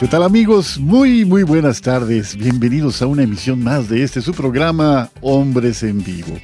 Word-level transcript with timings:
¿Qué 0.00 0.08
tal 0.08 0.22
amigos? 0.22 0.78
Muy, 0.78 1.26
muy 1.26 1.42
buenas 1.42 1.82
tardes. 1.82 2.34
Bienvenidos 2.34 3.02
a 3.02 3.06
una 3.06 3.22
emisión 3.22 3.62
más 3.62 3.90
de 3.90 4.02
este 4.02 4.22
su 4.22 4.32
programa 4.32 5.10
Hombres 5.20 5.82
en 5.82 6.02
Vivo. 6.02 6.40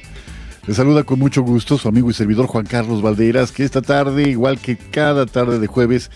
Les 0.67 0.77
saluda 0.77 1.03
con 1.03 1.17
mucho 1.17 1.41
gusto 1.41 1.75
su 1.79 1.87
amigo 1.87 2.11
y 2.11 2.13
servidor 2.13 2.45
Juan 2.45 2.67
Carlos 2.67 3.01
Valderas, 3.01 3.51
que 3.51 3.63
esta 3.63 3.81
tarde, 3.81 4.29
igual 4.29 4.59
que 4.59 4.77
cada 4.77 5.25
tarde 5.25 5.57
de 5.57 5.65
jueves, 5.65 6.11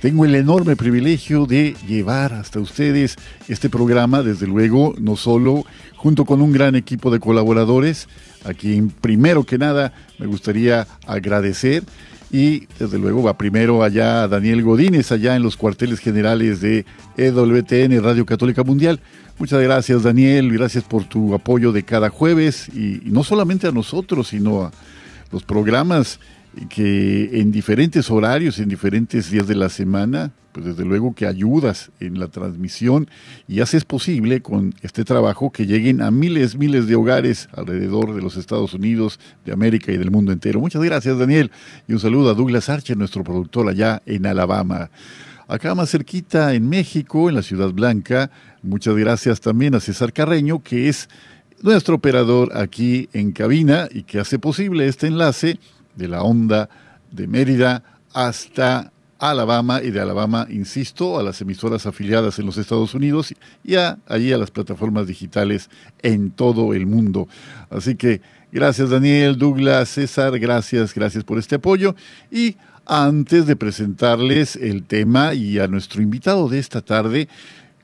tengo 0.00 0.24
el 0.24 0.34
enorme 0.34 0.74
privilegio 0.74 1.44
de 1.44 1.76
llevar 1.86 2.32
hasta 2.32 2.60
ustedes 2.60 3.16
este 3.46 3.68
programa, 3.68 4.22
desde 4.22 4.46
luego, 4.46 4.94
no 4.98 5.16
solo 5.16 5.66
junto 5.96 6.24
con 6.24 6.40
un 6.40 6.50
gran 6.50 6.76
equipo 6.76 7.10
de 7.10 7.20
colaboradores, 7.20 8.08
a 8.42 8.54
quien 8.54 8.88
primero 8.88 9.44
que 9.44 9.58
nada 9.58 9.92
me 10.18 10.24
gustaría 10.24 10.86
agradecer 11.06 11.82
y 12.30 12.66
desde 12.78 12.98
luego 12.98 13.22
va 13.22 13.38
primero 13.38 13.82
allá 13.82 14.26
Daniel 14.28 14.62
Godínez, 14.62 15.12
allá 15.12 15.36
en 15.36 15.42
los 15.42 15.56
cuarteles 15.56 16.00
generales 16.00 16.60
de 16.60 16.84
EWTN, 17.16 18.02
Radio 18.02 18.26
Católica 18.26 18.64
Mundial. 18.64 19.00
Muchas 19.38 19.62
gracias 19.62 20.02
Daniel, 20.02 20.52
gracias 20.52 20.84
por 20.84 21.04
tu 21.04 21.34
apoyo 21.34 21.72
de 21.72 21.82
cada 21.82 22.08
jueves 22.08 22.68
y, 22.74 23.06
y 23.06 23.10
no 23.10 23.22
solamente 23.22 23.66
a 23.66 23.72
nosotros, 23.72 24.28
sino 24.28 24.62
a 24.62 24.72
los 25.30 25.42
programas 25.42 26.18
que 26.64 27.40
en 27.40 27.52
diferentes 27.52 28.10
horarios, 28.10 28.58
en 28.58 28.68
diferentes 28.68 29.30
días 29.30 29.46
de 29.46 29.54
la 29.54 29.68
semana, 29.68 30.32
pues 30.52 30.64
desde 30.64 30.86
luego 30.86 31.14
que 31.14 31.26
ayudas 31.26 31.90
en 32.00 32.18
la 32.18 32.28
transmisión 32.28 33.10
y 33.46 33.60
haces 33.60 33.84
posible 33.84 34.40
con 34.40 34.74
este 34.80 35.04
trabajo 35.04 35.52
que 35.52 35.66
lleguen 35.66 36.00
a 36.00 36.10
miles, 36.10 36.56
miles 36.56 36.86
de 36.86 36.94
hogares 36.94 37.50
alrededor 37.52 38.14
de 38.14 38.22
los 38.22 38.38
Estados 38.38 38.72
Unidos, 38.72 39.20
de 39.44 39.52
América 39.52 39.92
y 39.92 39.98
del 39.98 40.10
mundo 40.10 40.32
entero. 40.32 40.60
Muchas 40.60 40.82
gracias, 40.82 41.18
Daniel. 41.18 41.50
Y 41.86 41.92
un 41.92 42.00
saludo 42.00 42.30
a 42.30 42.34
Douglas 42.34 42.70
Archer, 42.70 42.96
nuestro 42.96 43.22
productor 43.22 43.68
allá 43.68 44.00
en 44.06 44.24
Alabama. 44.24 44.90
Acá 45.48 45.74
más 45.74 45.90
cerquita 45.90 46.54
en 46.54 46.68
México, 46.68 47.28
en 47.28 47.34
la 47.34 47.42
Ciudad 47.42 47.70
Blanca, 47.70 48.30
muchas 48.62 48.96
gracias 48.96 49.40
también 49.40 49.74
a 49.74 49.80
César 49.80 50.12
Carreño, 50.12 50.62
que 50.62 50.88
es 50.88 51.08
nuestro 51.62 51.96
operador 51.96 52.56
aquí 52.56 53.08
en 53.12 53.32
cabina 53.32 53.88
y 53.90 54.04
que 54.04 54.18
hace 54.18 54.38
posible 54.38 54.88
este 54.88 55.06
enlace 55.06 55.58
de 55.96 56.08
la 56.08 56.22
onda 56.22 56.68
de 57.10 57.26
Mérida 57.26 57.82
hasta 58.12 58.92
Alabama 59.18 59.82
y 59.82 59.90
de 59.90 60.00
Alabama, 60.00 60.46
insisto, 60.50 61.18
a 61.18 61.22
las 61.22 61.40
emisoras 61.40 61.86
afiliadas 61.86 62.38
en 62.38 62.46
los 62.46 62.58
Estados 62.58 62.94
Unidos 62.94 63.34
y 63.64 63.76
a, 63.76 63.98
allí 64.06 64.32
a 64.32 64.38
las 64.38 64.50
plataformas 64.50 65.06
digitales 65.06 65.70
en 66.02 66.30
todo 66.30 66.74
el 66.74 66.86
mundo. 66.86 67.26
Así 67.70 67.94
que 67.96 68.20
gracias 68.52 68.90
Daniel, 68.90 69.38
Douglas, 69.38 69.88
César, 69.88 70.38
gracias, 70.38 70.94
gracias 70.94 71.24
por 71.24 71.38
este 71.38 71.54
apoyo 71.54 71.94
y 72.30 72.56
antes 72.84 73.46
de 73.46 73.56
presentarles 73.56 74.54
el 74.54 74.84
tema 74.84 75.34
y 75.34 75.58
a 75.58 75.66
nuestro 75.66 76.02
invitado 76.02 76.48
de 76.48 76.58
esta 76.58 76.82
tarde, 76.82 77.28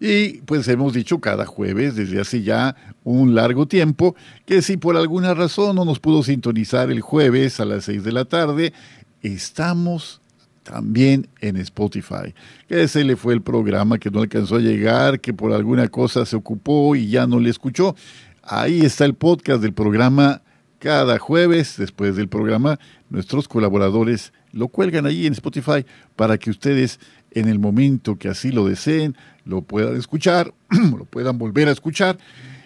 Y 0.00 0.40
pues 0.46 0.66
hemos 0.68 0.94
dicho 0.94 1.20
cada 1.20 1.44
jueves 1.44 1.96
desde 1.96 2.18
hace 2.18 2.42
ya 2.42 2.74
un 3.04 3.34
largo 3.34 3.68
tiempo 3.68 4.16
que 4.46 4.62
si 4.62 4.78
por 4.78 4.96
alguna 4.96 5.34
razón 5.34 5.76
no 5.76 5.84
nos 5.84 6.00
pudo 6.00 6.22
sintonizar 6.22 6.90
el 6.90 7.02
jueves 7.02 7.60
a 7.60 7.66
las 7.66 7.84
6 7.84 8.04
de 8.04 8.12
la 8.12 8.24
tarde, 8.24 8.72
estamos 9.20 10.22
también 10.62 11.28
en 11.42 11.58
Spotify. 11.58 12.34
Que 12.68 12.84
ese 12.84 13.04
le 13.04 13.16
fue 13.16 13.34
el 13.34 13.42
programa 13.42 13.98
que 13.98 14.10
no 14.10 14.20
alcanzó 14.20 14.56
a 14.56 14.60
llegar, 14.60 15.20
que 15.20 15.34
por 15.34 15.52
alguna 15.52 15.88
cosa 15.88 16.24
se 16.24 16.36
ocupó 16.36 16.96
y 16.96 17.08
ya 17.08 17.26
no 17.26 17.38
le 17.38 17.50
escuchó. 17.50 17.94
Ahí 18.42 18.80
está 18.80 19.04
el 19.04 19.14
podcast 19.14 19.60
del 19.60 19.74
programa 19.74 20.40
cada 20.82 21.20
jueves, 21.20 21.76
después 21.78 22.16
del 22.16 22.26
programa, 22.26 22.80
nuestros 23.08 23.46
colaboradores 23.46 24.32
lo 24.50 24.66
cuelgan 24.66 25.06
allí 25.06 25.28
en 25.28 25.32
Spotify 25.32 25.86
para 26.16 26.38
que 26.38 26.50
ustedes 26.50 26.98
en 27.30 27.46
el 27.46 27.60
momento 27.60 28.18
que 28.18 28.28
así 28.28 28.50
lo 28.50 28.66
deseen, 28.66 29.16
lo 29.44 29.62
puedan 29.62 29.96
escuchar, 29.96 30.52
lo 30.70 31.04
puedan 31.04 31.38
volver 31.38 31.68
a 31.68 31.70
escuchar 31.70 32.18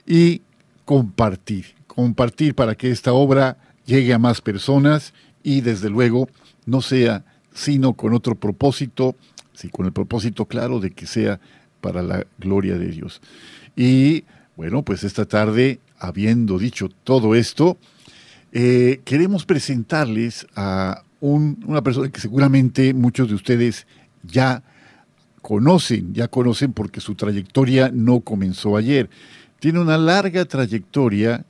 y 0.06 0.40
compartir. 0.86 1.66
Compartir 1.86 2.54
para 2.54 2.74
que 2.74 2.90
esta 2.90 3.12
obra 3.12 3.58
llegue 3.84 4.14
a 4.14 4.18
más 4.18 4.40
personas 4.40 5.12
y 5.42 5.60
desde 5.60 5.90
luego 5.90 6.30
no 6.64 6.80
sea 6.80 7.22
sino 7.52 7.92
con 7.92 8.14
otro 8.14 8.34
propósito, 8.34 9.14
sí, 9.52 9.68
con 9.68 9.84
el 9.84 9.92
propósito 9.92 10.46
claro 10.46 10.80
de 10.80 10.90
que 10.92 11.06
sea 11.06 11.38
para 11.82 12.02
la 12.02 12.26
gloria 12.38 12.78
de 12.78 12.86
Dios. 12.86 13.20
Y 13.76 14.24
bueno, 14.56 14.82
pues 14.82 15.04
esta 15.04 15.26
tarde, 15.26 15.80
habiendo 15.98 16.58
dicho 16.58 16.88
todo 17.04 17.34
esto, 17.34 17.76
eh, 18.58 19.02
queremos 19.04 19.44
presentarles 19.44 20.46
a 20.56 21.02
una 21.20 21.82
persona 21.82 22.08
que 22.08 22.22
seguramente 22.22 22.94
muchos 22.94 23.28
de 23.28 23.34
ustedes 23.34 23.86
ya 24.22 24.62
conocen, 25.42 26.14
ya 26.14 26.28
conocen 26.28 26.72
porque 26.72 27.02
su 27.02 27.16
trayectoria 27.16 27.90
no 27.92 28.20
comenzó 28.20 28.78
ayer. 28.78 29.10
Tiene 29.60 29.78
una 29.80 29.98
larga 29.98 30.46
trayectoria, 30.46 31.44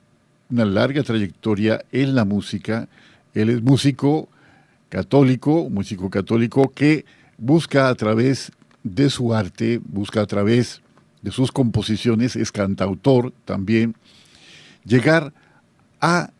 una 0.49 0.65
larga 0.65 1.01
trayectoria 1.01 1.85
en 1.93 2.13
la 2.13 2.25
música. 2.25 2.89
Él 3.33 3.51
es 3.51 3.61
músico 3.61 4.27
católico, 4.89 5.69
músico 5.69 6.09
católico 6.09 6.73
que 6.75 7.05
busca 7.37 7.87
a 7.87 7.95
través 7.95 8.51
de 8.83 9.09
su 9.09 9.33
arte, 9.33 9.79
busca 9.81 10.19
a 10.19 10.25
través 10.25 10.81
de 11.21 11.31
sus 11.31 11.53
composiciones, 11.53 12.35
es 12.35 12.51
cantautor 12.51 13.31
también, 13.45 13.95
llegar 14.83 15.31
a 16.01 16.31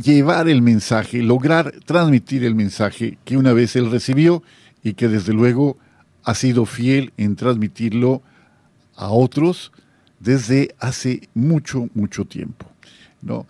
llevar 0.00 0.48
el 0.48 0.62
mensaje, 0.62 1.22
lograr 1.22 1.72
transmitir 1.84 2.44
el 2.44 2.54
mensaje 2.54 3.18
que 3.24 3.36
una 3.36 3.52
vez 3.52 3.76
él 3.76 3.90
recibió 3.90 4.42
y 4.82 4.94
que 4.94 5.08
desde 5.08 5.32
luego 5.32 5.78
ha 6.22 6.34
sido 6.34 6.66
fiel 6.66 7.12
en 7.16 7.36
transmitirlo 7.36 8.22
a 8.94 9.10
otros 9.10 9.72
desde 10.20 10.74
hace 10.78 11.28
mucho, 11.34 11.88
mucho 11.94 12.24
tiempo. 12.24 12.66
¿no? 13.22 13.46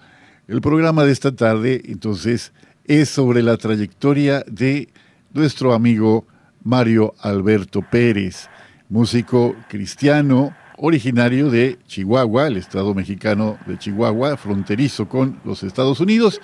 El 0.47 0.61
programa 0.61 1.05
de 1.05 1.13
esta 1.13 1.35
tarde, 1.35 1.83
entonces, 1.87 2.53
es 2.85 3.09
sobre 3.09 3.43
la 3.43 3.57
trayectoria 3.57 4.45
de 4.47 4.89
nuestro 5.33 5.75
amigo 5.75 6.27
Mario 6.63 7.15
Alberto 7.21 7.83
Pérez, 7.83 8.49
músico 8.89 9.57
cristiano 9.69 10.55
originario 10.77 11.51
de 11.51 11.79
Chihuahua, 11.87 12.49
el 12.49 12.57
estado 12.57 12.95
mexicano 12.95 13.59
de 13.67 13.79
Chihuahua, 13.79 14.37
fronterizo 14.37 15.09
con 15.09 15.41
los 15.45 15.63
Estados 15.63 16.01
Unidos, 16.01 16.41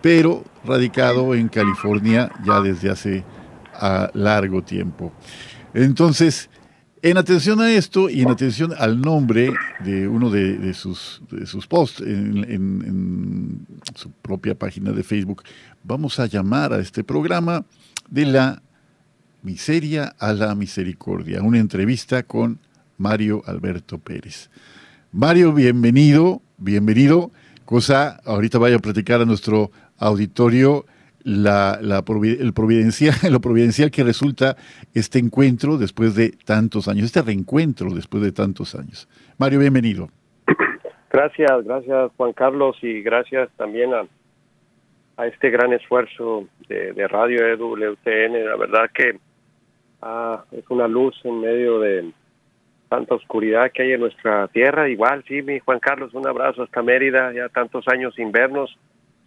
pero 0.00 0.44
radicado 0.64 1.34
en 1.34 1.48
California 1.48 2.30
ya 2.44 2.60
desde 2.60 2.90
hace 2.90 3.24
a 3.74 4.10
largo 4.14 4.62
tiempo. 4.62 5.12
Entonces, 5.74 6.48
en 7.02 7.18
atención 7.18 7.60
a 7.60 7.70
esto 7.70 8.08
y 8.08 8.22
en 8.22 8.30
atención 8.30 8.72
al 8.76 9.00
nombre 9.00 9.52
de 9.80 10.08
uno 10.08 10.30
de, 10.30 10.72
sus, 10.74 11.22
sus 11.44 11.66
posts 11.66 12.00
en, 12.00 13.66
su 13.94 14.10
propia 14.10 14.54
página 14.54 14.92
de 14.92 15.02
Facebook, 15.02 15.42
vamos 15.84 16.18
a 16.18 16.26
llamar 16.26 16.72
a 16.72 16.80
este 16.80 17.04
programa 17.04 17.64
de 18.10 18.26
la 18.26 18.62
miseria 19.42 20.16
a 20.18 20.32
la 20.32 20.54
misericordia, 20.54 21.42
una 21.42 21.58
entrevista 21.58 22.22
con 22.22 22.58
Mario 22.98 23.42
Alberto 23.46 23.98
Pérez. 23.98 24.50
Mario, 25.12 25.52
bienvenido, 25.52 26.42
bienvenido. 26.58 27.30
Cosa, 27.64 28.20
ahorita 28.24 28.58
vaya 28.58 28.76
a 28.76 28.80
platicar 28.80 29.20
a 29.20 29.24
nuestro 29.24 29.70
auditorio 29.98 30.84
la, 31.26 31.78
el 31.80 32.52
providencial, 32.52 33.14
lo 33.30 33.40
providencial 33.40 33.90
que 33.90 34.04
resulta 34.04 34.56
este 34.94 35.18
encuentro 35.18 35.76
después 35.76 36.14
de 36.14 36.30
tantos 36.30 36.86
años, 36.86 37.06
este 37.06 37.22
reencuentro 37.22 37.90
después 37.90 38.22
de 38.22 38.32
tantos 38.32 38.74
años. 38.74 39.08
Mario, 39.38 39.58
bienvenido. 39.58 40.08
Gracias, 41.10 41.64
gracias 41.64 42.12
Juan 42.16 42.32
Carlos 42.32 42.76
y 42.82 43.00
gracias 43.02 43.48
también 43.56 43.92
a, 43.94 44.04
a 45.16 45.26
este 45.26 45.50
gran 45.50 45.72
esfuerzo 45.72 46.46
de, 46.68 46.92
de 46.92 47.08
Radio 47.08 47.44
EWTN. 47.46 48.44
La 48.44 48.56
verdad 48.56 48.90
que 48.94 49.18
ah, 50.02 50.44
es 50.52 50.64
una 50.68 50.86
luz 50.86 51.14
en 51.24 51.40
medio 51.40 51.80
de 51.80 52.12
tanta 52.88 53.14
oscuridad 53.14 53.70
que 53.72 53.82
hay 53.82 53.92
en 53.92 54.00
nuestra 54.00 54.48
tierra. 54.48 54.88
Igual, 54.88 55.24
sí, 55.26 55.42
mi 55.42 55.58
Juan 55.58 55.80
Carlos, 55.80 56.14
un 56.14 56.26
abrazo 56.26 56.62
hasta 56.62 56.82
Mérida, 56.82 57.32
ya 57.32 57.48
tantos 57.48 57.86
años 57.88 58.14
sin 58.14 58.32
vernos 58.32 58.76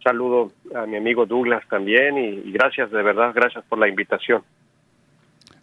saludo 0.02 0.52
a 0.74 0.86
mi 0.86 0.96
amigo 0.96 1.26
Douglas 1.26 1.62
también 1.68 2.18
y, 2.18 2.52
gracias, 2.52 2.90
de 2.90 3.02
verdad, 3.02 3.32
gracias 3.34 3.64
por 3.68 3.78
la 3.78 3.88
invitación. 3.88 4.42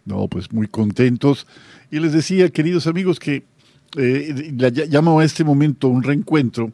No, 0.04 0.28
pues 0.28 0.52
muy 0.52 0.68
contentos. 0.68 1.46
Y 1.90 2.00
les 2.00 2.12
decía, 2.12 2.48
queridos 2.50 2.86
amigos, 2.86 3.18
que 3.18 3.42
eh, 3.96 4.52
llamo 4.88 5.20
a 5.20 5.24
este 5.24 5.44
momento 5.44 5.88
un 5.88 6.02
reencuentro 6.02 6.72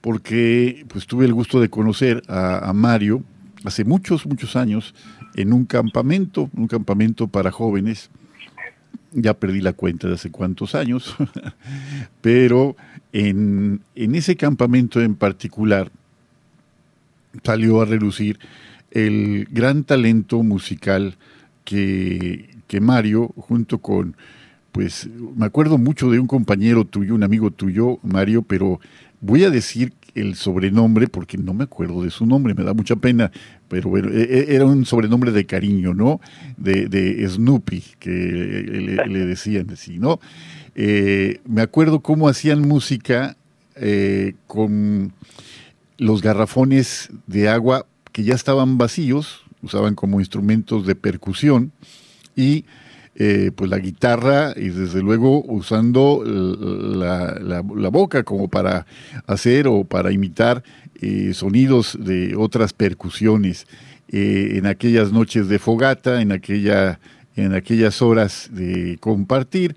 porque 0.00 0.84
pues 0.88 1.06
tuve 1.06 1.24
el 1.24 1.34
gusto 1.34 1.60
de 1.60 1.68
conocer 1.68 2.22
a, 2.28 2.72
Mario 2.72 3.22
hace 3.64 3.84
muchos, 3.84 4.26
muchos 4.26 4.54
años 4.54 4.94
en 5.34 5.52
un 5.52 5.64
campamento, 5.64 6.48
un 6.56 6.68
campamento 6.68 7.26
para 7.26 7.50
jóvenes. 7.50 8.10
Ya 9.12 9.34
perdí 9.34 9.60
la 9.60 9.72
cuenta 9.72 10.06
de 10.08 10.14
hace 10.14 10.30
cuántos 10.30 10.74
años, 10.74 11.16
pero 12.20 12.76
en, 13.12 13.80
en 13.94 14.14
ese 14.14 14.36
campamento 14.36 15.00
en 15.00 15.14
particular 15.14 15.90
salió 17.42 17.80
a 17.80 17.84
relucir 17.84 18.38
el 18.90 19.46
gran 19.50 19.84
talento 19.84 20.42
musical 20.42 21.16
que, 21.64 22.50
que 22.66 22.80
Mario, 22.80 23.28
junto 23.36 23.78
con, 23.78 24.16
pues 24.72 25.08
me 25.36 25.46
acuerdo 25.46 25.78
mucho 25.78 26.10
de 26.10 26.18
un 26.18 26.26
compañero 26.26 26.84
tuyo, 26.84 27.14
un 27.14 27.22
amigo 27.22 27.50
tuyo, 27.50 27.98
Mario, 28.02 28.42
pero 28.42 28.80
voy 29.20 29.44
a 29.44 29.50
decir 29.50 29.92
el 30.20 30.34
sobrenombre 30.34 31.08
porque 31.08 31.38
no 31.38 31.54
me 31.54 31.64
acuerdo 31.64 32.02
de 32.02 32.10
su 32.10 32.26
nombre, 32.26 32.54
me 32.54 32.64
da 32.64 32.74
mucha 32.74 32.96
pena, 32.96 33.30
pero 33.68 33.88
bueno, 33.88 34.10
e, 34.10 34.22
e, 34.22 34.54
era 34.54 34.66
un 34.66 34.84
sobrenombre 34.84 35.32
de 35.32 35.46
cariño, 35.46 35.94
¿no? 35.94 36.20
De, 36.56 37.26
Snoopy, 37.28 37.82
que 37.98 38.10
le, 38.10 39.26
decían 39.26 39.70
así, 39.70 39.98
¿no? 39.98 40.20
Eh, 40.74 41.40
me 41.46 41.62
acuerdo 41.62 42.00
cómo 42.00 42.28
hacían 42.28 42.60
música 42.60 43.36
eh, 43.76 44.34
con 44.46 45.12
los 45.98 46.22
garrafones 46.22 47.10
de 47.26 47.48
agua 47.48 47.86
que 48.12 48.24
ya 48.24 48.34
estaban 48.34 48.78
vacíos, 48.78 49.44
usaban 49.62 49.94
como 49.94 50.20
instrumentos 50.20 50.86
de 50.86 50.94
percusión 50.94 51.72
y 52.36 52.64
eh, 53.20 53.50
pues 53.52 53.68
la 53.68 53.80
guitarra 53.80 54.52
y 54.54 54.68
desde 54.68 55.02
luego 55.02 55.42
usando 55.42 56.22
la, 56.24 57.60
boca 57.90 58.22
como 58.22 58.46
para 58.46 58.86
hacer 59.26 59.66
o 59.66 59.82
para 59.82 60.12
imitar 60.12 60.62
eh, 61.00 61.34
sonidos 61.34 61.98
de 61.98 62.36
otras 62.36 62.72
percusiones 62.72 63.66
eh, 64.08 64.52
en 64.54 64.66
aquellas 64.66 65.10
noches 65.10 65.48
de 65.48 65.58
fogata, 65.58 66.22
en, 66.22 66.30
aquella, 66.30 67.00
en 67.34 67.56
aquellas 67.56 68.02
horas 68.02 68.50
de 68.52 68.98
compartir, 69.00 69.74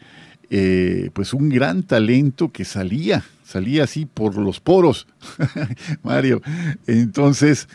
pues 1.14 1.34
un 1.34 1.50
gran 1.50 1.82
talento 1.82 2.52
que 2.52 2.64
salía 2.64 3.24
salía 3.52 3.84
así 3.84 4.06
por 4.06 4.38
los 4.38 4.60
poros, 4.60 5.08
Mario. 6.04 6.42
Entonces, 6.88 7.68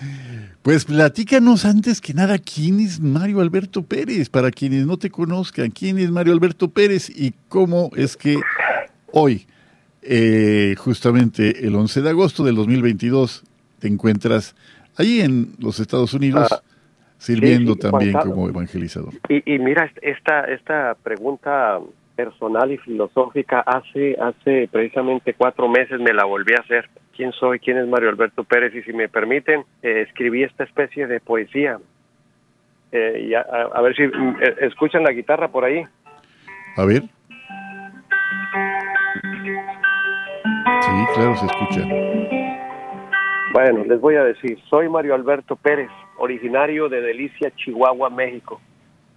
pues 0.67 0.85
platícanos 0.85 1.65
antes 1.65 2.01
que 2.01 2.13
nada 2.13 2.39
quién 2.39 2.81
es 2.81 2.99
Mario 2.99 3.41
Alberto 3.41 3.85
Pérez, 3.85 4.29
para 4.29 4.51
quienes 4.51 4.85
no 4.85 4.97
te 4.97 5.11
conozcan, 5.11 5.71
quién 5.71 5.97
es 5.97 6.11
Mario 6.11 6.33
Alberto 6.33 6.69
Pérez 6.69 7.09
y 7.09 7.35
cómo 7.49 7.93
es 7.95 8.17
que 8.17 8.41
hoy, 9.13 9.47
eh, 10.03 10.75
justamente 10.77 11.65
el 11.65 11.77
11 11.77 12.03
de 12.03 12.11
agosto 12.11 12.43
del 12.43 12.57
2022, 12.57 13.45
te 13.79 13.87
encuentras 13.87 14.57
ahí 14.97 15.21
en 15.21 15.53
los 15.61 15.79
Estados 15.79 16.13
Unidos. 16.15 16.49
Ah, 16.51 16.61
sirviendo 17.19 17.77
también 17.77 18.13
como 18.15 18.49
evangelizador. 18.49 19.15
Y, 19.29 19.55
y, 19.55 19.59
mira, 19.61 19.91
esta, 20.03 20.41
esta 20.47 20.97
pregunta 21.03 21.79
personal 22.17 22.73
y 22.73 22.79
filosófica 22.79 23.61
hace 23.61 24.17
hace 24.21 24.69
precisamente 24.73 25.35
cuatro 25.35 25.69
meses 25.69 26.01
me 26.01 26.15
la 26.15 26.25
volví 26.25 26.55
a 26.55 26.63
hacer. 26.63 26.89
¿Quién 27.15 27.33
soy? 27.33 27.61
¿Quién 27.61 27.79
es 27.79 27.87
Mario 27.87 28.09
Alberto 28.09 28.45
Pérez? 28.45 28.75
Y 28.75 28.83
si 28.83 28.93
me 28.93 29.09
permiten, 29.09 29.65
eh, 29.83 30.05
escribí 30.07 30.43
esta 30.43 30.65
especie 30.65 31.07
de 31.07 31.21
poesía. 31.21 31.79
Eh, 32.93 33.29
y 33.29 33.35
a, 33.35 33.81
ver 33.83 33.95
si 33.95 34.03
mm, 34.07 34.37
eh, 34.41 34.57
escuchan 34.63 35.03
la 35.03 35.13
guitarra 35.13 35.49
por 35.49 35.65
ahí. 35.65 35.85
A 36.77 36.85
ver. 36.85 37.03
Sí, 40.81 41.07
claro, 41.15 41.37
se 41.37 41.47
escucha. 41.47 41.87
Bueno, 43.53 43.85
les 43.85 44.01
voy 44.01 44.17
a 44.17 44.25
decir, 44.25 44.59
soy 44.69 44.89
Mario 44.89 45.15
Alberto 45.15 45.57
Pérez, 45.57 45.91
originario 46.19 46.89
de 46.89 47.01
Delicia, 47.01 47.51
Chihuahua, 47.57 48.11
México. 48.11 48.61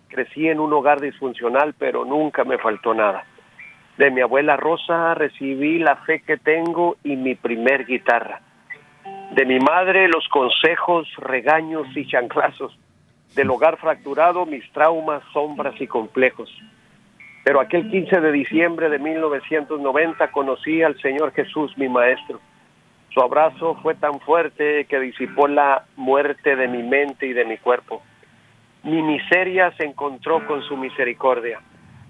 Crecí 0.09 0.49
en 0.49 0.59
un 0.59 0.73
hogar 0.73 0.99
disfuncional, 0.99 1.75
pero 1.77 2.03
nunca 2.03 2.43
me 2.43 2.57
faltó 2.57 2.95
nada. 2.95 3.25
De 3.97 4.09
mi 4.09 4.21
abuela 4.21 4.57
Rosa 4.57 5.13
recibí 5.13 5.77
la 5.77 5.97
fe 5.97 6.21
que 6.21 6.37
tengo 6.37 6.97
y 7.03 7.15
mi 7.15 7.35
primer 7.35 7.85
guitarra. 7.85 8.41
De 9.31 9.45
mi 9.45 9.59
madre 9.59 10.07
los 10.07 10.27
consejos, 10.29 11.07
regaños 11.17 11.85
y 11.95 12.07
chanclazos. 12.07 12.75
Del 13.35 13.51
hogar 13.51 13.77
fracturado 13.77 14.47
mis 14.47 14.69
traumas, 14.71 15.21
sombras 15.31 15.79
y 15.79 15.85
complejos. 15.85 16.49
Pero 17.43 17.59
aquel 17.59 17.89
15 17.91 18.19
de 18.19 18.31
diciembre 18.31 18.89
de 18.89 18.97
1990 18.97 20.31
conocí 20.31 20.81
al 20.81 20.99
Señor 21.01 21.33
Jesús, 21.33 21.77
mi 21.77 21.87
maestro. 21.87 22.39
Su 23.13 23.21
abrazo 23.21 23.77
fue 23.83 23.93
tan 23.93 24.19
fuerte 24.21 24.85
que 24.85 24.99
disipó 24.99 25.47
la 25.47 25.85
muerte 25.95 26.55
de 26.55 26.67
mi 26.67 26.81
mente 26.81 27.27
y 27.27 27.33
de 27.33 27.45
mi 27.45 27.57
cuerpo 27.57 28.01
mi 28.83 29.01
miseria 29.01 29.71
se 29.77 29.85
encontró 29.85 30.45
con 30.47 30.61
su 30.63 30.77
misericordia. 30.77 31.59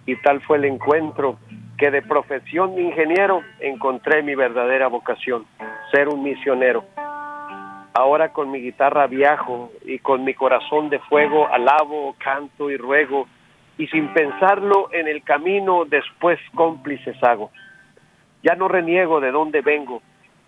Y 0.05 0.15
tal 0.17 0.41
fue 0.41 0.57
el 0.57 0.65
encuentro 0.65 1.37
que 1.77 1.91
de 1.91 2.01
profesión 2.01 2.75
de 2.75 2.83
ingeniero 2.83 3.41
encontré 3.59 4.21
mi 4.21 4.35
verdadera 4.35 4.87
vocación, 4.87 5.45
ser 5.91 6.09
un 6.09 6.23
misionero. 6.23 6.83
Ahora 7.93 8.31
con 8.31 8.51
mi 8.51 8.59
guitarra 8.59 9.07
viajo 9.07 9.71
y 9.85 9.99
con 9.99 10.23
mi 10.23 10.33
corazón 10.33 10.89
de 10.89 10.99
fuego 10.99 11.47
alabo, 11.47 12.15
canto 12.17 12.69
y 12.69 12.77
ruego, 12.77 13.27
y 13.77 13.87
sin 13.87 14.13
pensarlo 14.13 14.89
en 14.91 15.07
el 15.07 15.23
camino 15.23 15.85
después 15.85 16.39
cómplices 16.53 17.15
hago. 17.23 17.51
Ya 18.43 18.55
no 18.55 18.67
reniego 18.67 19.19
de 19.19 19.31
dónde 19.31 19.61
vengo, 19.61 20.01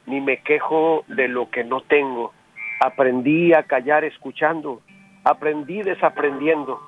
ni 0.05 0.21
me 0.21 0.37
quejo 0.37 1.03
de 1.07 1.27
lo 1.27 1.49
que 1.49 1.63
no 1.63 1.81
tengo. 1.81 2.33
Aprendí 2.79 3.53
a 3.53 3.63
callar 3.63 4.03
escuchando 4.03 4.81
aprendí 5.23 5.81
desaprendiendo. 5.81 6.81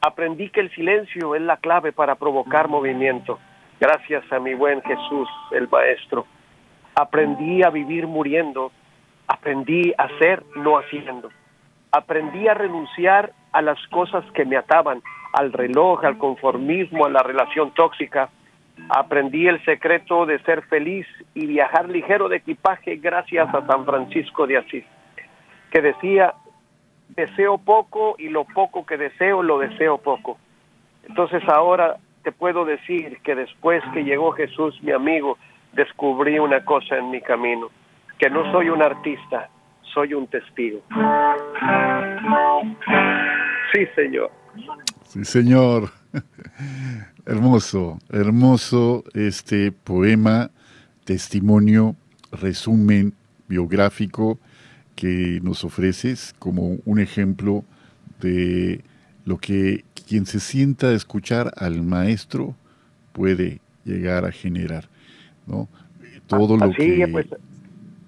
Aprendí 0.00 0.50
que 0.50 0.60
el 0.60 0.70
silencio 0.74 1.34
es 1.34 1.42
la 1.42 1.56
clave 1.56 1.92
para 1.92 2.14
provocar 2.14 2.68
movimiento. 2.68 3.38
Gracias 3.80 4.30
a 4.32 4.38
mi 4.38 4.54
buen 4.54 4.82
Jesús, 4.82 5.28
el 5.52 5.68
Maestro. 5.68 6.26
Aprendí 6.94 7.62
a 7.62 7.70
vivir 7.70 8.06
muriendo. 8.06 8.72
Aprendí 9.26 9.92
a 9.98 10.08
ser 10.18 10.44
no 10.56 10.78
haciendo. 10.78 11.30
Aprendí 11.90 12.46
a 12.48 12.54
renunciar 12.54 13.32
a 13.52 13.62
las 13.62 13.78
cosas 13.88 14.24
que 14.32 14.44
me 14.44 14.56
ataban, 14.56 15.02
al 15.32 15.52
reloj, 15.52 16.04
al 16.04 16.18
conformismo, 16.18 17.06
a 17.06 17.10
la 17.10 17.22
relación 17.22 17.72
tóxica. 17.72 18.28
Aprendí 18.90 19.48
el 19.48 19.64
secreto 19.64 20.26
de 20.26 20.38
ser 20.40 20.62
feliz 20.62 21.06
y 21.34 21.46
viajar 21.46 21.88
ligero 21.88 22.28
de 22.28 22.36
equipaje 22.36 22.96
gracias 22.96 23.52
a 23.54 23.66
San 23.66 23.84
Francisco 23.84 24.46
de 24.46 24.58
Asís, 24.58 24.84
que 25.70 25.80
decía, 25.80 26.34
deseo 27.16 27.58
poco 27.58 28.14
y 28.18 28.28
lo 28.28 28.44
poco 28.44 28.84
que 28.84 28.96
deseo 28.96 29.42
lo 29.42 29.58
deseo 29.58 29.98
poco. 29.98 30.38
Entonces 31.08 31.42
ahora 31.48 31.96
te 32.22 32.32
puedo 32.32 32.64
decir 32.64 33.18
que 33.22 33.34
después 33.34 33.82
que 33.94 34.04
llegó 34.04 34.32
Jesús, 34.32 34.78
mi 34.82 34.92
amigo, 34.92 35.38
descubrí 35.72 36.38
una 36.38 36.64
cosa 36.64 36.96
en 36.96 37.10
mi 37.10 37.20
camino, 37.20 37.68
que 38.18 38.28
no 38.28 38.50
soy 38.52 38.68
un 38.68 38.82
artista, 38.82 39.48
soy 39.94 40.14
un 40.14 40.26
testigo. 40.26 40.80
Sí, 43.72 43.86
señor. 43.94 44.30
Sí, 45.04 45.24
señor. 45.24 45.90
hermoso, 47.26 47.98
hermoso 48.10 49.04
este 49.14 49.72
poema, 49.72 50.50
testimonio, 51.04 51.94
resumen 52.32 53.12
biográfico 53.48 54.38
que 54.96 55.40
nos 55.42 55.62
ofreces 55.62 56.34
como 56.38 56.78
un 56.84 56.98
ejemplo 56.98 57.64
de 58.20 58.80
lo 59.24 59.38
que 59.38 59.84
quien 60.08 60.26
se 60.26 60.40
sienta 60.40 60.88
a 60.88 60.92
escuchar 60.92 61.52
al 61.56 61.82
maestro 61.82 62.54
puede 63.12 63.60
llegar 63.84 64.24
a 64.24 64.32
generar, 64.32 64.84
¿no? 65.46 65.68
Todo 66.26 66.56
lo 66.56 66.70
que... 66.70 67.06
Pues, 67.12 67.26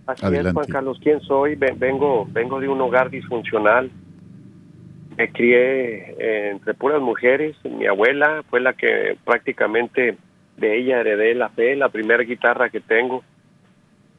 así 0.06 0.36
es, 0.36 0.52
Juan 0.52 0.66
Carlos, 0.66 0.98
¿quién 1.02 1.20
soy? 1.20 1.54
Vengo, 1.54 2.26
vengo 2.32 2.58
de 2.58 2.68
un 2.68 2.80
hogar 2.80 3.10
disfuncional, 3.10 3.90
me 5.16 5.30
crié 5.30 6.14
eh, 6.18 6.50
entre 6.52 6.74
puras 6.74 7.02
mujeres. 7.02 7.56
Mi 7.64 7.86
abuela 7.86 8.42
fue 8.48 8.60
la 8.60 8.72
que 8.72 9.18
prácticamente 9.24 10.16
de 10.56 10.78
ella 10.78 11.00
heredé 11.00 11.34
la 11.34 11.48
fe, 11.50 11.76
la 11.76 11.88
primera 11.88 12.22
guitarra 12.22 12.70
que 12.70 12.80
tengo. 12.80 13.22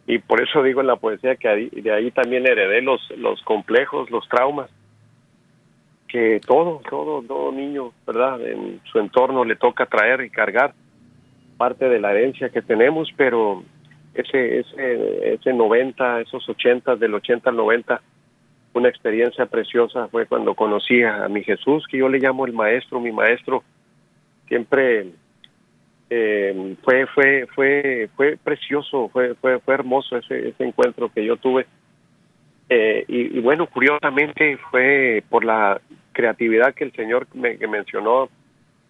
Y 0.10 0.18
por 0.18 0.42
eso 0.42 0.64
digo 0.64 0.82
en 0.82 0.88
la 0.88 0.96
poesía 0.96 1.36
que 1.36 1.70
de 1.72 1.94
ahí 1.94 2.10
también 2.10 2.48
heredé 2.48 2.82
los, 2.82 3.00
los 3.16 3.40
complejos, 3.44 4.10
los 4.10 4.28
traumas. 4.28 4.68
Que 6.08 6.42
todo, 6.44 6.82
todo, 6.90 7.22
todo 7.22 7.52
niño, 7.52 7.92
¿verdad? 8.08 8.42
En 8.42 8.82
su 8.92 8.98
entorno 8.98 9.46
le 9.46 9.56
toca 9.56 9.86
traer 9.86 10.22
y 10.22 10.32
cargar 10.32 10.74
parte 11.58 11.88
de 11.88 12.00
la 12.00 12.10
herencia 12.10 12.50
que 12.50 12.64
tenemos, 12.64 13.08
pero 13.16 13.64
ese, 14.16 14.62
ese, 14.62 15.34
ese 15.36 15.54
90, 15.54 16.22
esos 16.22 16.50
80, 16.50 16.96
del 16.96 17.14
80 17.14 17.48
al 17.52 17.56
90, 17.56 18.02
una 18.74 18.90
experiencia 18.90 19.46
preciosa 19.46 20.08
fue 20.08 20.26
cuando 20.26 20.56
conocí 20.56 21.04
a 21.04 21.28
mi 21.28 21.44
Jesús, 21.44 21.86
que 21.88 22.00
yo 22.00 22.10
le 22.10 22.18
llamo 22.18 22.48
el 22.48 22.54
maestro, 22.54 23.00
mi 23.00 23.12
maestro, 23.12 23.64
siempre 24.48 25.12
eh, 26.10 26.76
fue, 26.84 27.06
fue, 27.08 27.48
fue, 27.54 28.10
fue 28.16 28.38
precioso, 28.38 29.10
fue, 29.10 29.36
fue, 29.36 29.60
fue 29.60 29.74
hermoso 29.74 30.18
ese, 30.18 30.50
ese 30.50 30.64
encuentro 30.64 31.10
que 31.10 31.24
yo 31.24 31.38
tuve. 31.38 31.68
Eh, 32.70 33.04
y, 33.08 33.40
bueno, 33.40 33.68
curiosamente 33.68 34.58
fue 34.70 35.24
por 35.30 35.44
la 35.44 35.82
creatividad 36.12 36.74
que 36.74 36.84
el 36.84 36.92
Señor 36.94 37.28
me, 37.34 37.58
mencionó 37.68 38.30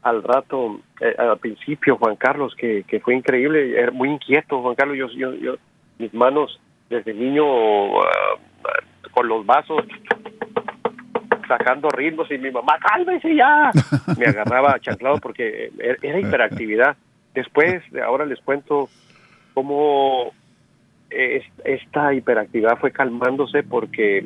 al 0.02 0.24
rato, 0.24 0.82
eh, 1.00 1.16
al 1.18 1.38
principio, 1.40 1.98
Juan 1.98 2.16
Carlos, 2.16 2.56
que, 2.56 2.84
que 2.84 3.00
fue 3.00 3.16
increíble, 3.16 3.80
era 3.80 3.92
muy 3.92 4.10
inquieto, 4.10 4.62
Juan 4.62 4.76
Carlos, 4.76 4.98
yo, 4.98 5.08
yo, 5.12 5.34
yo 5.34 5.56
mis 5.98 6.14
manos 6.14 6.60
desde 6.90 7.14
niño 7.14 8.02
ah, 8.02 8.38
con 9.12 9.28
los 9.28 9.46
vasos 9.46 9.84
sacando 11.48 11.90
ritmos 11.90 12.30
y 12.32 12.38
mi 12.38 12.52
mamá, 12.52 12.78
cálmese 12.80 13.36
ya. 13.36 13.72
Me 14.18 14.26
agarraba 14.26 14.80
chanclado 14.80 15.18
porque 15.18 15.72
era 15.80 16.20
hiperactividad. 16.20 16.96
Después, 17.34 17.84
ahora 18.04 18.26
les 18.26 18.40
cuento 18.42 18.90
cómo 19.54 20.32
esta 21.10 22.14
hiperactividad 22.14 22.78
fue 22.78 22.92
calmándose 22.92 23.64
porque 23.64 24.26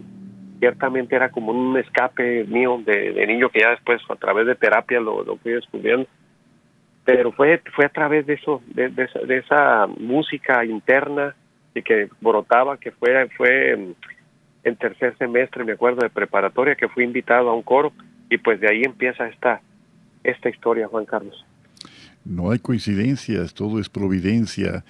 ciertamente 0.59 1.15
era 1.15 1.29
como 1.29 1.51
un 1.51 1.77
escape 1.77 2.45
mío 2.45 2.81
de, 2.85 3.25
niño 3.27 3.49
que 3.49 3.61
ya 3.61 3.71
después 3.71 4.01
a 4.09 4.15
través 4.15 4.47
de 4.47 4.55
terapia 4.55 4.99
lo, 4.99 5.23
lo, 5.23 5.37
fui 5.37 5.53
descubriendo. 5.53 6.07
Pero 7.05 7.33
fue, 7.33 7.61
fue 7.75 7.85
a 7.85 7.89
través 7.89 8.25
de 8.25 8.35
eso, 8.35 8.61
de, 8.67 8.89
de, 8.89 9.37
esa, 9.37 9.87
música 9.87 10.63
interna 10.63 11.35
y 11.75 11.81
que 11.81 12.07
brotaba, 12.21 12.77
que 12.77 12.91
fue, 12.91 13.27
fue 13.35 13.73
en 14.63 14.75
tercer 14.77 15.17
semestre, 15.17 15.65
me 15.65 15.73
acuerdo, 15.73 16.01
de 16.01 16.09
preparatoria, 16.09 16.75
que 16.75 16.87
fui 16.87 17.03
invitado 17.03 17.49
a 17.49 17.53
un 17.53 17.63
coro 17.63 17.91
y 18.29 18.37
pues 18.37 18.61
de 18.61 18.69
ahí 18.69 18.83
empieza 18.85 19.27
esta, 19.27 19.61
esta 20.23 20.49
historia, 20.49 20.87
Juan 20.87 21.05
Carlos. 21.05 21.45
No 22.25 22.51
hay 22.51 22.59
coincidencias, 22.59 23.53
todo 23.53 23.79
es 23.79 23.89
providencia. 23.89 24.85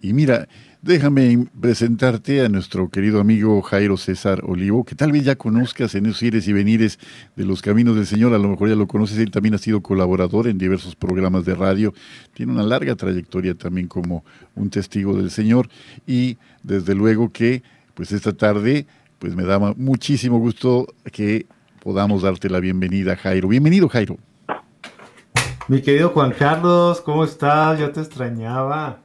Y 0.00 0.12
mira, 0.12 0.48
déjame 0.80 1.46
presentarte 1.60 2.44
a 2.44 2.48
nuestro 2.48 2.88
querido 2.88 3.20
amigo 3.20 3.60
Jairo 3.62 3.96
César 3.96 4.42
Olivo, 4.46 4.84
que 4.84 4.94
tal 4.94 5.12
vez 5.12 5.24
ya 5.24 5.36
conozcas 5.36 5.94
en 5.94 6.06
esos 6.06 6.22
ires 6.22 6.46
y 6.48 6.52
venires 6.52 6.98
de 7.36 7.44
los 7.44 7.62
caminos 7.62 7.96
del 7.96 8.06
Señor, 8.06 8.32
a 8.32 8.38
lo 8.38 8.48
mejor 8.48 8.68
ya 8.68 8.76
lo 8.76 8.86
conoces, 8.86 9.18
él 9.18 9.30
también 9.30 9.54
ha 9.54 9.58
sido 9.58 9.82
colaborador 9.82 10.46
en 10.46 10.56
diversos 10.56 10.94
programas 10.94 11.44
de 11.44 11.54
radio, 11.54 11.92
tiene 12.32 12.52
una 12.52 12.62
larga 12.62 12.94
trayectoria 12.94 13.54
también 13.54 13.88
como 13.88 14.24
un 14.54 14.70
testigo 14.70 15.16
del 15.16 15.30
Señor 15.30 15.68
y 16.06 16.38
desde 16.62 16.94
luego 16.94 17.32
que 17.32 17.62
pues 17.94 18.12
esta 18.12 18.32
tarde 18.32 18.86
pues 19.18 19.34
me 19.34 19.42
da 19.42 19.58
muchísimo 19.76 20.38
gusto 20.38 20.86
que 21.12 21.46
podamos 21.82 22.22
darte 22.22 22.48
la 22.48 22.60
bienvenida, 22.60 23.16
Jairo. 23.16 23.48
Bienvenido, 23.48 23.88
Jairo. 23.88 24.18
Mi 25.68 25.82
querido 25.82 26.08
Juan 26.08 26.32
Carlos, 26.32 27.02
¿cómo 27.02 27.24
estás? 27.24 27.78
Yo 27.78 27.92
te 27.92 28.00
extrañaba. 28.00 29.02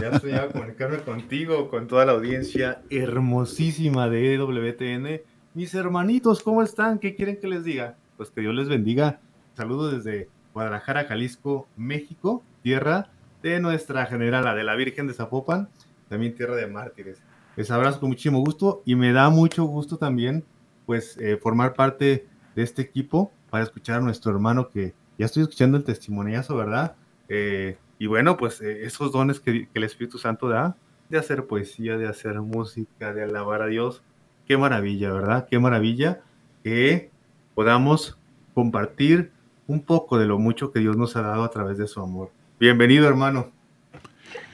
Ya 0.00 0.08
extrañaba 0.08 0.48
comunicarme 0.52 1.00
contigo, 1.00 1.68
con 1.68 1.86
toda 1.86 2.06
la 2.06 2.12
audiencia 2.12 2.80
hermosísima 2.88 4.08
de 4.08 4.32
EWTN. 4.32 5.20
Mis 5.52 5.74
hermanitos, 5.74 6.42
¿cómo 6.42 6.62
están? 6.62 6.98
¿Qué 6.98 7.14
quieren 7.14 7.38
que 7.38 7.46
les 7.46 7.62
diga? 7.62 7.96
Pues 8.16 8.30
que 8.30 8.40
Dios 8.40 8.54
les 8.54 8.70
bendiga. 8.70 9.20
Saludos 9.54 10.02
desde 10.02 10.30
Guadalajara, 10.54 11.04
Jalisco, 11.04 11.68
México, 11.76 12.42
tierra 12.62 13.10
de 13.42 13.60
nuestra 13.60 14.06
generala, 14.06 14.54
de 14.54 14.64
la 14.64 14.76
Virgen 14.76 15.08
de 15.08 15.12
Zapopan, 15.12 15.68
también 16.08 16.34
tierra 16.34 16.56
de 16.56 16.68
mártires. 16.68 17.20
Les 17.54 17.70
abrazo 17.70 18.00
con 18.00 18.08
muchísimo 18.08 18.40
gusto 18.40 18.80
y 18.86 18.94
me 18.94 19.12
da 19.12 19.28
mucho 19.28 19.64
gusto 19.64 19.98
también 19.98 20.42
pues 20.86 21.18
eh, 21.18 21.36
formar 21.36 21.74
parte 21.74 22.26
de 22.56 22.62
este 22.62 22.80
equipo 22.80 23.30
para 23.50 23.62
escuchar 23.62 23.98
a 23.98 24.00
nuestro 24.00 24.32
hermano 24.32 24.70
que 24.70 24.94
ya 25.18 25.26
estoy 25.26 25.42
escuchando 25.42 25.76
el 25.76 25.84
testimoniazo, 25.84 26.56
¿verdad? 26.56 26.94
Eh, 27.28 27.76
y 27.98 28.06
bueno, 28.06 28.36
pues 28.36 28.60
eh, 28.62 28.84
esos 28.84 29.12
dones 29.12 29.40
que, 29.40 29.68
el 29.74 29.84
Espíritu 29.84 30.16
Santo 30.16 30.48
da 30.48 30.76
de 31.08 31.18
hacer 31.18 31.46
poesía, 31.46 31.98
de 31.98 32.06
hacer 32.06 32.40
música, 32.40 33.12
de 33.12 33.24
alabar 33.24 33.62
a 33.62 33.66
Dios, 33.66 34.02
qué 34.46 34.56
maravilla, 34.56 35.12
¿verdad? 35.12 35.48
Qué 35.50 35.58
maravilla 35.58 36.20
que 36.62 37.10
podamos 37.54 38.16
compartir 38.54 39.32
un 39.66 39.82
poco 39.82 40.18
de 40.18 40.26
lo 40.26 40.38
mucho 40.38 40.70
que 40.70 40.78
Dios 40.78 40.96
nos 40.96 41.16
ha 41.16 41.22
dado 41.22 41.42
a 41.42 41.50
través 41.50 41.76
de 41.78 41.88
su 41.88 42.00
amor. 42.00 42.30
Bienvenido, 42.60 43.08
hermano. 43.08 43.50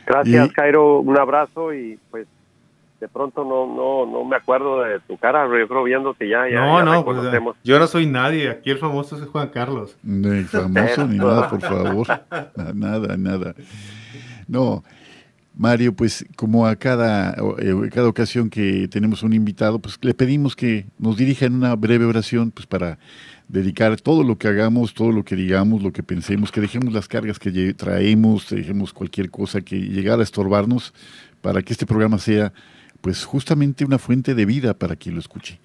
Gracias, 0.07 0.53
Cairo. 0.53 1.01
Un 1.01 1.19
abrazo 1.19 1.73
y 1.75 1.99
pues 2.11 2.27
de 3.01 3.09
pronto 3.09 3.45
no 3.45 3.67
no 3.67 4.07
no 4.11 4.25
me 4.25 4.37
acuerdo 4.37 4.83
de 4.83 5.01
tu 5.01 5.17
cara, 5.17 5.47
yo 5.47 5.69
creo 5.69 5.85
viéndote 5.85 6.29
ya, 6.29 6.49
ya, 6.49 6.61
no, 6.61 6.83
no, 6.83 7.05
pues, 7.05 7.19
yo 7.63 7.79
no 7.79 7.87
soy 7.87 8.07
nadie, 8.07 8.49
aquí 8.51 8.71
el 8.71 8.79
famoso 8.79 9.17
es 9.17 9.29
Juan 9.29 9.49
Carlos. 9.49 9.97
Ni 10.03 10.45
famoso 10.45 11.07
ni 11.07 11.19
nada, 11.19 11.49
por 11.49 11.61
favor. 11.61 12.07
Nada, 12.75 13.17
nada. 13.17 13.55
No, 14.47 14.83
Mario, 15.57 15.95
pues 15.95 16.27
como 16.37 16.67
a 16.67 16.75
cada, 16.77 17.35
eh, 17.59 17.91
cada 17.93 18.09
ocasión 18.09 18.51
que 18.51 18.89
tenemos 18.89 19.23
un 19.23 19.33
invitado, 19.33 19.79
pues 19.79 19.99
le 20.03 20.13
pedimos 20.13 20.57
que 20.57 20.87
nos 20.99 21.17
dirija 21.17 21.47
en 21.47 21.55
una 21.55 21.77
breve 21.77 22.05
oración, 22.05 22.51
pues 22.51 22.67
para 22.67 22.99
dedicar 23.49 24.01
todo 24.01 24.25
lo 24.25 24.37
que 24.37 24.49
hagamos, 24.49 24.95
todo 24.95 25.13
lo 25.13 25.25
que 25.25 25.37
digamos, 25.37 25.83
lo 25.83 25.93
que 25.93 26.03
pensemos, 26.03 26.51
que 26.51 26.61
dejemos 26.61 26.93
las 26.93 27.07
cargas 27.07 27.39
que 27.39 27.75
traemos, 27.75 28.51
dejemos 28.51 28.93
cualquier 28.93 29.31
cosa 29.31 29.61
que 29.61 29.77
llegara 29.77 30.21
a 30.21 30.25
estorbarnos 30.25 30.93
para 31.41 31.63
que 31.63 31.73
este 31.73 31.87
programa 31.87 32.19
sea 32.19 32.53
pues 33.05 33.27
justamente 33.27 33.85
una 33.85 33.99
fuente 33.99 34.35
de 34.35 34.47
vida 34.47 34.73
para 34.73 34.97
quien 34.97 35.15
lo 35.15 35.21
escuche. 35.21 35.61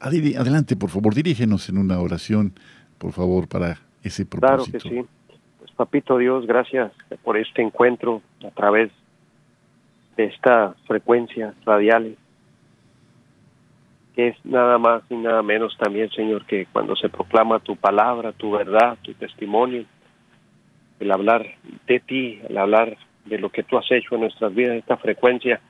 Adelante, 0.00 0.74
por 0.74 0.90
favor, 0.90 1.14
dirígenos 1.14 1.68
en 1.68 1.78
una 1.78 2.00
oración, 2.00 2.52
por 2.98 3.12
favor, 3.12 3.46
para 3.46 3.78
ese 4.02 4.26
propósito. 4.26 4.78
Claro 4.80 4.96
que 4.96 5.02
sí. 5.02 5.08
Pues 5.60 5.70
papito 5.70 6.18
Dios, 6.18 6.48
gracias 6.48 6.90
por 7.22 7.36
este 7.36 7.62
encuentro 7.62 8.22
a 8.44 8.50
través 8.50 8.90
de 10.16 10.24
esta 10.24 10.74
frecuencia 10.88 11.54
radiales, 11.64 12.18
que 14.16 14.26
es 14.26 14.44
nada 14.44 14.76
más 14.78 15.04
y 15.10 15.14
nada 15.14 15.44
menos 15.44 15.76
también, 15.78 16.10
Señor, 16.10 16.44
que 16.44 16.66
cuando 16.72 16.96
se 16.96 17.08
proclama 17.08 17.60
tu 17.60 17.76
palabra, 17.76 18.32
tu 18.32 18.50
verdad, 18.50 18.98
tu 19.02 19.14
testimonio, 19.14 19.84
el 20.98 21.12
hablar 21.12 21.46
de 21.86 22.00
ti, 22.00 22.40
el 22.48 22.58
hablar 22.58 22.96
de 23.26 23.38
lo 23.38 23.50
que 23.50 23.62
tú 23.62 23.78
has 23.78 23.88
hecho 23.92 24.16
en 24.16 24.22
nuestras 24.22 24.52
vidas, 24.52 24.76
esta 24.76 24.96
frecuencia 24.96 25.60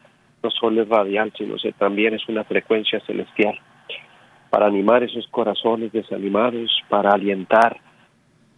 no 0.43 0.51
solo 0.51 0.83
es 0.83 0.89
radial, 0.89 1.33
sino 1.37 1.57
que 1.57 1.73
también 1.73 2.15
es 2.15 2.29
una 2.29 2.45
frecuencia 2.45 3.01
celestial. 3.01 3.59
Para 4.49 4.67
animar 4.67 5.03
esos 5.03 5.27
corazones 5.29 5.93
desanimados, 5.93 6.71
para 6.89 7.11
alientar 7.11 7.79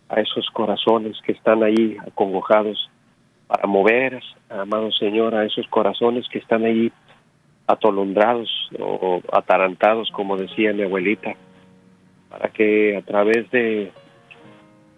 a 0.09 0.21
esos 0.21 0.49
corazones 0.51 1.21
que 1.23 1.33
están 1.33 1.63
ahí 1.63 1.97
acongojados 2.07 2.91
para 3.47 3.67
mover, 3.67 4.23
amado 4.49 4.91
Señor, 4.93 5.35
a 5.35 5.45
esos 5.45 5.67
corazones 5.69 6.27
que 6.29 6.39
están 6.39 6.65
ahí 6.65 6.91
atolondrados 7.67 8.49
o 8.79 9.21
atarantados, 9.31 10.11
como 10.11 10.37
decía 10.37 10.73
mi 10.73 10.83
abuelita, 10.83 11.35
para 12.31 12.49
que 12.49 12.97
a 12.97 13.03
través 13.03 13.51
de 13.51 13.93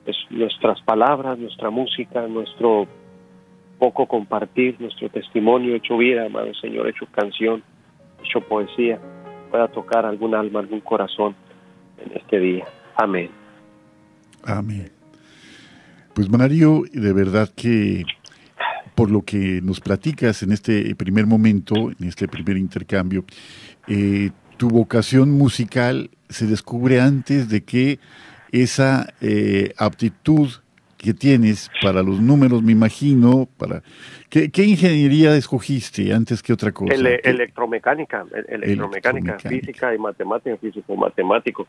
pues, 0.04 0.16
nuestras 0.30 0.80
palabras, 0.82 1.38
nuestra 1.38 1.70
música, 1.70 2.26
nuestro 2.28 2.86
poco 3.84 4.06
compartir, 4.06 4.76
nuestro 4.80 5.10
testimonio 5.10 5.74
hecho 5.74 5.98
vida, 5.98 6.24
amado 6.24 6.54
Señor, 6.54 6.88
hecho 6.88 7.04
canción, 7.12 7.62
hecho 8.24 8.40
poesía, 8.40 8.98
pueda 9.50 9.68
tocar 9.68 10.06
algún 10.06 10.34
alma, 10.34 10.60
algún 10.60 10.80
corazón 10.80 11.36
en 11.98 12.16
este 12.16 12.38
día. 12.38 12.64
Amén. 12.96 13.28
Amén. 14.42 14.90
Pues 16.14 16.30
Mario, 16.30 16.84
de 16.94 17.12
verdad 17.12 17.50
que 17.54 18.04
por 18.94 19.10
lo 19.10 19.20
que 19.20 19.60
nos 19.62 19.80
platicas 19.80 20.42
en 20.42 20.52
este 20.52 20.94
primer 20.94 21.26
momento, 21.26 21.74
en 21.74 22.08
este 22.08 22.26
primer 22.26 22.56
intercambio, 22.56 23.26
eh, 23.86 24.30
tu 24.56 24.70
vocación 24.70 25.30
musical 25.32 26.08
se 26.30 26.46
descubre 26.46 27.02
antes 27.02 27.50
de 27.50 27.64
que 27.64 27.98
esa 28.50 29.12
eh, 29.20 29.74
aptitud 29.76 30.48
que 31.04 31.12
tienes 31.12 31.70
para 31.82 32.02
los 32.02 32.18
números, 32.18 32.62
me 32.62 32.72
imagino, 32.72 33.46
para 33.58 33.82
¿qué, 34.30 34.64
ingeniería 34.64 35.36
escogiste 35.36 36.14
antes 36.14 36.42
que 36.42 36.54
otra 36.54 36.72
cosa? 36.72 36.94
electromecánica, 36.94 38.24
electromecánica, 38.48 39.38
física 39.38 39.94
y 39.94 39.98
matemática, 39.98 40.56
físico 40.56 40.96
matemático. 40.96 41.66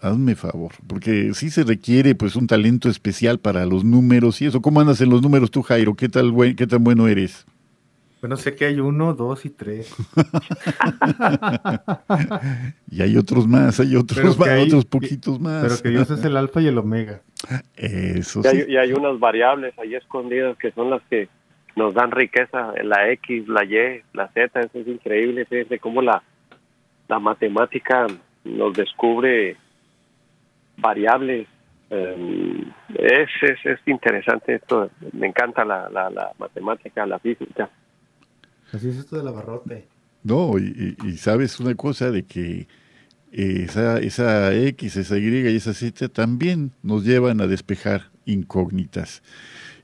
Hazme 0.00 0.36
favor, 0.36 0.70
porque 0.86 1.34
sí 1.34 1.50
se 1.50 1.64
requiere 1.64 2.14
pues 2.14 2.36
un 2.36 2.46
talento 2.46 2.88
especial 2.88 3.40
para 3.40 3.66
los 3.66 3.84
números 3.84 4.40
y 4.40 4.46
eso. 4.46 4.62
¿Cómo 4.62 4.80
andas 4.80 5.00
en 5.00 5.10
los 5.10 5.22
números 5.22 5.50
tú, 5.50 5.62
Jairo? 5.62 5.94
¿Qué 5.94 6.08
tal 6.08 6.32
qué 6.56 6.68
tan 6.68 6.84
bueno 6.84 7.08
eres? 7.08 7.46
Bueno, 8.20 8.36
sé 8.36 8.56
que 8.56 8.64
hay 8.64 8.80
uno, 8.80 9.14
dos 9.14 9.44
y 9.44 9.50
tres. 9.50 9.94
y 12.90 13.02
hay 13.02 13.16
otros 13.16 13.46
más, 13.46 13.78
hay 13.78 13.94
otros 13.94 14.36
otros 14.36 14.84
poquitos 14.86 15.38
más. 15.38 15.62
Pero 15.62 15.82
que 15.82 15.88
Dios 15.90 16.10
es 16.10 16.24
el 16.24 16.36
alfa 16.36 16.60
y 16.60 16.66
el 16.66 16.78
omega. 16.78 17.20
Eso 17.76 18.42
sí. 18.42 18.64
y 18.68 18.76
hay 18.76 18.92
unas 18.92 19.20
variables 19.20 19.78
ahí 19.78 19.94
escondidas 19.94 20.58
que 20.58 20.72
son 20.72 20.90
las 20.90 21.00
que 21.08 21.28
nos 21.76 21.94
dan 21.94 22.10
riqueza, 22.10 22.72
la 22.82 23.08
X, 23.12 23.46
la 23.46 23.64
Y, 23.64 24.02
la 24.12 24.26
Z, 24.28 24.60
eso 24.60 24.78
es 24.80 24.88
increíble, 24.88 25.44
fíjense 25.44 25.78
cómo 25.78 26.02
la, 26.02 26.20
la 27.06 27.20
matemática 27.20 28.08
nos 28.44 28.74
descubre 28.74 29.56
variables. 30.76 31.46
Eh, 31.90 32.64
es, 32.98 33.28
es, 33.42 33.64
es, 33.64 33.78
interesante 33.86 34.56
esto, 34.56 34.90
me 35.12 35.28
encanta 35.28 35.64
la, 35.64 35.88
la, 35.88 36.10
la 36.10 36.32
matemática, 36.38 37.06
la 37.06 37.20
física. 37.20 37.70
Así 38.72 38.88
es 38.88 38.96
esto 38.96 39.16
del 39.16 39.28
abarrote. 39.28 39.88
No, 40.22 40.58
y, 40.58 41.16
sabes 41.16 41.58
una 41.60 41.74
cosa 41.74 42.10
de 42.10 42.24
que 42.24 42.68
esa, 43.32 43.98
esa 43.98 44.54
X, 44.54 44.96
esa 44.96 45.18
Y 45.18 45.48
y 45.48 45.56
esa 45.56 45.74
Z 45.74 46.08
también 46.08 46.72
nos 46.82 47.04
llevan 47.04 47.40
a 47.40 47.46
despejar 47.46 48.10
incógnitas. 48.26 49.22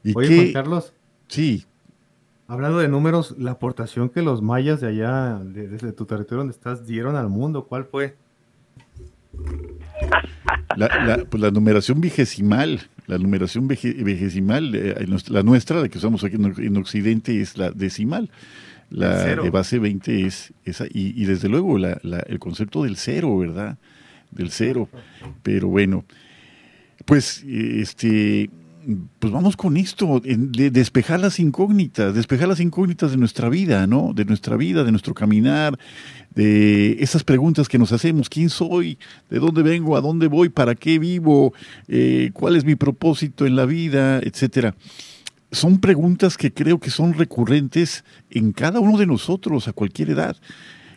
¿Y 0.03 0.12
Oye, 0.14 0.37
Juan 0.37 0.53
Carlos. 0.53 0.93
Sí. 1.29 1.64
Hablando 2.47 2.79
de 2.79 2.88
números, 2.88 3.35
la 3.38 3.53
aportación 3.53 4.11
que 4.11 4.21
los 4.21 4.43
mayas 4.43 4.81
de 4.81 4.88
allá, 4.88 5.41
desde 5.43 5.93
tu 5.93 6.05
territorio 6.05 6.38
donde 6.38 6.53
estás, 6.53 6.87
dieron 6.87 7.17
al 7.17 7.31
mundo, 7.31 7.64
¿cuál 7.64 7.87
fue? 7.87 8.17
La, 10.76 11.25
pues 11.29 11.41
la 11.41 11.50
numeración 11.50 12.00
vigesimal, 12.00 12.83
la 13.07 13.17
numeración 13.17 13.67
vigesimal, 13.67 14.75
eh, 14.75 15.07
la 15.29 15.42
nuestra, 15.42 15.81
la 15.81 15.88
que 15.88 15.99
usamos 15.99 16.23
aquí 16.25 16.37
en 16.37 16.77
Occidente, 16.77 17.40
es 17.40 17.57
la 17.57 17.70
decimal. 17.70 18.31
La 18.94 19.24
de 19.24 19.50
base 19.50 19.80
20 19.80 20.24
es 20.24 20.52
esa, 20.64 20.85
y, 20.88 21.24
desde 21.24 21.48
luego 21.48 21.78
la, 21.78 21.98
el 22.26 22.38
concepto 22.38 22.85
del 22.85 22.96
cero, 22.96 23.37
¿verdad? 23.37 23.76
Del 24.30 24.50
cero. 24.50 24.88
Pero 25.42 25.68
bueno, 25.68 26.04
pues 27.04 27.42
este 27.42 28.50
pues 29.18 29.33
vamos 29.33 29.57
con 29.57 29.76
esto, 29.76 30.20
de 30.22 30.70
despejar 30.70 31.18
las 31.18 31.40
incógnitas, 31.40 32.14
despejar 32.14 32.48
las 32.48 32.61
incógnitas 32.61 33.11
de 33.11 33.16
nuestra 33.16 33.48
vida, 33.48 33.87
¿no? 33.87 34.12
De 34.14 34.26
nuestra 34.26 34.57
vida, 34.57 34.85
de 34.85 34.90
nuestro 34.90 35.14
caminar, 35.14 35.78
de 36.35 37.02
esas 37.02 37.24
preguntas 37.24 37.68
que 37.68 37.78
nos 37.78 37.92
hacemos, 37.92 38.28
¿quién 38.28 38.50
soy? 38.50 38.98
¿De 39.30 39.38
dónde 39.38 39.62
vengo? 39.62 39.96
¿A 39.96 40.02
dónde 40.02 40.26
voy? 40.26 40.50
¿Para 40.50 40.74
qué 40.74 40.98
vivo? 40.98 41.54
Eh, 41.88 42.30
¿Cuál 42.35 42.57
es 42.57 42.64
mi 42.64 42.74
propósito 42.74 43.46
en 43.46 43.57
la 43.57 43.64
vida? 43.64 44.18
Etcétera 44.18 44.76
son 45.55 45.79
preguntas 45.79 46.37
que 46.37 46.53
creo 46.53 46.79
que 46.79 46.90
son 46.90 47.14
recurrentes 47.14 48.05
en 48.31 48.53
cada 48.53 48.81
uno 48.81 48.99
de 48.99 49.07
nosotros 49.07 49.69
a 49.69 49.73
cualquier 49.73 50.11
edad, 50.11 50.37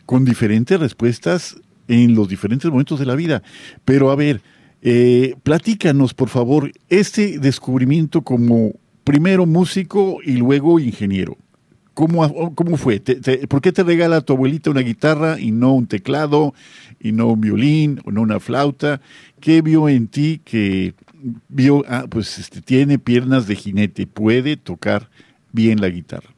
con 0.05 0.25
diferentes 0.25 0.79
respuestas 0.79 1.57
en 1.87 2.15
los 2.15 2.27
diferentes 2.27 2.69
momentos 2.69 2.99
de 2.99 3.05
la 3.05 3.15
vida. 3.15 3.43
Pero 3.85 4.11
a 4.11 4.15
ver, 4.15 4.41
eh, 4.81 5.35
platícanos 5.43 6.13
por 6.13 6.29
favor 6.29 6.71
este 6.89 7.39
descubrimiento 7.39 8.21
como 8.21 8.73
primero 9.03 9.45
músico 9.45 10.19
y 10.23 10.33
luego 10.33 10.79
ingeniero. 10.79 11.37
¿Cómo, 11.93 12.53
cómo 12.53 12.77
fue? 12.77 12.99
por 13.49 13.59
qué 13.59 13.71
te 13.71 13.81
regala 13.81 14.21
tu 14.21 14.33
abuelita 14.33 14.69
una 14.69 14.81
guitarra 14.81 15.39
y 15.39 15.51
no 15.51 15.73
un 15.73 15.87
teclado, 15.87 16.53
y 16.99 17.11
no 17.11 17.29
un 17.29 17.41
violín, 17.41 18.01
o 18.05 18.11
no 18.11 18.21
una 18.21 18.39
flauta? 18.39 19.01
¿Qué 19.39 19.63
vio 19.63 19.89
en 19.89 20.07
ti 20.07 20.39
que 20.45 20.93
vio, 21.47 21.83
ah, 21.87 22.05
pues 22.09 22.37
este, 22.37 22.61
tiene 22.61 22.99
piernas 22.99 23.47
de 23.47 23.55
jinete, 23.55 24.07
puede 24.07 24.57
tocar 24.57 25.03
bien 25.51 25.81
la 25.81 25.89
guitarra. 25.89 26.29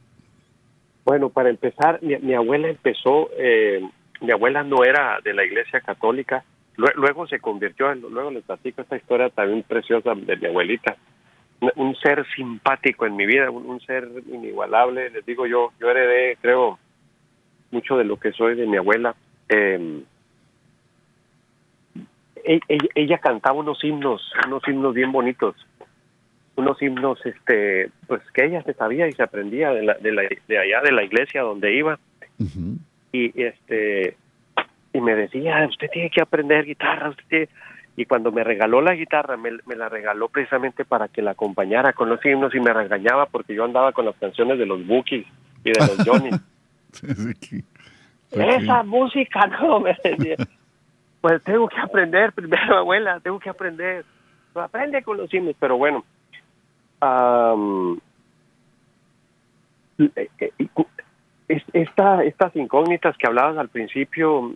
Bueno, 1.04 1.30
para 1.30 1.50
empezar, 1.50 2.00
mi, 2.02 2.34
abuela 2.34 2.68
empezó, 2.68 3.30
eh, 3.36 3.80
mi 4.20 4.30
abuela 4.30 4.62
no 4.62 4.84
era 4.84 5.18
de 5.24 5.34
la 5.34 5.44
iglesia 5.44 5.80
católica, 5.80 6.44
luego, 6.76 7.26
se 7.26 7.40
convirtió, 7.40 7.92
luego 7.94 8.30
les 8.30 8.44
platico 8.44 8.82
esta 8.82 8.96
historia 8.96 9.28
también 9.28 9.62
preciosa 9.64 10.14
de 10.14 10.36
mi 10.36 10.46
abuelita, 10.46 10.96
un, 11.76 11.94
ser 11.96 12.24
simpático 12.34 13.06
en 13.06 13.16
mi 13.16 13.26
vida, 13.26 13.50
un, 13.50 13.80
ser 13.80 14.08
inigualable, 14.32 15.10
les 15.10 15.26
digo 15.26 15.46
yo, 15.46 15.72
yo 15.80 15.90
heredé, 15.90 16.36
creo, 16.40 16.78
mucho 17.70 17.96
de 17.96 18.04
lo 18.04 18.18
que 18.18 18.32
soy 18.32 18.54
de 18.54 18.66
mi 18.66 18.76
abuela. 18.76 19.14
Eh, 19.48 20.02
e-, 22.50 22.88
ella, 22.94 23.18
cantaba 23.18 23.58
unos 23.58 23.82
himnos, 23.84 24.32
unos 24.46 24.66
himnos 24.66 24.92
bien 24.92 25.12
bonitos, 25.12 25.54
unos 26.56 26.82
himnos 26.82 27.24
este 27.24 27.90
pues 28.08 28.22
que 28.34 28.46
ella 28.46 28.62
se 28.64 28.74
sabía 28.74 29.06
y 29.06 29.12
se 29.12 29.22
aprendía 29.22 29.70
de, 29.70 29.82
la, 29.82 29.94
de, 29.94 30.12
la, 30.12 30.22
de 30.22 30.58
allá 30.58 30.80
de 30.82 30.92
la 30.92 31.04
iglesia 31.04 31.42
donde 31.42 31.74
iba. 31.74 31.98
Y 33.12 33.42
este 33.42 34.16
y 34.92 35.00
me 35.00 35.14
decía 35.14 35.66
usted 35.68 35.88
tiene 35.92 36.10
que 36.10 36.22
aprender 36.22 36.64
guitarra 36.64 37.10
usted 37.10 37.48
y 37.96 38.04
cuando 38.06 38.32
me 38.32 38.42
regaló 38.42 38.80
la 38.80 38.94
guitarra 38.94 39.36
me, 39.36 39.52
la 39.76 39.88
regaló 39.88 40.28
precisamente 40.28 40.84
para 40.84 41.06
que 41.08 41.22
la 41.22 41.32
acompañara 41.32 41.92
con 41.92 42.08
los 42.08 42.24
himnos 42.24 42.54
y 42.54 42.60
me 42.60 42.72
regañaba 42.72 43.26
porque 43.26 43.54
yo 43.54 43.64
andaba 43.64 43.92
con 43.92 44.06
las 44.06 44.16
canciones 44.16 44.58
de 44.58 44.66
los 44.66 44.84
Bookies 44.86 45.26
y 45.64 45.70
de 45.70 45.78
los 45.78 45.96
Johnny. 46.06 46.30
Esa 48.32 48.82
música 48.82 49.46
no 49.46 49.80
me 49.80 49.96
decía 50.02 50.36
pues 51.20 51.42
tengo 51.42 51.68
que 51.68 51.78
aprender 51.80 52.32
primero, 52.32 52.78
abuela, 52.78 53.20
tengo 53.20 53.38
que 53.38 53.50
aprender. 53.50 54.04
Pues 54.52 54.64
aprende 54.64 55.02
con 55.02 55.16
los 55.16 55.32
himnos, 55.32 55.54
pero 55.58 55.76
bueno. 55.76 56.04
Esta, 61.72 62.24
estas 62.24 62.56
incógnitas 62.56 63.16
que 63.16 63.26
hablabas 63.26 63.58
al 63.58 63.68
principio, 63.68 64.54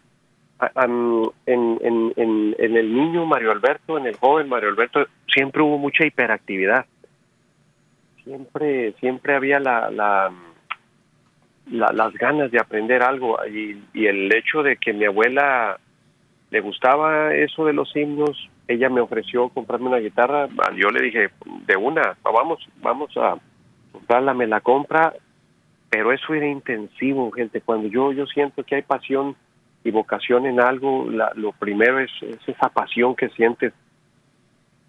en, 0.76 1.32
el 1.46 2.94
niño 2.94 3.24
Mario 3.26 3.52
Alberto, 3.52 3.98
en 3.98 4.06
el 4.06 4.16
joven 4.16 4.48
Mario 4.48 4.70
Alberto, 4.70 5.06
siempre 5.26 5.62
hubo 5.62 5.78
mucha 5.78 6.06
hiperactividad. 6.06 6.86
Siempre, 8.24 8.92
siempre 9.00 9.34
había 9.34 9.60
la, 9.60 9.90
la, 9.90 10.32
las 11.66 12.14
ganas 12.14 12.50
de 12.50 12.58
aprender 12.58 13.02
algo 13.02 13.38
y 13.46 14.06
el 14.06 14.34
hecho 14.34 14.62
de 14.62 14.76
que 14.76 14.92
mi 14.92 15.04
abuela 15.04 15.78
le 16.54 16.60
gustaba 16.60 17.34
eso 17.34 17.64
de 17.64 17.72
los 17.72 17.90
himnos, 17.96 18.48
ella 18.68 18.88
me 18.88 19.00
ofreció 19.00 19.48
comprarme 19.48 19.88
una 19.88 19.98
guitarra, 19.98 20.48
yo 20.76 20.88
le 20.90 21.02
dije, 21.02 21.30
de 21.66 21.76
una, 21.76 22.16
vamos, 22.22 22.64
vamos 22.80 23.10
a 23.16 23.36
comprarla, 23.90 24.34
me 24.34 24.46
la 24.46 24.60
compra, 24.60 25.14
pero 25.90 26.12
eso 26.12 26.32
era 26.32 26.46
intensivo, 26.46 27.28
gente, 27.32 27.60
cuando 27.60 27.88
yo, 27.88 28.12
yo 28.12 28.24
siento 28.26 28.62
que 28.62 28.76
hay 28.76 28.82
pasión 28.82 29.34
y 29.82 29.90
vocación 29.90 30.46
en 30.46 30.60
algo, 30.60 31.08
lo 31.34 31.50
primero 31.58 31.98
es, 31.98 32.12
esa 32.46 32.68
pasión 32.68 33.16
que 33.16 33.30
sientes. 33.30 33.72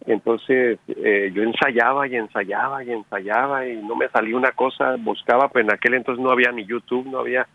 Entonces 0.06 0.78
eh, 0.88 1.32
yo 1.34 1.42
ensayaba 1.42 2.08
y 2.08 2.16
ensayaba 2.16 2.84
y 2.84 2.92
ensayaba 2.92 3.68
y 3.68 3.78
no 3.78 3.96
me 3.96 4.08
salía 4.10 4.38
una 4.38 4.52
cosa, 4.52 4.98
buscaba, 5.00 5.50
pero 5.50 5.66
en 5.66 5.74
aquel 5.74 5.96
entonces 5.96 6.24
no 6.24 6.30
había 6.30 6.52
ni 6.52 6.64
YouTube, 6.64 7.08
no 7.08 7.18
había 7.18 7.48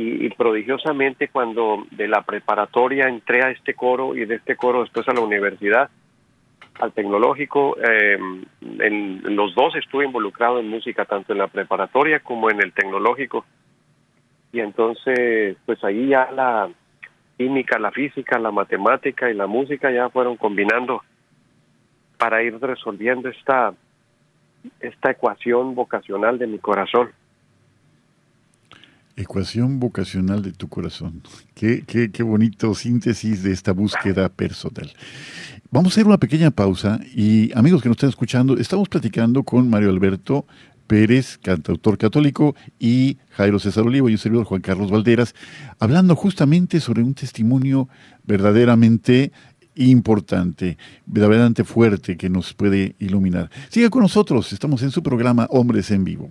y, 0.00 0.30
prodigiosamente 0.30 1.26
cuando 1.26 1.84
de 1.90 2.06
la 2.06 2.22
preparatoria 2.22 3.08
entré 3.08 3.44
a 3.44 3.50
este 3.50 3.74
coro 3.74 4.14
y 4.14 4.26
de 4.26 4.36
este 4.36 4.54
coro 4.54 4.82
después 4.82 5.08
a 5.08 5.12
la 5.12 5.22
universidad, 5.22 5.90
al 6.78 6.92
tecnológico. 6.92 7.76
Eh, 7.80 8.16
en, 8.60 9.34
los 9.34 9.56
dos 9.56 9.74
estuve 9.74 10.04
involucrado 10.04 10.60
en 10.60 10.68
música, 10.68 11.04
tanto 11.04 11.32
en 11.32 11.40
la 11.40 11.48
preparatoria 11.48 12.20
como 12.20 12.48
en 12.48 12.62
el 12.62 12.72
tecnológico. 12.72 13.44
Y 14.52 14.60
entonces, 14.60 15.56
pues 15.66 15.82
ahí 15.82 16.06
ya 16.06 16.30
la 16.30 16.70
química, 17.36 17.80
la 17.80 17.90
física, 17.90 18.38
la 18.38 18.52
matemática 18.52 19.28
y 19.28 19.34
la 19.34 19.48
música 19.48 19.90
ya 19.90 20.10
fueron 20.10 20.36
combinando 20.36 21.02
para 22.18 22.40
ir 22.44 22.56
resolviendo 22.60 23.28
esta, 23.30 23.74
esta 24.78 25.10
ecuación 25.10 25.74
vocacional 25.74 26.38
de 26.38 26.46
mi 26.46 26.60
corazón. 26.60 27.10
Ecuación 29.18 29.80
vocacional 29.80 30.42
de 30.42 30.52
tu 30.52 30.68
corazón. 30.68 31.22
Qué, 31.54 31.82
qué, 31.84 32.12
qué 32.12 32.22
bonito 32.22 32.72
síntesis 32.74 33.42
de 33.42 33.50
esta 33.50 33.72
búsqueda 33.72 34.28
personal. 34.28 34.92
Vamos 35.72 35.92
a 35.92 35.94
hacer 35.94 36.06
una 36.06 36.18
pequeña 36.18 36.52
pausa 36.52 37.00
y 37.14 37.50
amigos 37.58 37.82
que 37.82 37.88
nos 37.88 37.96
están 37.96 38.10
escuchando, 38.10 38.56
estamos 38.56 38.88
platicando 38.88 39.42
con 39.42 39.68
Mario 39.68 39.90
Alberto 39.90 40.46
Pérez, 40.86 41.36
cantautor 41.36 41.98
católico, 41.98 42.54
y 42.78 43.18
Jairo 43.30 43.58
César 43.58 43.84
Olivo 43.84 44.08
y 44.08 44.12
un 44.12 44.18
servidor 44.18 44.44
Juan 44.46 44.60
Carlos 44.60 44.90
Valderas, 44.90 45.34
hablando 45.80 46.14
justamente 46.14 46.78
sobre 46.78 47.02
un 47.02 47.14
testimonio 47.14 47.88
verdaderamente 48.22 49.32
importante, 49.74 50.78
verdaderamente 51.06 51.64
fuerte 51.64 52.16
que 52.16 52.30
nos 52.30 52.54
puede 52.54 52.94
iluminar. 53.00 53.50
Siga 53.68 53.90
con 53.90 54.02
nosotros, 54.02 54.52
estamos 54.52 54.82
en 54.82 54.92
su 54.92 55.02
programa 55.02 55.48
Hombres 55.50 55.90
en 55.90 56.04
Vivo. 56.04 56.30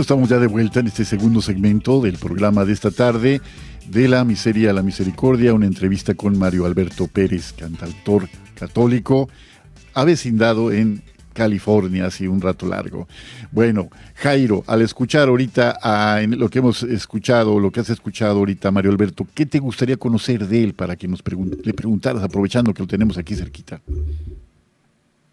Estamos 0.00 0.28
ya 0.28 0.38
de 0.38 0.46
vuelta 0.46 0.80
en 0.80 0.86
este 0.86 1.04
segundo 1.04 1.42
segmento 1.42 2.00
del 2.00 2.18
programa 2.18 2.64
de 2.64 2.72
esta 2.72 2.90
tarde, 2.90 3.40
de 3.88 4.08
la 4.08 4.24
miseria 4.24 4.70
a 4.70 4.72
la 4.72 4.82
misericordia, 4.82 5.54
una 5.54 5.66
entrevista 5.66 6.14
con 6.14 6.38
Mario 6.38 6.66
Alberto 6.66 7.08
Pérez, 7.08 7.52
cantautor 7.52 8.28
católico, 8.54 9.28
avecindado 9.94 10.72
en 10.72 11.02
California 11.32 12.06
hace 12.06 12.28
un 12.28 12.40
rato 12.40 12.66
largo. 12.66 13.08
Bueno, 13.50 13.88
Jairo, 14.14 14.62
al 14.66 14.82
escuchar 14.82 15.28
ahorita 15.28 15.78
lo 16.28 16.48
que 16.48 16.60
hemos 16.60 16.82
escuchado, 16.84 17.58
lo 17.58 17.72
que 17.72 17.80
has 17.80 17.90
escuchado 17.90 18.38
ahorita, 18.38 18.70
Mario 18.70 18.92
Alberto, 18.92 19.26
¿qué 19.34 19.46
te 19.46 19.58
gustaría 19.58 19.96
conocer 19.96 20.46
de 20.46 20.62
él 20.64 20.74
para 20.74 20.96
que 20.96 21.08
nos 21.08 21.22
le 21.64 21.74
preguntaras, 21.74 22.22
aprovechando 22.22 22.72
que 22.72 22.82
lo 22.82 22.88
tenemos 22.88 23.18
aquí 23.18 23.34
cerquita? 23.34 23.80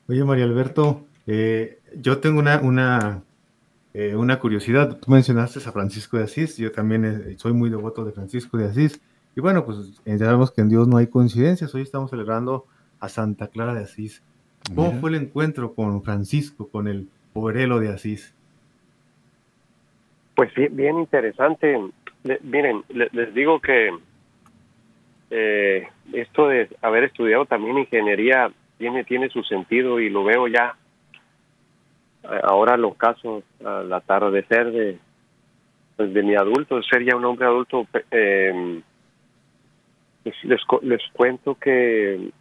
Oye, 0.08 0.24
Mario 0.24 0.46
Alberto, 0.46 1.06
eh, 1.28 1.80
yo 2.02 2.18
tengo 2.18 2.40
una 2.40 3.24
eh, 3.98 4.14
una 4.14 4.40
curiosidad, 4.40 4.98
tú 5.00 5.10
mencionaste 5.10 5.60
a 5.60 5.72
Francisco 5.72 6.18
de 6.18 6.26
Asís, 6.26 6.58
yo 6.58 6.70
también 6.70 7.06
eh, 7.06 7.36
soy 7.38 7.54
muy 7.54 7.70
devoto 7.70 8.04
de 8.04 8.12
Francisco 8.12 8.58
de 8.58 8.66
Asís, 8.66 9.02
y 9.38 9.40
bueno, 9.40 9.64
pues 9.64 10.02
sabemos 10.04 10.52
que 10.52 10.60
en 10.60 10.68
Dios 10.68 10.86
no 10.90 10.98
hay 10.98 11.08
coincidencias, 11.08 11.74
hoy 11.74 11.84
estamos 11.84 12.10
celebrando 12.10 12.66
a 13.00 13.08
Santa 13.08 13.48
Clara 13.48 13.74
de 13.74 13.84
Asís. 13.84 14.22
¿Cómo 14.76 14.92
fue 15.00 15.12
el 15.12 15.16
encuentro 15.16 15.74
con 15.74 16.04
Francisco, 16.04 16.68
con 16.70 16.90
el 16.90 17.08
pobrelo 17.32 17.80
de 17.80 17.94
Asís? 17.94 18.36
Pues 20.36 20.52
bien, 20.56 21.00
interesante. 21.00 21.80
miren, 22.44 22.84
les 22.90 23.34
digo 23.34 23.62
que 23.62 23.92
eh, 25.30 25.88
esto 26.12 26.50
de 26.50 26.68
haber 26.82 27.06
estudiado 27.06 27.46
también 27.46 27.78
ingeniería 27.78 28.52
tiene, 28.78 29.06
tiene 29.06 29.30
su 29.30 29.42
sentido 29.44 30.02
y 30.02 30.10
lo 30.10 30.26
veo 30.26 30.48
ya 30.48 30.76
ahora 32.44 32.78
los 32.78 32.96
casos 32.96 33.44
al 33.64 33.92
atardecer 33.92 34.72
de 34.72 34.98
pues 35.96 36.14
de 36.14 36.24
mi 36.24 36.36
adulto, 36.36 36.82
ser 36.84 37.06
ya 37.06 37.16
un 37.16 37.24
hombre 37.24 37.46
adulto, 37.46 37.88
eh, 38.12 38.82
les, 40.26 40.62
les 40.82 41.02
cuento 41.14 41.56
que 41.56 42.32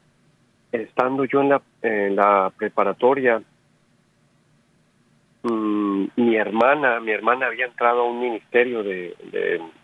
estando 0.72 1.24
yo 1.24 1.40
en 1.82 2.16
la, 2.16 2.52
preparatoria, 2.56 3.40
mm, 5.42 6.04
mi 6.16 6.36
hermana, 6.36 6.98
mi 7.00 7.12
hermana 7.12 7.46
había 7.46 7.66
entrado 7.66 8.00
a 8.00 8.10
un 8.10 8.20
ministerio 8.20 8.82
de, 8.82 9.14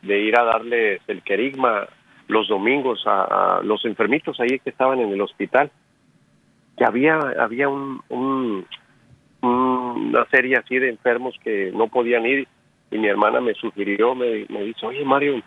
de, 0.03 0.19
ir 0.19 0.39
a 0.39 0.45
darles 0.45 1.01
el 1.07 1.23
querigma 1.23 1.87
los 2.27 2.49
domingos 2.49 3.03
a, 3.07 3.61
los 3.63 3.85
enfermitos 3.85 4.41
ahí 4.41 4.59
que 4.59 4.71
estaban 4.71 5.01
en 5.01 5.13
el 5.13 5.21
hospital. 5.21 5.71
Que 6.77 6.85
había, 6.85 7.19
había 7.39 7.69
un, 7.69 8.67
una 9.43 10.27
serie 10.27 10.57
así 10.57 10.79
de 10.79 10.91
enfermos 10.91 11.35
que 11.43 11.73
no 11.75 11.89
podían 11.89 12.27
ir 12.27 12.47
y 12.91 12.99
mi 12.99 13.09
hermana 13.09 13.41
me 13.41 13.55
sugirió, 13.55 14.15
me, 14.15 14.47
me 14.49 14.65
dice, 14.65 14.85
oye 14.87 15.05
Mario, 15.05 15.41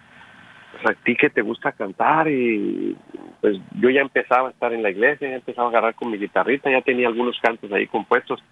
pues 0.72 0.86
a 0.86 1.04
ti 1.04 1.16
que 1.16 1.30
te 1.30 1.42
gusta 1.42 1.72
cantar 1.72 2.28
y 2.30 2.96
pues 3.42 3.58
yo 3.80 3.90
ya 3.90 4.02
empezaba 4.02 4.48
a 4.48 4.52
estar 4.52 4.74
en 4.74 4.82
la 4.82 4.90
iglesia, 4.90 5.30
ya 5.30 5.36
empezaba 5.36 5.68
a 5.68 5.70
agarrar 5.70 5.96
con 5.96 6.10
mi 6.10 6.18
guitarrita, 6.18 6.72
ya 6.72 6.82
tenía 6.82 7.08
algunos 7.08 7.38
cantos 7.40 7.72
ahí 7.72 7.88
compuestos. 7.88 8.44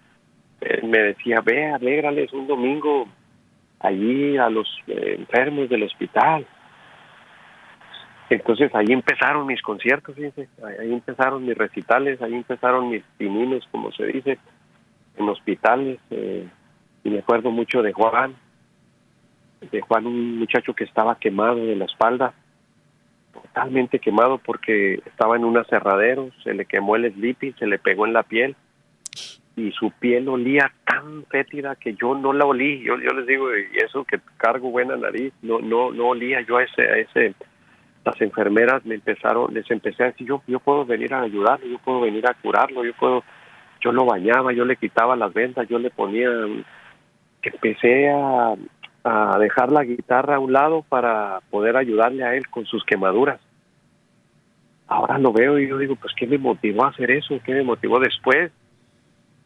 me 0.82 0.98
decía, 0.98 1.40
ve, 1.40 1.72
alégrales 1.72 2.32
un 2.32 2.46
domingo 2.46 3.08
allí 3.80 4.36
a 4.36 4.48
los 4.48 4.68
eh, 4.86 5.16
enfermos 5.18 5.68
del 5.68 5.82
hospital. 5.82 6.46
Entonces 8.30 8.74
ahí 8.74 8.92
empezaron 8.92 9.46
mis 9.46 9.60
conciertos, 9.60 10.16
ahí 10.16 10.92
empezaron 10.92 11.44
mis 11.44 11.56
recitales, 11.56 12.22
ahí 12.22 12.34
empezaron 12.34 12.88
mis 12.88 13.02
pininos, 13.18 13.66
como 13.70 13.90
se 13.92 14.06
dice 14.06 14.38
en 15.16 15.28
hospitales 15.28 15.98
eh, 16.10 16.48
y 17.04 17.10
me 17.10 17.18
acuerdo 17.18 17.50
mucho 17.50 17.82
de 17.82 17.92
Juan, 17.92 18.34
de 19.70 19.80
Juan, 19.80 20.06
un 20.06 20.38
muchacho 20.38 20.74
que 20.74 20.84
estaba 20.84 21.18
quemado 21.18 21.56
de 21.56 21.76
la 21.76 21.84
espalda, 21.84 22.34
totalmente 23.32 23.98
quemado 23.98 24.38
porque 24.38 25.02
estaba 25.06 25.36
en 25.36 25.44
un 25.44 25.56
aserradero, 25.56 26.30
se 26.42 26.54
le 26.54 26.64
quemó 26.64 26.96
el 26.96 27.12
sleepy, 27.12 27.54
se 27.58 27.66
le 27.66 27.78
pegó 27.78 28.06
en 28.06 28.12
la 28.12 28.22
piel 28.22 28.56
y 29.56 29.70
su 29.72 29.90
piel 29.90 30.28
olía 30.28 30.72
tan 30.86 31.24
fétida 31.26 31.76
que 31.76 31.94
yo 31.94 32.14
no 32.14 32.32
la 32.32 32.44
olí, 32.44 32.82
yo, 32.82 32.98
yo 32.98 33.12
les 33.12 33.26
digo, 33.26 33.54
y 33.54 33.76
eso 33.84 34.04
que 34.04 34.18
cargo 34.38 34.70
buena 34.70 34.96
nariz, 34.96 35.32
no, 35.42 35.60
no, 35.60 35.92
no 35.92 36.08
olía 36.08 36.40
yo 36.40 36.56
a 36.56 36.64
ese, 36.64 36.82
a 36.82 36.96
ese, 36.98 37.34
las 38.04 38.20
enfermeras 38.20 38.84
me 38.84 38.94
empezaron, 38.94 39.52
les 39.52 39.70
empecé 39.70 40.02
a 40.02 40.06
decir, 40.06 40.26
yo, 40.26 40.42
yo 40.46 40.58
puedo 40.58 40.84
venir 40.84 41.12
a 41.14 41.22
ayudarlo, 41.22 41.66
yo 41.66 41.78
puedo 41.78 42.00
venir 42.00 42.26
a 42.26 42.34
curarlo, 42.34 42.84
yo 42.84 42.92
puedo, 42.94 43.22
yo 43.82 43.92
lo 43.92 44.04
bañaba, 44.04 44.52
yo 44.52 44.64
le 44.64 44.76
quitaba 44.76 45.16
las 45.16 45.32
vendas, 45.32 45.68
yo 45.68 45.78
le 45.78 45.90
ponía, 45.90 46.28
empecé 47.42 48.10
a, 48.10 48.54
a 49.04 49.38
dejar 49.38 49.72
la 49.72 49.84
guitarra 49.84 50.36
a 50.36 50.40
un 50.40 50.52
lado 50.52 50.84
para 50.88 51.40
poder 51.50 51.76
ayudarle 51.76 52.24
a 52.24 52.34
él 52.34 52.48
con 52.48 52.64
sus 52.66 52.84
quemaduras. 52.84 53.40
Ahora 54.86 55.18
lo 55.18 55.32
veo 55.32 55.58
y 55.58 55.68
yo 55.68 55.78
digo, 55.78 55.96
pues, 55.96 56.12
¿qué 56.14 56.26
me 56.26 56.38
motivó 56.38 56.84
a 56.84 56.88
hacer 56.88 57.10
eso? 57.10 57.40
¿Qué 57.44 57.52
me 57.54 57.62
motivó 57.62 57.98
después? 57.98 58.52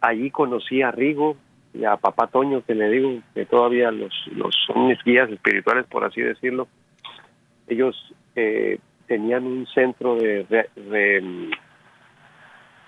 Allí 0.01 0.31
conocí 0.31 0.83
a 0.83 0.91
Rigo 0.91 1.37
y 1.73 1.85
a 1.85 1.97
Papá 1.97 2.27
Toño, 2.27 2.63
que 2.67 2.75
le 2.75 2.91
digo 2.91 3.21
que 3.35 3.47
todavía 3.47 3.91
los, 3.91 4.13
los 4.35 4.55
son 4.67 4.89
mis 4.89 5.03
guías 5.05 5.31
espirituales, 5.31 5.87
por 5.87 6.05
así 6.05 6.21
decirlo. 6.21 6.69
Ellos 7.69 8.13
eh, 8.35 8.79
tenían 9.07 9.47
un 9.47 9.67
centro 9.67 10.17
de, 10.17 10.45
de 10.75 11.51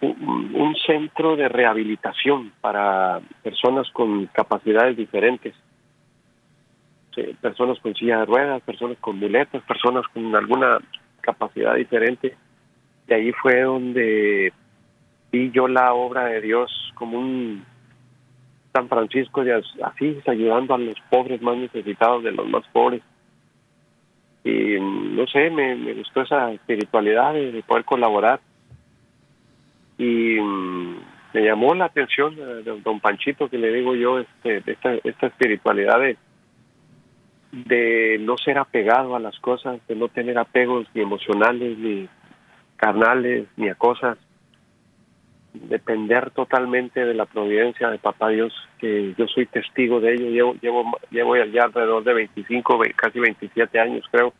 un, 0.00 0.74
centro 0.86 1.36
de 1.36 1.48
rehabilitación 1.48 2.52
para 2.60 3.20
personas 3.42 3.90
con 3.90 4.26
capacidades 4.26 4.96
diferentes. 4.96 5.54
personas 7.40 7.78
con 7.80 7.94
silla 7.94 8.20
de 8.20 8.26
ruedas, 8.26 8.62
personas 8.62 8.96
con 9.00 9.18
muletas, 9.18 9.62
personas 9.62 10.06
con 10.14 10.34
alguna 10.34 10.78
capacidad 11.20 11.74
diferente. 11.74 12.36
Y 13.08 13.12
ahí 13.12 13.32
fue 13.32 13.62
donde 13.62 14.52
vi 15.32 15.50
yo 15.50 15.68
la 15.68 15.92
obra 15.94 16.26
de 16.26 16.40
Dios 16.40 16.70
como 16.94 17.18
un 17.18 17.64
San 18.72 18.88
Francisco 18.88 19.44
de 19.44 19.54
Asís 19.82 20.28
ayudando 20.28 20.74
a 20.74 20.78
los 20.78 20.96
pobres 21.10 21.42
más 21.42 21.56
necesitados 21.56 22.22
de 22.22 22.32
los 22.32 22.48
más 22.48 22.62
pobres. 22.72 23.02
Y 24.44 24.76
no 24.80 25.26
sé, 25.26 25.50
me, 25.50 25.94
gustó 25.94 26.22
esa 26.22 26.52
espiritualidad 26.52 27.34
de, 27.34 27.62
poder 27.66 27.84
colaborar. 27.84 28.40
Y 29.98 30.40
mm, 30.40 30.96
me 31.34 31.42
llamó 31.42 31.74
la 31.74 31.86
atención 31.86 32.34
de 32.36 32.62
don 32.62 33.00
Panchito, 33.00 33.48
que 33.48 33.58
le 33.58 33.72
digo 33.72 33.94
yo, 33.94 34.20
este, 34.20 34.62
esta, 34.64 34.94
esta 35.04 35.26
espiritualidad 35.26 36.00
de, 36.00 36.16
de 37.52 38.18
no 38.20 38.38
ser 38.38 38.58
apegado 38.58 39.16
a 39.16 39.20
las 39.20 39.38
cosas, 39.40 39.80
de 39.88 39.96
no 39.96 40.08
tener 40.08 40.38
apegos 40.38 40.86
ni 40.94 41.02
emocionales, 41.02 41.76
ni 41.78 42.08
carnales, 42.76 43.46
ni 43.56 43.68
a 43.68 43.74
cosas, 43.74 44.16
depender 45.52 46.30
totalmente 46.30 47.04
de 47.04 47.14
la 47.14 47.26
providencia 47.26 47.90
de 47.90 47.98
Papá 47.98 48.28
Dios, 48.28 48.52
que 48.78 49.14
yo 49.18 49.26
soy 49.26 49.46
testigo 49.46 50.00
de 50.00 50.14
ello, 50.14 50.30
llevo, 50.30 50.54
llevo, 50.60 50.98
llevo 51.10 51.36
ya 51.36 51.64
alrededor 51.64 52.04
de 52.04 52.14
25, 52.14 52.80
casi 52.94 53.18
27 53.18 53.80
años 53.80 54.04
creo, 54.10 54.32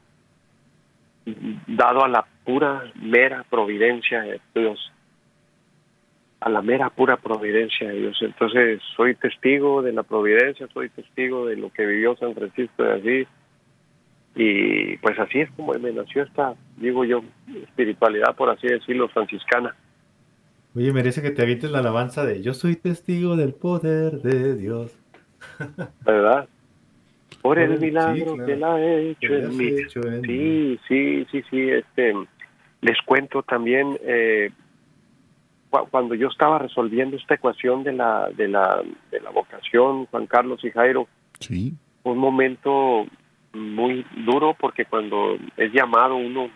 dado 1.67 2.05
a 2.05 2.09
la 2.09 2.27
pura, 2.45 2.85
mera 2.95 3.45
providencia 3.49 4.23
de 4.23 4.41
Dios, 4.55 4.93
a 6.41 6.49
la 6.49 6.63
mera 6.63 6.91
pura 6.91 7.17
providencia 7.17 7.89
de 7.89 8.01
Dios. 8.01 8.19
Entonces 8.21 8.81
soy 8.97 9.15
testigo 9.15 9.83
de 9.83 9.93
la 9.93 10.03
providencia, 10.03 10.69
soy 10.73 10.89
testigo 10.91 11.47
de 11.47 11.57
lo 11.57 11.71
que 11.71 11.87
vivió 11.87 12.17
San 12.17 12.35
Francisco 12.35 12.83
de 12.83 12.93
Asís, 12.93 13.29
y 14.35 14.97
pues 14.99 15.19
así 15.19 15.41
es 15.41 15.51
como 15.53 15.73
me 15.75 15.93
nació 15.93 16.23
esta, 16.23 16.55
digo 16.77 17.05
yo, 17.05 17.23
espiritualidad, 17.63 18.37
por 18.37 18.51
así 18.51 18.69
decirlo, 18.69 19.09
franciscana. 19.09 19.75
Oye, 20.77 20.93
merece 20.93 21.23
que 21.23 21.31
te 21.31 21.43
avientes 21.43 21.73
la 21.73 21.81
alabanza 21.81 22.25
de 22.25 22.41
Yo 22.41 22.55
soy 22.55 22.77
testigo 22.77 23.37
del 23.37 23.53
poder 23.53 24.21
de 24.23 24.55
Dios. 24.55 24.97
¿Verdad? 26.05 26.49
Por 27.43 27.59
el 27.59 27.81
milagro 27.81 28.37
que 28.45 28.57
la 28.57 28.75
ha 28.75 28.81
hecho, 28.81 29.35
en, 29.35 29.57
mí. 29.57 29.71
sí, 30.27 30.79
sí, 30.87 31.27
sí, 31.33 31.43
sí. 31.51 31.71
Este, 31.71 32.15
les 32.81 33.01
cuento 33.05 33.43
también, 33.43 33.99
eh, 34.03 34.51
cuando 35.91 36.15
yo 36.15 36.29
estaba 36.29 36.59
resolviendo 36.59 37.17
esta 37.17 37.35
ecuación 37.35 37.85
de 37.85 37.93
la, 37.93 38.29
de 38.31 38.49
la, 38.49 38.83
de 39.11 39.21
la 39.21 39.31
vocación, 39.31 40.07
Juan 40.07 40.27
Carlos 40.27 40.65
y 40.65 40.71
Jairo, 40.71 41.09
sí. 41.41 41.75
un 42.05 42.19
momento 42.19 43.07
muy 43.53 44.05
duro 44.25 44.55
porque 44.59 44.85
cuando 44.85 45.37
es 45.57 45.73
llamado 45.73 46.17
uno 46.17 46.51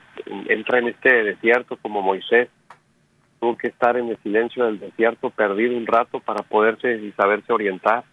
entra 0.48 0.78
en 0.78 0.88
este 0.88 1.24
desierto 1.24 1.76
como 1.78 2.02
Moisés 2.02 2.48
tuvo 3.42 3.56
que 3.56 3.66
estar 3.68 3.96
en 3.96 4.08
el 4.08 4.16
silencio 4.18 4.66
del 4.66 4.78
desierto, 4.78 5.30
perdido 5.30 5.76
un 5.76 5.84
rato 5.84 6.20
para 6.20 6.44
poderse 6.44 6.94
y 6.94 7.10
saberse 7.12 7.52
orientar. 7.52 8.04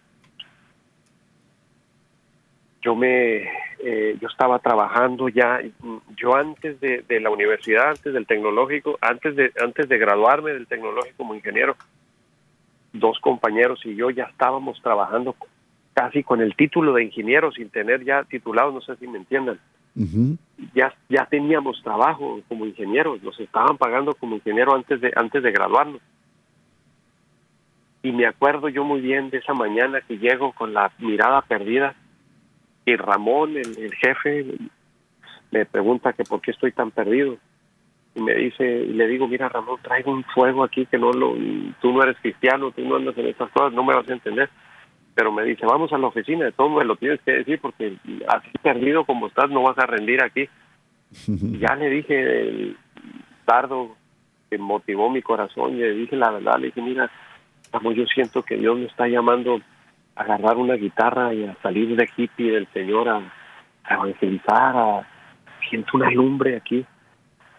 Yo 2.82 2.96
me, 2.96 3.42
eh, 3.80 4.16
yo 4.20 4.28
estaba 4.28 4.58
trabajando 4.58 5.28
ya, 5.28 5.60
yo 6.16 6.34
antes 6.34 6.80
de, 6.80 7.20
la 7.20 7.30
universidad, 7.30 7.90
antes 7.90 8.12
del 8.14 8.26
tecnológico, 8.26 8.98
antes 9.02 9.36
de, 9.36 9.52
antes 9.62 9.88
de 9.88 9.98
graduarme 9.98 10.52
del 10.52 10.66
tecnológico 10.66 11.18
como 11.18 11.34
ingeniero, 11.34 11.76
dos 12.92 13.18
compañeros 13.20 13.80
y 13.84 13.94
yo 13.94 14.10
ya 14.10 14.24
estábamos 14.24 14.80
trabajando 14.82 15.36
casi 15.92 16.22
con 16.22 16.40
el 16.40 16.56
título 16.56 16.94
de 16.94 17.04
ingeniero 17.04 17.52
sin 17.52 17.68
tener 17.68 18.02
ya 18.04 18.24
titulado, 18.24 18.72
no 18.72 18.80
sé 18.80 18.96
si 18.96 19.06
me 19.06 19.18
entiendan 19.18 19.60
ya, 20.74 20.94
ya 21.08 21.26
teníamos 21.26 21.82
trabajo 21.82 22.40
como 22.48 22.66
ingenieros, 22.66 23.22
nos 23.22 23.38
estaban 23.40 23.76
pagando 23.76 24.14
como 24.14 24.36
ingeniero 24.36 24.74
antes 24.74 25.00
de, 25.00 25.12
antes 25.16 25.42
de 25.42 25.52
graduarnos. 25.52 26.00
Y 28.02 28.12
me 28.12 28.26
acuerdo 28.26 28.68
yo 28.68 28.84
muy 28.84 29.00
bien 29.00 29.30
de 29.30 29.38
esa 29.38 29.52
mañana 29.52 30.00
que 30.00 30.18
llego 30.18 30.52
con 30.52 30.72
la 30.72 30.90
mirada 30.98 31.42
perdida 31.42 31.94
y 32.84 32.96
Ramón, 32.96 33.56
el, 33.56 33.94
jefe, 33.94 34.46
me 35.50 35.66
pregunta 35.66 36.12
que 36.12 36.24
por 36.24 36.40
qué 36.40 36.50
estoy 36.50 36.72
tan 36.72 36.90
perdido. 36.90 37.36
Y 38.14 38.22
me 38.22 38.34
dice, 38.34 38.64
y 38.64 38.92
le 38.92 39.06
digo, 39.06 39.28
mira 39.28 39.48
Ramón, 39.48 39.78
traigo 39.82 40.10
un 40.10 40.24
fuego 40.24 40.64
aquí 40.64 40.86
que 40.86 40.98
no 40.98 41.12
lo, 41.12 41.34
tú 41.80 41.92
no 41.92 42.02
eres 42.02 42.16
cristiano, 42.20 42.72
tú 42.72 42.82
no 42.82 42.96
andas 42.96 43.16
en 43.18 43.28
estas 43.28 43.50
cosas, 43.50 43.72
no 43.72 43.84
me 43.84 43.94
vas 43.94 44.08
a 44.08 44.12
entender 44.12 44.50
pero 45.14 45.32
me 45.32 45.44
dice, 45.44 45.66
vamos 45.66 45.92
a 45.92 45.98
la 45.98 46.06
oficina, 46.06 46.46
de 46.46 46.52
todo 46.52 46.70
me 46.70 46.84
lo 46.84 46.96
tienes 46.96 47.20
que 47.20 47.32
decir 47.32 47.60
porque 47.60 47.96
así 48.28 48.50
perdido 48.62 49.04
como 49.04 49.26
estás 49.26 49.50
no 49.50 49.62
vas 49.62 49.78
a 49.78 49.86
rendir 49.86 50.22
aquí. 50.22 50.48
ya 51.60 51.74
le 51.74 51.90
dije 51.90 52.40
el 52.40 52.76
tardo 53.44 53.96
que 54.48 54.58
motivó 54.58 55.10
mi 55.10 55.22
corazón 55.22 55.76
y 55.76 55.80
le 55.80 55.92
dije 55.92 56.16
la 56.16 56.30
verdad, 56.30 56.58
le 56.58 56.66
dije, 56.66 56.80
mira, 56.80 57.10
como 57.70 57.92
yo 57.92 58.06
siento 58.06 58.42
que 58.42 58.56
Dios 58.56 58.78
me 58.78 58.86
está 58.86 59.08
llamando 59.08 59.60
agarrar 60.16 60.56
una 60.56 60.74
guitarra 60.74 61.32
y 61.32 61.44
a 61.44 61.56
salir 61.62 61.96
de 61.96 62.08
hippie 62.16 62.52
del 62.52 62.68
Señor 62.72 63.08
a, 63.08 63.32
evangelizar, 63.88 64.76
a, 64.76 65.08
siento 65.68 65.96
una 65.96 66.10
lumbre 66.10 66.56
aquí. 66.56 66.84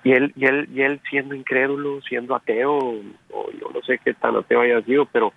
Y 0.04 0.14
él, 0.14 0.34
y 0.36 0.46
él, 0.46 0.68
y 0.74 0.82
él 0.82 1.00
siendo 1.10 1.36
incrédulo, 1.36 2.02
siendo 2.02 2.36
ateo, 2.36 2.78
o 3.32 3.52
yo 3.52 3.70
no 3.74 3.82
sé 3.84 4.00
qué 4.00 4.14
tan 4.14 4.36
ateo 4.36 4.62
haya 4.62 4.82
sido, 4.82 5.06
pero 5.06 5.32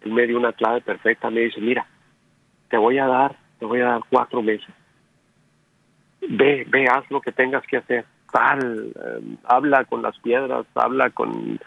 él 0.00 0.12
me 0.12 0.26
dio 0.26 0.38
una 0.38 0.52
clave 0.52 0.80
perfecta, 0.80 1.30
me 1.30 1.42
dice, 1.42 1.60
mira, 1.60 1.86
te 2.68 2.76
voy 2.76 2.98
a 2.98 3.06
dar, 3.06 3.36
te 3.58 3.64
voy 3.64 3.80
a 3.80 3.86
dar 3.86 4.00
cuatro 4.08 4.42
meses. 4.42 4.74
Ve, 6.28 6.66
ve, 6.68 6.86
haz 6.86 7.08
lo 7.10 7.20
que 7.20 7.32
tengas 7.32 7.64
que 7.66 7.76
hacer. 7.76 8.04
Tal, 8.32 8.92
em, 8.96 9.36
habla 9.44 9.84
con 9.84 10.02
las 10.02 10.18
piedras, 10.18 10.66
habla 10.74 11.10
con 11.10 11.60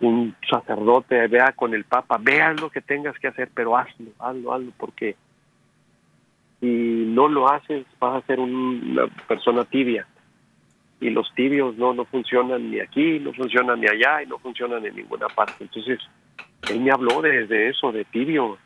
un 0.00 0.34
sacerdote, 0.48 1.26
vea 1.28 1.52
con 1.52 1.74
el 1.74 1.84
papa, 1.84 2.18
vea 2.20 2.52
lo 2.54 2.70
que 2.70 2.80
tengas 2.80 3.18
que 3.18 3.28
hacer, 3.28 3.50
pero 3.54 3.76
hazlo, 3.76 4.10
hazlo, 4.18 4.54
hazlo, 4.54 4.72
porque 4.78 5.16
si 6.60 6.66
no 6.66 7.28
lo 7.28 7.50
haces 7.50 7.86
vas 7.98 8.22
a 8.22 8.26
ser 8.26 8.40
una 8.40 9.06
persona 9.28 9.64
tibia. 9.64 10.06
Y 11.00 11.08
los 11.08 11.32
tibios 11.34 11.76
no, 11.76 11.94
no 11.94 12.04
funcionan 12.04 12.70
ni 12.70 12.78
aquí, 12.78 13.18
no 13.20 13.32
funcionan 13.32 13.80
ni 13.80 13.86
allá 13.86 14.22
y 14.22 14.26
no 14.26 14.38
funcionan 14.38 14.84
en 14.84 14.96
ninguna 14.96 15.28
parte. 15.28 15.54
Entonces, 15.60 15.98
él 16.68 16.80
me 16.80 16.90
habló 16.90 17.22
desde 17.22 17.70
eso, 17.70 17.90
de 17.90 18.04
tibio. 18.04 18.58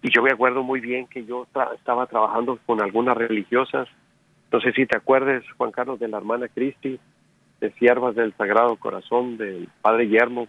Y 0.00 0.10
yo 0.14 0.22
me 0.22 0.30
acuerdo 0.30 0.62
muy 0.62 0.80
bien 0.80 1.08
que 1.08 1.24
yo 1.24 1.46
estaba 1.74 2.06
trabajando 2.06 2.60
con 2.64 2.80
algunas 2.80 3.16
religiosas. 3.16 3.88
No 4.52 4.60
sé 4.60 4.72
si 4.72 4.86
te 4.86 4.96
acuerdas, 4.96 5.42
Juan 5.56 5.72
Carlos, 5.72 5.98
de 5.98 6.06
la 6.06 6.18
hermana 6.18 6.46
Cristi, 6.46 7.00
de 7.60 7.72
Siervas 7.72 8.14
del 8.14 8.32
Sagrado 8.34 8.76
Corazón, 8.76 9.36
del 9.36 9.68
Padre 9.82 10.08
Yermo. 10.08 10.46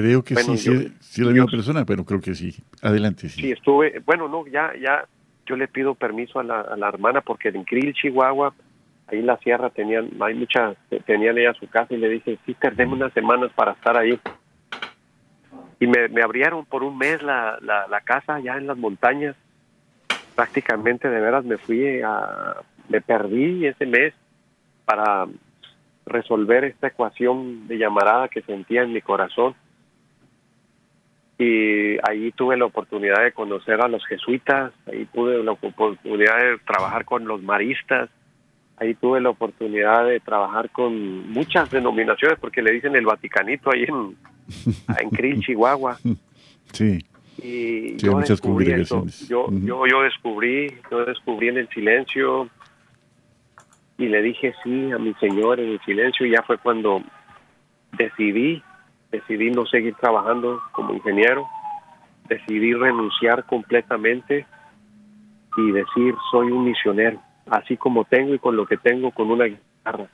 Creo 0.00 0.24
que 0.24 0.36
sí, 0.36 0.56
sí, 0.56 0.96
sí, 1.00 1.22
la 1.22 1.32
misma 1.32 1.50
persona, 1.50 1.84
pero 1.84 2.04
creo 2.04 2.20
que 2.20 2.34
sí. 2.34 2.56
Adelante, 2.80 3.28
sí. 3.28 3.42
Sí, 3.42 3.52
estuve, 3.52 4.00
bueno, 4.06 4.26
no, 4.26 4.46
ya, 4.46 4.72
ya, 4.80 5.04
yo 5.44 5.56
le 5.56 5.68
pido 5.68 5.94
permiso 5.94 6.40
a 6.40 6.44
la, 6.44 6.62
a 6.62 6.76
la 6.76 6.88
hermana 6.88 7.20
porque 7.20 7.50
en 7.50 7.64
Krill, 7.64 7.92
Chihuahua, 7.92 8.54
ahí 9.08 9.18
en 9.18 9.26
la 9.26 9.36
sierra 9.36 9.68
tenían, 9.68 10.08
hay 10.20 10.34
muchas, 10.34 10.76
tenían 11.04 11.36
ella 11.36 11.52
su 11.52 11.68
casa 11.68 11.92
y 11.92 11.98
le 11.98 12.08
dije, 12.08 12.38
sí, 12.46 12.54
tardemos 12.54 12.96
unas 12.96 13.12
semanas 13.12 13.50
para 13.54 13.72
estar 13.72 13.98
ahí 13.98 14.18
y 15.82 15.86
me, 15.88 16.22
abrieron 16.22 16.64
por 16.64 16.84
un 16.84 16.96
mes 16.96 17.20
la, 17.24 17.58
la, 17.60 18.00
casa 18.02 18.38
ya 18.38 18.56
en 18.56 18.68
las 18.68 18.78
montañas. 18.78 19.34
Prácticamente 20.36 21.10
de 21.10 21.20
veras 21.20 21.44
me 21.44 21.58
fui 21.58 22.00
a, 22.00 22.54
me 22.88 23.00
perdí 23.00 23.66
ese 23.66 23.86
mes 23.86 24.14
para 24.84 25.26
resolver 26.06 26.62
esta 26.62 26.86
ecuación 26.86 27.66
de 27.66 27.78
llamarada 27.78 28.28
que 28.28 28.42
sentía 28.42 28.82
en 28.82 28.92
mi 28.92 29.00
corazón. 29.00 29.56
Y 31.38 31.96
ahí 32.08 32.30
tuve 32.36 32.56
la 32.56 32.66
oportunidad 32.66 33.22
de 33.22 33.32
conocer 33.32 33.80
a 33.80 33.88
los 33.88 34.04
jesuitas, 34.06 34.72
ahí 34.86 35.06
tuve 35.12 35.42
la 35.42 35.52
oportunidad 35.52 36.38
de 36.38 36.58
trabajar 36.64 37.04
con 37.04 37.26
los 37.26 37.42
maristas, 37.42 38.10
ahí 38.76 38.94
tuve 38.94 39.20
la 39.20 39.30
oportunidad 39.30 40.06
de 40.06 40.20
trabajar 40.20 40.70
con 40.70 41.30
muchas 41.30 41.70
denominaciones, 41.70 42.38
porque 42.38 42.62
le 42.62 42.72
dicen 42.72 42.94
el 42.94 43.06
Vaticanito 43.06 43.70
ahí 43.72 43.84
en, 43.84 44.16
en 45.00 45.10
Krill, 45.10 45.40
Chihuahua. 45.40 45.98
Sí. 46.72 47.04
Y 47.42 47.96
yo 47.96 48.12
muchas 48.12 48.40
congregaciones. 48.40 49.28
Yo, 49.28 49.48
yo, 49.50 49.86
yo 49.86 50.02
descubrí, 50.02 50.72
yo 50.90 51.04
descubrí 51.04 51.48
en 51.48 51.58
el 51.58 51.68
silencio 51.70 52.48
y 53.98 54.08
le 54.08 54.22
dije 54.22 54.54
sí 54.62 54.92
a 54.92 54.98
mi 54.98 55.14
Señor 55.14 55.60
en 55.60 55.70
el 55.70 55.80
silencio 55.80 56.26
y 56.26 56.30
ya 56.30 56.42
fue 56.42 56.58
cuando 56.58 57.02
decidí, 57.92 58.62
decidí 59.12 59.50
no 59.50 59.66
seguir 59.66 59.94
trabajando 59.94 60.60
como 60.72 60.94
ingeniero, 60.94 61.46
decidí 62.28 62.72
renunciar 62.72 63.44
completamente 63.44 64.46
y 65.56 65.70
decir 65.70 66.14
soy 66.30 66.50
un 66.50 66.64
misionero, 66.64 67.20
así 67.50 67.76
como 67.76 68.04
tengo 68.04 68.34
y 68.34 68.38
con 68.38 68.56
lo 68.56 68.66
que 68.66 68.78
tengo 68.78 69.10
con 69.12 69.30
una 69.30 69.44
guitarra. 69.44 70.06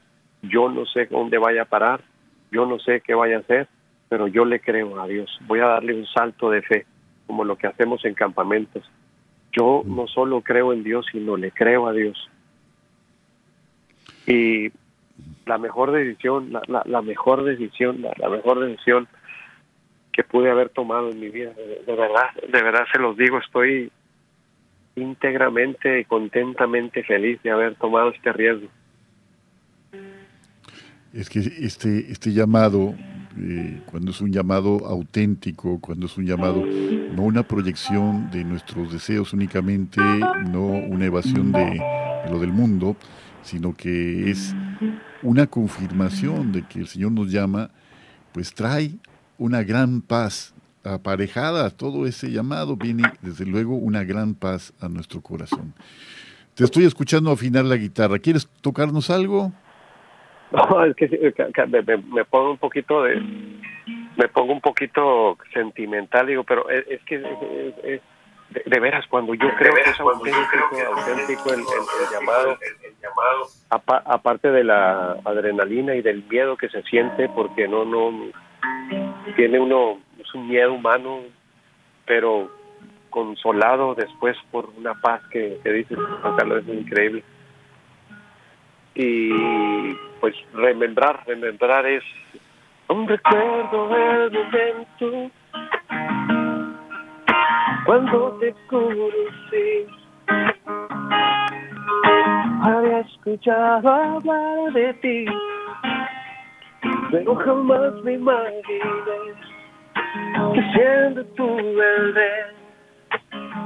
Yo 0.42 0.68
no 0.68 0.84
sé 0.84 1.06
dónde 1.06 1.38
vaya 1.38 1.62
a 1.62 1.66
parar, 1.66 2.02
Yo 2.50 2.64
no 2.64 2.78
sé 2.78 3.02
qué 3.02 3.14
vaya 3.14 3.36
a 3.36 3.40
hacer, 3.40 3.68
pero 4.08 4.26
yo 4.26 4.46
le 4.46 4.60
creo 4.60 4.98
a 5.00 5.06
Dios. 5.06 5.30
Voy 5.46 5.60
a 5.60 5.66
darle 5.66 5.92
un 5.94 6.06
salto 6.06 6.48
de 6.50 6.62
fe, 6.62 6.86
como 7.26 7.44
lo 7.44 7.56
que 7.56 7.66
hacemos 7.66 8.02
en 8.06 8.14
campamentos. 8.14 8.90
Yo 9.52 9.82
no 9.84 10.06
solo 10.06 10.40
creo 10.40 10.72
en 10.72 10.82
Dios, 10.82 11.04
sino 11.12 11.36
le 11.36 11.50
creo 11.50 11.86
a 11.86 11.92
Dios. 11.92 12.16
Y 14.26 14.70
la 15.48 15.58
mejor 15.58 15.92
decisión, 15.92 16.52
la, 16.52 16.82
la, 16.84 17.02
mejor 17.02 17.44
decisión, 17.44 18.02
la, 18.02 18.28
mejor 18.28 18.60
decisión 18.60 19.08
que 20.12 20.22
pude 20.22 20.50
haber 20.50 20.68
tomado 20.68 21.10
en 21.10 21.18
mi 21.18 21.28
vida, 21.30 21.52
de, 21.54 21.82
de, 21.86 21.96
verdad, 21.96 22.30
de 22.42 22.62
verdad 22.62 22.84
se 22.92 22.98
los 22.98 23.16
digo, 23.16 23.38
estoy 23.38 23.90
íntegramente 24.96 26.00
y 26.00 26.04
contentamente 26.04 27.02
feliz 27.02 27.42
de 27.42 27.50
haber 27.50 27.76
tomado 27.76 28.10
este 28.10 28.32
riesgo. 28.32 28.68
Es 31.12 31.30
que 31.30 31.38
este, 31.38 32.12
este 32.12 32.32
llamado, 32.32 32.94
eh, 33.38 33.80
cuando 33.86 34.10
es 34.10 34.20
un 34.20 34.30
llamado 34.30 34.86
auténtico, 34.86 35.80
cuando 35.80 36.06
es 36.06 36.18
un 36.18 36.26
llamado, 36.26 36.62
no 36.66 37.22
una 37.22 37.42
proyección 37.44 38.30
de 38.30 38.44
nuestros 38.44 38.92
deseos 38.92 39.32
únicamente, 39.32 40.00
no 40.50 40.66
una 40.66 41.06
evasión 41.06 41.52
de, 41.52 41.80
lo 42.30 42.38
del 42.38 42.52
mundo, 42.52 42.96
sino 43.48 43.74
que 43.74 44.30
es 44.30 44.54
una 45.22 45.46
confirmación 45.46 46.52
de 46.52 46.62
que 46.62 46.80
el 46.80 46.86
Señor 46.86 47.12
nos 47.12 47.32
llama, 47.32 47.70
pues 48.32 48.54
trae 48.54 48.90
una 49.38 49.62
gran 49.62 50.02
paz 50.02 50.54
aparejada 50.84 51.66
a 51.66 51.70
todo 51.70 52.06
ese 52.06 52.30
llamado, 52.30 52.76
viene 52.76 53.04
desde 53.22 53.46
luego 53.46 53.74
una 53.74 54.04
gran 54.04 54.34
paz 54.34 54.72
a 54.80 54.88
nuestro 54.88 55.20
corazón. 55.22 55.72
Te 56.54 56.64
estoy 56.64 56.84
escuchando 56.84 57.30
afinar 57.30 57.64
la 57.64 57.76
guitarra. 57.76 58.18
¿Quieres 58.18 58.48
tocarnos 58.60 59.10
algo? 59.10 59.52
No, 60.50 60.82
es 60.82 60.96
que 60.96 61.06
me, 61.66 62.24
pongo 62.24 62.52
un 62.52 62.56
poquito 62.56 63.02
de, 63.02 63.20
me 64.16 64.28
pongo 64.28 64.54
un 64.54 64.62
poquito 64.62 65.36
sentimental, 65.52 66.26
digo, 66.26 66.42
pero 66.42 66.70
es, 66.70 67.02
que 67.04 67.18
de, 67.18 68.80
veras 68.80 69.06
cuando 69.08 69.34
yo 69.34 69.46
creo 69.58 69.74
que 69.74 69.90
es 69.90 70.00
auténtico, 70.00 70.40
auténtico 70.94 71.52
el, 71.52 71.60
llamado, 71.60 71.78
el, 72.00 72.18
llamado, 72.18 72.58
aparte 73.68 74.50
de 74.50 74.64
la 74.64 75.12
adrenalina 75.24 75.94
y 75.94 76.02
del 76.02 76.24
miedo 76.24 76.56
que 76.56 76.68
se 76.68 76.82
siente, 76.82 77.28
porque 77.28 77.68
no, 77.68 77.84
no, 77.84 78.12
tiene 79.36 79.58
uno, 79.58 79.98
es 80.18 80.34
un 80.34 80.48
miedo 80.48 80.72
humano, 80.72 81.20
pero 82.06 82.50
consolado 83.10 83.94
después 83.94 84.36
por 84.50 84.70
una 84.76 84.94
paz 84.94 85.22
que, 85.30 85.58
que 85.62 85.72
dice 85.72 85.96
Carlos, 86.36 86.62
es 86.66 86.74
increíble 86.74 87.24
y 88.98 89.94
pues 90.20 90.34
remembrar, 90.52 91.24
remembrar 91.24 91.86
es 91.86 92.02
un 92.88 93.06
recuerdo 93.06 93.88
del 93.88 94.32
momento 94.32 95.30
cuando 97.86 98.36
te 98.40 98.52
conocí. 98.66 99.86
Había 102.68 103.00
escuchado 103.00 103.88
hablar 103.88 104.72
de 104.74 104.92
ti, 105.00 105.24
pero 107.10 107.34
jamás 107.36 107.94
me 108.04 108.12
imaginé 108.12 108.62
que 110.52 110.62
siendo 110.74 111.24
tu 111.28 111.46
bebé 111.56 112.30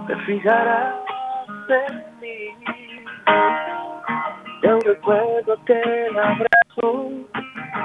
te 0.06 0.16
fijarás 0.18 0.94
en 1.68 2.20
mí. 2.20 2.54
Yo 4.62 4.78
recuerdo 4.78 5.52
aquel 5.52 6.16
abrazo, 6.16 7.10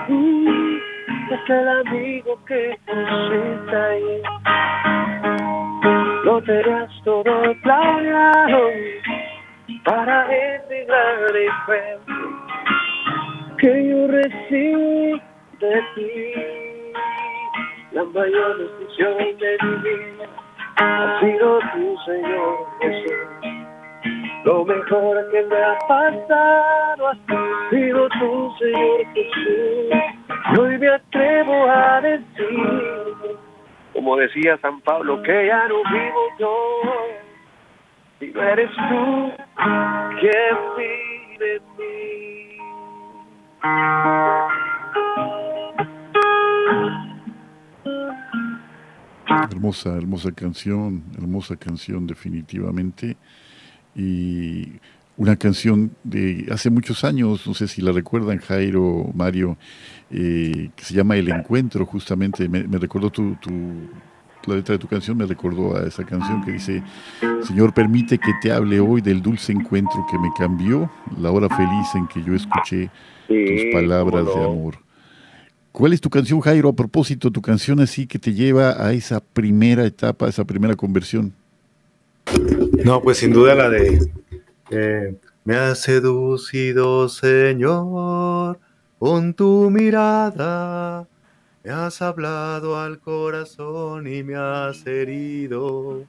mm, 0.10 0.78
es 1.32 1.50
el 1.50 1.68
amigo 1.68 2.40
que 2.46 2.78
pusiste 2.86 3.76
ahí. 3.76 4.22
Lo 6.26 6.44
tenías 6.44 6.92
todo 7.04 7.56
planeado 7.64 8.70
para 9.84 10.34
ese 10.34 10.86
gran 10.86 11.18
fe 11.66 11.98
que 13.58 13.90
yo 13.90 14.08
recibí 14.08 15.22
de 15.60 15.82
ti. 15.96 16.92
La 17.92 18.04
mayor 18.04 18.58
decisión 18.58 19.18
de 19.40 19.58
mi 19.64 19.76
vida 19.84 20.26
ha 20.78 21.20
sido 21.20 21.60
tu 21.74 21.98
Señor 22.06 22.58
Jesús. 22.82 23.18
Lo 24.44 24.64
mejor 24.64 25.32
que 25.32 25.42
me 25.44 25.58
ha 25.58 25.78
pasado 25.88 27.08
ha 27.08 27.70
sido 27.70 28.08
tu 28.10 28.54
Señor 28.60 29.06
Jesús. 29.14 30.60
Hoy 30.60 30.78
me 30.78 30.90
atrevo 30.90 31.70
a 31.70 32.02
decir, 32.02 33.38
como 33.94 34.16
decía 34.16 34.58
San 34.62 34.80
Pablo, 34.82 35.22
que 35.24 35.48
ya 35.48 35.68
no 35.68 35.78
vivo 35.92 36.22
yo, 36.40 36.82
eres 38.20 38.70
tú 38.90 39.32
quien 40.20 40.58
vive. 40.78 41.62
Hermosa, 49.52 49.98
hermosa 49.98 50.32
canción, 50.32 51.04
hermosa 51.18 51.56
canción 51.56 52.08
definitivamente 52.08 53.18
y 53.96 54.80
una 55.18 55.36
canción 55.36 55.92
de 56.04 56.48
hace 56.52 56.70
muchos 56.70 57.04
años, 57.04 57.48
no 57.48 57.54
sé 57.54 57.68
si 57.68 57.82
la 57.82 57.92
recuerdan 57.92 58.38
Jairo, 58.38 59.10
Mario, 59.16 59.58
eh, 60.12 60.70
que 60.76 60.84
se 60.84 60.94
llama 60.94 61.18
El 61.18 61.30
Encuentro, 61.30 61.86
justamente, 61.86 62.48
me, 62.48 62.64
recordó 62.78 63.10
tu, 63.10 63.36
tu, 63.36 63.52
la 64.48 64.56
letra 64.56 64.74
de 64.74 64.80
tu 64.80 64.88
canción, 64.88 65.18
me 65.18 65.26
recordó 65.26 65.78
a 65.78 65.86
esa 65.86 66.04
canción 66.04 66.44
que 66.44 66.52
dice, 66.54 66.84
Señor, 67.44 67.74
permite 67.74 68.18
que 68.18 68.32
te 68.42 68.52
hable 68.52 68.80
hoy 68.80 69.02
del 69.02 69.22
dulce 69.22 69.52
encuentro 69.52 70.06
que 70.10 70.18
me 70.18 70.30
cambió, 70.38 70.90
la 71.20 71.32
hora 71.32 71.50
feliz 71.50 71.88
en 71.96 72.08
que 72.08 72.24
yo 72.24 72.34
escuché 72.34 72.90
tus 73.28 73.74
palabras 73.74 74.26
de 74.26 74.34
amor. 74.34 74.76
¿Cuál 75.72 75.94
es 75.94 76.02
tu 76.02 76.10
canción, 76.10 76.40
Jairo? 76.40 76.70
A 76.70 76.74
propósito, 76.74 77.30
tu 77.30 77.42
canción 77.42 77.80
así 77.80 78.08
que 78.08 78.18
te 78.18 78.34
lleva 78.34 78.84
a 78.84 78.94
esa 78.94 79.20
primera 79.20 79.86
etapa, 79.86 80.26
a 80.26 80.30
esa 80.30 80.44
primera 80.44 80.76
conversión. 80.76 81.34
No, 82.84 83.02
pues 83.02 83.20
sin 83.20 83.32
duda 83.32 83.54
la 83.54 83.70
de 83.70 84.10
Me 85.44 85.56
has 85.56 85.80
seducido, 85.80 87.08
Señor, 87.10 88.60
con 88.98 89.34
tu 89.34 89.70
mirada. 89.70 91.08
Me 91.68 91.74
has 91.74 92.02
hablado 92.02 92.80
al 92.80 93.02
corazón 93.02 94.08
y 94.08 94.24
me 94.24 94.36
has 94.36 94.88
herido. 94.88 96.06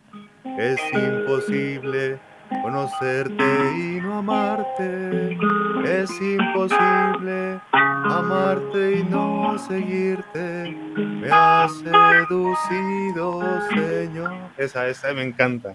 Es 0.57 0.79
imposible 0.93 2.21
conocerte 2.63 3.45
y 3.77 4.01
no 4.01 4.19
amarte. 4.19 5.37
Es 5.85 6.11
imposible 6.21 7.61
amarte 7.75 9.01
y 9.01 9.03
no 9.11 9.59
seguirte. 9.59 10.77
Me 10.97 11.29
has 11.29 11.73
seducido, 11.73 13.43
Señor. 13.71 14.35
Esa, 14.57 14.87
esa 14.87 15.13
me 15.13 15.25
encanta 15.25 15.75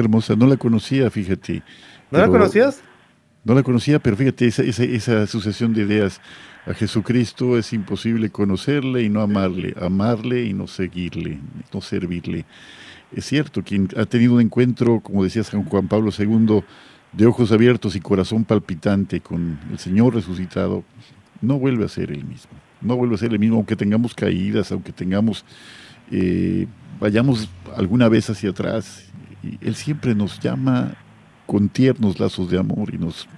hermosa, 0.00 0.34
no 0.36 0.46
la 0.46 0.56
conocía, 0.56 1.10
fíjate. 1.10 1.62
¿No 2.10 2.18
la 2.18 2.28
conocías? 2.28 2.82
No 3.46 3.54
la 3.54 3.62
conocía, 3.62 4.00
pero 4.00 4.16
fíjate, 4.16 4.44
esa, 4.48 4.64
esa, 4.64 5.24
sucesión 5.28 5.72
de 5.72 5.82
ideas. 5.82 6.20
A 6.66 6.74
Jesucristo 6.74 7.56
es 7.56 7.72
imposible 7.72 8.28
conocerle 8.28 9.04
y 9.04 9.08
no 9.08 9.20
amarle, 9.20 9.72
amarle 9.80 10.46
y 10.46 10.52
no 10.52 10.66
seguirle, 10.66 11.38
no 11.72 11.80
servirle. 11.80 12.44
Es 13.14 13.24
cierto, 13.26 13.62
quien 13.62 13.88
ha 13.96 14.04
tenido 14.04 14.34
un 14.34 14.40
encuentro, 14.40 14.98
como 14.98 15.22
decía 15.22 15.44
San 15.44 15.62
Juan 15.62 15.86
Pablo 15.86 16.10
II, 16.10 16.64
de 17.12 17.26
ojos 17.26 17.52
abiertos 17.52 17.94
y 17.94 18.00
corazón 18.00 18.44
palpitante 18.44 19.20
con 19.20 19.60
el 19.70 19.78
Señor 19.78 20.16
resucitado, 20.16 20.82
no 21.40 21.56
vuelve 21.60 21.84
a 21.84 21.88
ser 21.88 22.10
el 22.10 22.24
mismo. 22.24 22.50
No 22.80 22.96
vuelve 22.96 23.14
a 23.14 23.18
ser 23.18 23.32
el 23.32 23.38
mismo, 23.38 23.58
aunque 23.58 23.76
tengamos 23.76 24.12
caídas, 24.12 24.72
aunque 24.72 24.90
tengamos, 24.90 25.44
eh, 26.10 26.66
vayamos 26.98 27.48
alguna 27.76 28.08
vez 28.08 28.28
hacia 28.28 28.50
atrás 28.50 29.06
él 29.60 29.74
siempre 29.74 30.14
nos 30.14 30.40
llama 30.40 30.96
con 31.46 31.68
tiernos 31.68 32.18
lazos 32.18 32.50
de 32.50 32.58
amor 32.58 32.92
y 32.92 32.98
nos 32.98 33.28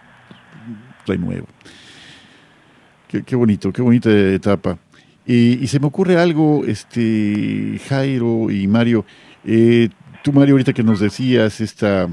renueva. 1.06 1.46
Qué, 3.06 3.22
qué 3.22 3.36
bonito, 3.36 3.72
qué 3.72 3.82
bonita 3.82 4.10
etapa. 4.10 4.78
y 5.26 5.66
se 5.66 5.78
me 5.78 5.86
ocurre 5.86 6.18
algo, 6.18 6.64
este 6.66 7.80
Jairo 7.88 8.50
y 8.50 8.66
Mario. 8.66 9.04
Eh, 9.44 9.88
tú, 10.22 10.32
Mario, 10.32 10.54
ahorita 10.54 10.72
que 10.72 10.82
nos 10.82 11.00
decías 11.00 11.60
esta, 11.60 12.04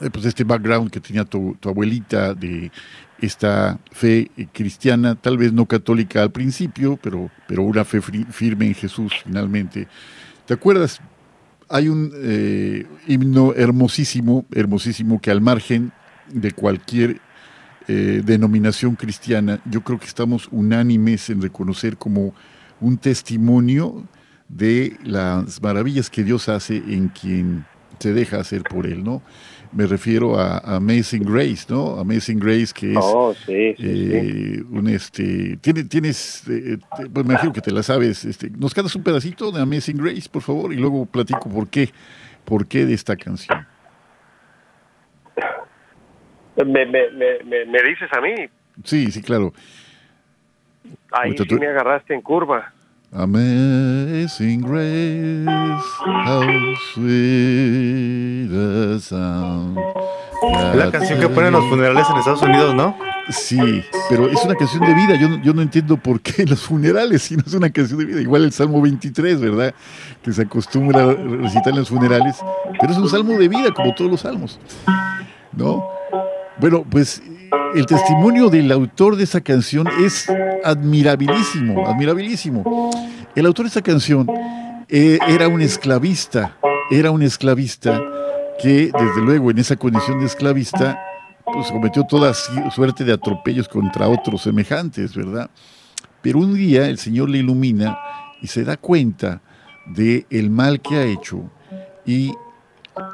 eh, 0.00 0.10
pues 0.12 0.24
este 0.24 0.44
background 0.44 0.90
que 0.90 1.00
tenía 1.00 1.24
tu, 1.24 1.56
abuelita 1.64 2.34
de 2.34 2.70
esta 3.20 3.78
fe 3.90 4.30
cristiana, 4.52 5.14
tal 5.14 5.38
vez 5.38 5.52
no 5.52 5.66
católica 5.66 6.22
al 6.22 6.30
principio, 6.30 6.98
pero, 7.02 7.30
pero 7.48 7.62
una 7.62 7.84
fe 7.84 8.00
firme 8.00 8.66
en 8.66 8.74
Jesús 8.74 9.12
finalmente. 9.24 9.88
¿Te 10.44 10.54
acuerdas 10.54 11.00
hay 11.68 11.88
un 11.88 12.12
eh, 12.14 12.86
himno 13.06 13.54
hermosísimo, 13.54 14.46
hermosísimo 14.52 15.20
que 15.20 15.30
al 15.30 15.40
margen 15.40 15.92
de 16.28 16.52
cualquier 16.52 17.20
eh, 17.88 18.22
denominación 18.24 18.96
cristiana, 18.96 19.60
yo 19.64 19.82
creo 19.82 19.98
que 19.98 20.06
estamos 20.06 20.48
unánimes 20.50 21.30
en 21.30 21.42
reconocer 21.42 21.96
como 21.96 22.34
un 22.80 22.98
testimonio 22.98 24.06
de 24.48 24.96
las 25.04 25.62
maravillas 25.62 26.10
que 26.10 26.24
Dios 26.24 26.48
hace 26.48 26.76
en 26.76 27.08
quien 27.08 27.64
se 27.98 28.12
deja 28.12 28.38
hacer 28.38 28.62
por 28.62 28.86
Él, 28.86 29.02
¿no? 29.02 29.22
Me 29.76 29.86
refiero 29.86 30.38
a, 30.38 30.76
Amazing 30.76 31.24
Grace, 31.24 31.66
¿no? 31.68 31.98
Amazing 32.00 32.38
Grace, 32.38 32.72
que 32.74 32.92
es 32.92 32.98
oh, 32.98 33.34
sí, 33.34 33.74
eh, 33.78 34.62
un 34.70 34.88
este. 34.88 35.58
tienes, 35.58 36.48
eh, 36.48 36.78
pues 37.12 37.26
me 37.26 37.34
imagino 37.34 37.52
que 37.52 37.60
te 37.60 37.70
la 37.70 37.82
sabes. 37.82 38.24
Este, 38.24 38.48
¿Nos 38.48 38.72
cantas 38.72 38.96
un 38.96 39.02
pedacito 39.02 39.52
de 39.52 39.60
Amazing 39.60 39.98
Grace, 39.98 40.30
por 40.32 40.40
favor? 40.40 40.72
Y 40.72 40.76
luego 40.76 41.04
platico 41.04 41.50
por 41.50 41.68
qué, 41.68 41.90
por 42.46 42.66
qué 42.66 42.86
de 42.86 42.94
esta 42.94 43.16
canción. 43.16 43.66
¿Me, 46.56 46.86
me, 46.86 47.10
me, 47.10 47.66
me 47.66 47.82
dices 47.82 48.08
a 48.16 48.20
mí? 48.22 48.34
Sí, 48.82 49.10
sí, 49.10 49.20
claro. 49.20 49.52
Ahí 51.12 51.36
sí 51.36 51.54
me 51.54 51.66
agarraste 51.66 52.14
en 52.14 52.22
curva. 52.22 52.72
Amazing 53.12 54.60
grace, 54.60 55.46
how 56.26 56.42
sweet 56.92 58.48
the 58.50 58.98
sound. 59.00 59.78
La 60.74 60.90
canción 60.90 61.20
que 61.20 61.28
ponen 61.28 61.52
los 61.52 61.64
funerales 61.68 62.04
en 62.10 62.16
Estados 62.16 62.42
Unidos, 62.42 62.74
¿no? 62.74 62.96
Sí, 63.30 63.82
pero 64.08 64.28
es 64.28 64.44
una 64.44 64.54
canción 64.54 64.84
de 64.84 64.94
vida. 64.94 65.16
Yo, 65.16 65.28
yo 65.42 65.54
no 65.54 65.62
entiendo 65.62 65.96
por 65.96 66.20
qué 66.20 66.44
los 66.44 66.62
funerales, 66.62 67.22
si 67.22 67.36
no 67.36 67.44
es 67.46 67.54
una 67.54 67.70
canción 67.70 67.98
de 68.00 68.04
vida. 68.06 68.20
Igual 68.20 68.44
el 68.44 68.52
Salmo 68.52 68.82
23, 68.82 69.40
¿verdad? 69.40 69.74
Que 70.22 70.32
se 70.32 70.42
acostumbra 70.42 71.04
a 71.04 71.14
recitar 71.14 71.68
en 71.68 71.78
los 71.78 71.88
funerales. 71.88 72.36
Pero 72.80 72.92
es 72.92 72.98
un 72.98 73.08
salmo 73.08 73.32
de 73.38 73.48
vida, 73.48 73.72
como 73.72 73.94
todos 73.94 74.10
los 74.10 74.20
salmos. 74.20 74.60
¿No? 75.52 75.88
Bueno, 76.58 76.84
pues 76.88 77.22
el 77.74 77.86
testimonio 77.86 78.48
del 78.48 78.70
autor 78.72 79.16
de 79.16 79.24
esa 79.24 79.40
canción 79.40 79.86
es 80.04 80.26
admirabilísimo, 80.64 81.86
admirabilísimo. 81.86 82.90
El 83.34 83.46
autor 83.46 83.66
de 83.66 83.70
esa 83.70 83.82
canción 83.82 84.26
eh, 84.88 85.18
era 85.28 85.48
un 85.48 85.60
esclavista, 85.60 86.56
era 86.90 87.10
un 87.10 87.22
esclavista 87.22 88.00
que 88.60 88.90
desde 88.92 89.20
luego 89.22 89.50
en 89.50 89.58
esa 89.58 89.76
condición 89.76 90.20
de 90.20 90.26
esclavista 90.26 90.98
pues 91.44 91.70
cometió 91.70 92.04
toda 92.04 92.34
suerte 92.34 93.04
de 93.04 93.12
atropellos 93.12 93.68
contra 93.68 94.08
otros 94.08 94.42
semejantes, 94.42 95.14
¿verdad? 95.14 95.50
Pero 96.22 96.40
un 96.40 96.54
día 96.54 96.88
el 96.88 96.98
Señor 96.98 97.28
le 97.28 97.38
ilumina 97.38 97.98
y 98.42 98.46
se 98.48 98.64
da 98.64 98.76
cuenta 98.76 99.42
de 99.86 100.26
el 100.30 100.50
mal 100.50 100.80
que 100.80 100.96
ha 100.96 101.04
hecho 101.04 101.50
y 102.04 102.32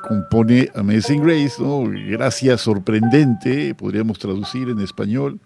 compone 0.07 0.69
Amazing 0.75 1.23
Grace, 1.23 1.55
¿no? 1.59 1.85
Gracia 1.85 2.57
sorprendente, 2.57 3.75
podríamos 3.75 4.19
traducir 4.19 4.69
en 4.69 4.81
español, 4.81 5.41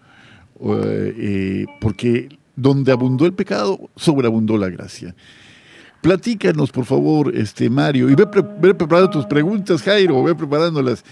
eh, 0.61 1.65
porque 1.81 2.29
donde 2.55 2.91
abundó 2.91 3.25
el 3.25 3.33
pecado, 3.33 3.89
sobreabundó 3.95 4.57
la 4.57 4.69
gracia. 4.69 5.15
Platícanos, 6.01 6.71
por 6.71 6.85
favor, 6.85 7.35
este 7.35 7.69
Mario, 7.69 8.09
y 8.09 8.15
ve, 8.15 8.27
preparando 8.27 9.09
tus 9.09 9.25
preguntas, 9.25 9.81
Jairo, 9.81 10.23
ve 10.23 10.35
preparándolas, 10.35 11.03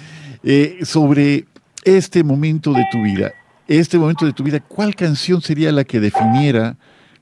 eh, 0.44 0.80
sobre 0.84 1.46
este 1.84 2.24
momento 2.24 2.74
de 2.74 2.86
tu 2.92 3.02
vida. 3.02 3.32
Este 3.68 3.98
momento 3.98 4.26
de 4.26 4.34
tu 4.34 4.44
vida, 4.44 4.60
¿cuál 4.60 4.96
canción 4.96 5.42
sería 5.42 5.72
la 5.72 5.84
que 5.84 6.00
definiera 6.00 6.78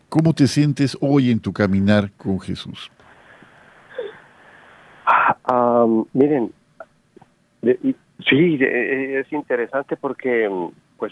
cómo 0.09 0.33
te 0.33 0.47
sientes 0.47 0.97
hoy 0.99 1.31
en 1.31 1.39
tu 1.39 1.53
caminar 1.53 2.11
con 2.17 2.39
Jesús? 2.39 2.92
Miren, 6.13 6.51
sí, 7.61 8.57
es 8.61 9.31
interesante 9.31 9.95
porque 9.97 10.49
pues 10.97 11.11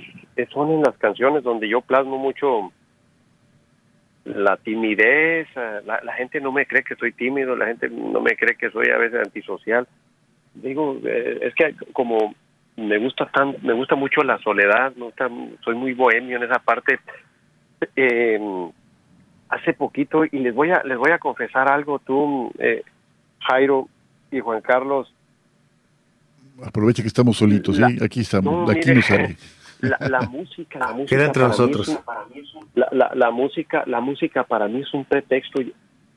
son 0.54 0.72
en 0.72 0.82
las 0.82 0.98
canciones 0.98 1.44
donde 1.44 1.68
yo 1.68 1.82
plasmo 1.82 2.18
mucho 2.18 2.72
la 4.24 4.58
timidez, 4.58 5.48
eh, 5.56 5.82
la, 5.86 6.14
gente 6.14 6.40
no 6.40 6.52
me 6.52 6.66
cree 6.66 6.84
que 6.84 6.96
soy 6.96 7.12
tímido, 7.12 7.56
la 7.56 7.68
gente 7.68 7.90
no 7.90 8.22
me 8.22 8.36
cree 8.36 8.56
que 8.56 8.70
soy 8.70 8.88
a 8.90 8.98
veces 8.98 9.20
antisocial. 9.26 9.88
Digo, 10.54 10.98
eh, 11.04 11.40
es 11.42 11.56
que 11.56 11.76
como 11.92 12.36
me 12.78 12.98
gusta 13.00 13.26
tan, 13.34 13.56
me 13.64 13.74
gusta 13.74 13.96
mucho 13.96 14.22
la 14.22 14.38
soledad, 14.40 14.94
no 14.96 15.12
soy 15.64 15.76
muy 15.76 15.94
bohemio 15.94 16.38
en 16.38 16.44
esa 16.44 16.60
parte. 16.60 17.00
Em, 17.96 18.72
hace 19.50 19.74
poquito 19.74 20.24
y 20.24 20.40
les 20.40 20.54
voy 20.54 20.72
a 20.72 20.84
les 20.84 20.98
voy 20.98 21.12
a 21.12 21.20
confesar 21.20 21.70
algo, 21.72 22.00
tú 22.00 22.52
eh, 22.60 22.84
Jairo 23.40 23.88
y 24.32 24.40
Juan 24.40 24.62
Carlos. 24.62 25.14
Aproveche 26.64 27.02
que 27.02 27.08
estamos 27.08 27.38
solitos, 27.38 27.80
¿eh? 27.80 27.98
aquí 28.04 28.22
estamos, 28.22 28.70
aquí 28.70 28.94
nos 28.94 29.06
sale. 29.06 29.38
La, 29.82 30.22
música, 30.30 30.78
la 30.78 30.94
música 30.94 31.26
entre 31.26 31.42
nosotros. 31.42 32.00
la, 32.76 33.32
música, 33.32 33.84
la 33.88 34.00
música 34.00 34.44
para 34.44 34.68
mí 34.68 34.82
es 34.82 34.94
un 34.94 35.06
pretexto. 35.06 35.60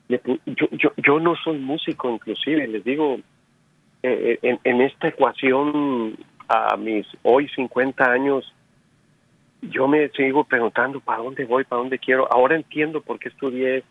Yo, 0.07 0.19
yo, 0.45 0.91
yo 0.97 1.19
no 1.19 1.35
soy 1.43 1.57
músico, 1.57 2.11
inclusive, 2.11 2.67
les 2.67 2.83
digo, 2.83 3.17
eh, 4.03 4.37
en, 4.43 4.59
en 4.63 4.81
esta 4.81 5.07
ecuación 5.07 6.15
a 6.47 6.77
mis 6.77 7.07
hoy 7.23 7.49
50 7.55 8.05
años, 8.05 8.53
yo 9.63 9.87
me 9.87 10.09
sigo 10.09 10.43
preguntando 10.43 10.99
para 10.99 11.23
dónde 11.23 11.45
voy, 11.45 11.63
para 11.63 11.81
dónde 11.81 11.97
quiero. 11.97 12.31
Ahora 12.31 12.55
entiendo 12.55 13.01
por 13.01 13.17
qué 13.17 13.29
estudié 13.29 13.83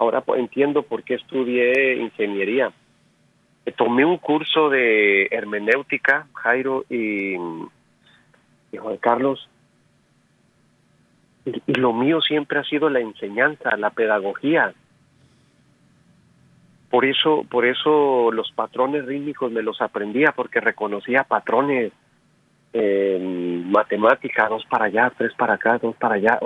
Ahora 0.00 0.24
entiendo 0.36 0.82
por 0.82 1.02
qué 1.02 1.14
estudié 1.14 1.96
ingeniería. 1.96 2.72
Tomé 3.76 4.04
un 4.04 4.18
curso 4.18 4.68
de 4.68 5.28
hermenéutica, 5.30 6.26
Jairo 6.34 6.84
y, 6.88 7.36
Juan 8.76 8.96
Carlos, 8.98 9.48
y, 11.44 11.74
lo 11.74 11.92
mío 11.92 12.20
siempre 12.20 12.58
ha 12.58 12.64
sido 12.64 12.90
la 12.90 13.00
enseñanza, 13.00 13.76
la 13.76 13.90
pedagogía. 13.90 14.74
Por 16.90 17.04
eso, 17.04 17.44
por 17.48 17.64
eso 17.64 18.32
los 18.32 18.50
patrones 18.52 19.06
rítmicos 19.06 19.52
me 19.52 19.62
los 19.62 19.80
aprendía, 19.80 20.32
porque 20.32 20.60
reconocía 20.60 21.24
patrones 21.24 21.92
en 22.72 23.70
matemática, 23.70 24.48
dos 24.48 24.64
para 24.66 24.86
allá, 24.86 25.12
tres 25.16 25.32
para 25.34 25.54
acá, 25.54 25.78
dos 25.78 25.94
para 25.96 26.16
allá. 26.16 26.38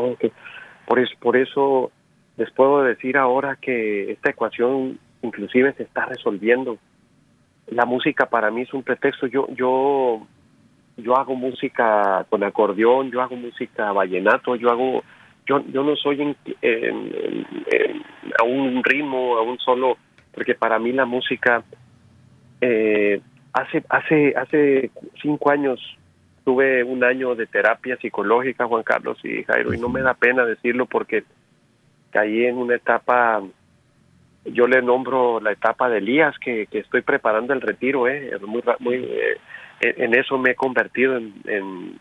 Por 0.87 0.99
eso, 0.99 1.15
por 1.21 1.37
eso 1.37 1.91
les 2.37 2.51
puedo 2.51 2.83
decir 2.83 3.17
ahora 3.17 3.57
que 3.57 4.12
esta 4.12 4.31
ecuación 4.31 4.99
inclusive 5.23 5.73
se 5.75 5.85
está 5.85 6.07
resolviendo. 6.07 6.79
La 7.69 7.85
música 7.85 8.27
para 8.27 8.51
mí 8.51 8.62
es 8.62 8.75
un 8.75 8.83
pretexto. 8.83 9.27
Yo 9.27 9.49
yo 9.55 10.27
yo 10.97 11.17
hago 11.17 11.35
música 11.35 12.25
con 12.29 12.45
acordeón, 12.45 13.11
yo 13.11 13.21
hago 13.21 13.37
música 13.37 13.93
vallenato, 13.93 14.57
yo 14.57 14.71
hago 14.71 15.03
yo 15.47 15.62
yo 15.69 15.83
no 15.83 15.97
soy 15.97 16.37
en, 16.62 17.47
a 18.39 18.45
un 18.45 18.83
ritmo, 18.85 19.37
a 19.37 19.43
un 19.43 19.59
solo, 19.59 19.97
porque 20.33 20.55
para 20.55 20.79
mí 20.79 20.93
la 20.93 21.05
música 21.05 21.62
eh, 22.61 23.21
hace 23.53 23.85
hace 23.89 24.35
hace 24.37 24.91
cinco 25.21 25.51
años 25.51 25.81
tuve 26.45 26.85
un 26.85 27.03
año 27.03 27.35
de 27.35 27.47
terapia 27.47 27.97
psicológica, 27.97 28.67
Juan 28.67 28.83
Carlos 28.83 29.19
y 29.25 29.43
Jairo, 29.45 29.73
y 29.73 29.79
no 29.79 29.89
me 29.89 30.03
da 30.03 30.15
pena 30.15 30.45
decirlo 30.45 30.87
porque 30.87 31.25
caí 32.11 32.45
en 32.45 32.59
una 32.59 32.77
etapa, 32.77 33.43
yo 34.45 34.67
le 34.67 34.83
nombro 34.83 35.41
la 35.41 35.53
etapa 35.53 35.89
de 35.89 35.99
Elías, 35.99 36.39
que, 36.39 36.69
estoy 36.71 37.03
preparando 37.03 37.53
el 37.53 37.61
retiro, 37.61 38.09
¿eh? 38.09 38.33
muy, 38.47 38.63
muy, 38.81 38.97
eh, 38.97 39.39
en 39.81 40.15
eso 40.15 40.39
me 40.39 40.51
he 40.51 40.55
convertido 40.55 41.17
en, 41.17 41.99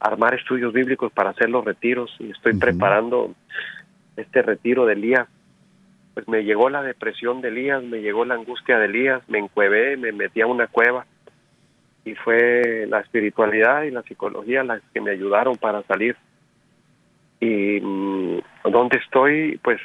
armar 0.00 0.34
estudios 0.34 0.72
bíblicos 0.72 1.12
para 1.12 1.30
hacer 1.30 1.50
los 1.50 1.62
retiros 1.62 2.10
y 2.18 2.30
estoy 2.30 2.58
preparando 2.58 3.34
este 4.16 4.40
retiro 4.40 4.86
de 4.86 4.94
Elías. 4.94 5.28
Pues 6.14 6.26
me 6.26 6.42
llegó 6.42 6.70
la 6.70 6.82
depresión 6.82 7.42
de 7.42 7.48
Elías, 7.48 7.82
me 7.82 8.00
llegó 8.00 8.24
la 8.24 8.34
angustia 8.34 8.78
de 8.78 8.86
Elías, 8.86 9.22
me 9.28 9.38
encuevé, 9.38 9.98
me 9.98 10.12
metí 10.12 10.40
a 10.40 10.46
una 10.46 10.68
cueva 10.68 11.04
y 12.06 12.14
fue 12.14 12.86
la 12.88 13.00
espiritualidad 13.00 13.82
y 13.82 13.90
la 13.90 14.02
psicología 14.02 14.64
las 14.64 14.80
que 14.94 15.02
me 15.02 15.10
ayudaron 15.10 15.56
para 15.56 15.82
salir 15.82 16.16
y 17.40 17.80
mm, 17.80 18.38
donde 18.70 18.98
estoy, 18.98 19.58
pues 19.62 19.80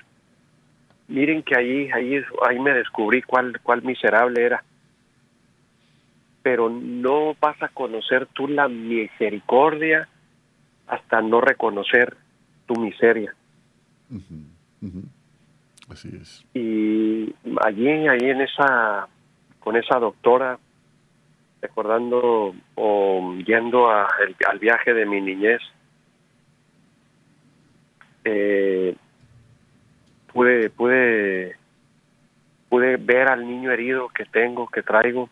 miren 1.08 1.44
que 1.44 1.56
ahí, 1.56 1.90
ahí, 1.92 2.24
ahí 2.48 2.60
me 2.60 2.74
descubrí 2.74 3.22
cuál, 3.22 3.60
cuál 3.62 3.84
miserable 3.84 4.44
era. 4.44 4.64
Pero 6.42 6.70
no 6.70 7.36
vas 7.40 7.62
a 7.62 7.70
conocer 7.70 8.28
tú 8.28 8.48
la 8.48 8.68
misericordia 8.68 10.08
hasta 10.88 11.22
no 11.22 11.42
reconocer 11.42 12.16
tu 12.68 12.76
miseria. 12.76 13.34
Así 15.90 16.10
es. 16.22 16.46
Y 16.54 17.34
allí, 17.64 17.90
ahí 18.08 18.30
en 18.30 18.42
esa, 18.42 19.08
con 19.60 19.76
esa 19.76 20.00
doctora, 20.00 20.60
recordando 21.62 22.54
o 22.76 23.36
yendo 23.46 23.90
a 23.90 24.08
al 24.48 24.60
viaje 24.60 24.94
de 24.94 25.06
mi 25.06 25.22
niñez, 25.22 25.62
eh, 28.24 28.96
pude, 30.36 30.70
pude, 30.70 31.56
pude 32.68 32.98
ver 32.98 33.30
al 33.30 33.48
niño 33.48 33.72
herido 33.72 34.10
que 34.10 34.26
tengo, 34.26 34.68
que 34.68 34.84
traigo, 34.84 35.30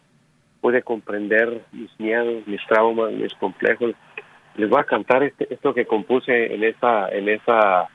pude 0.61 0.81
comprender 0.81 1.61
mis 1.73 1.91
miedos, 1.99 2.47
mis 2.47 2.65
traumas, 2.67 3.11
mis 3.11 3.33
complejos, 3.35 3.93
Les 4.55 4.69
voy 4.69 4.79
a 4.79 4.85
cantar 4.85 5.23
este, 5.23 5.53
esto 5.53 5.73
que 5.73 5.85
compuse 5.85 6.53
en 6.53 6.63
esa, 6.63 7.09
en 7.09 7.27
esa, 7.27 7.89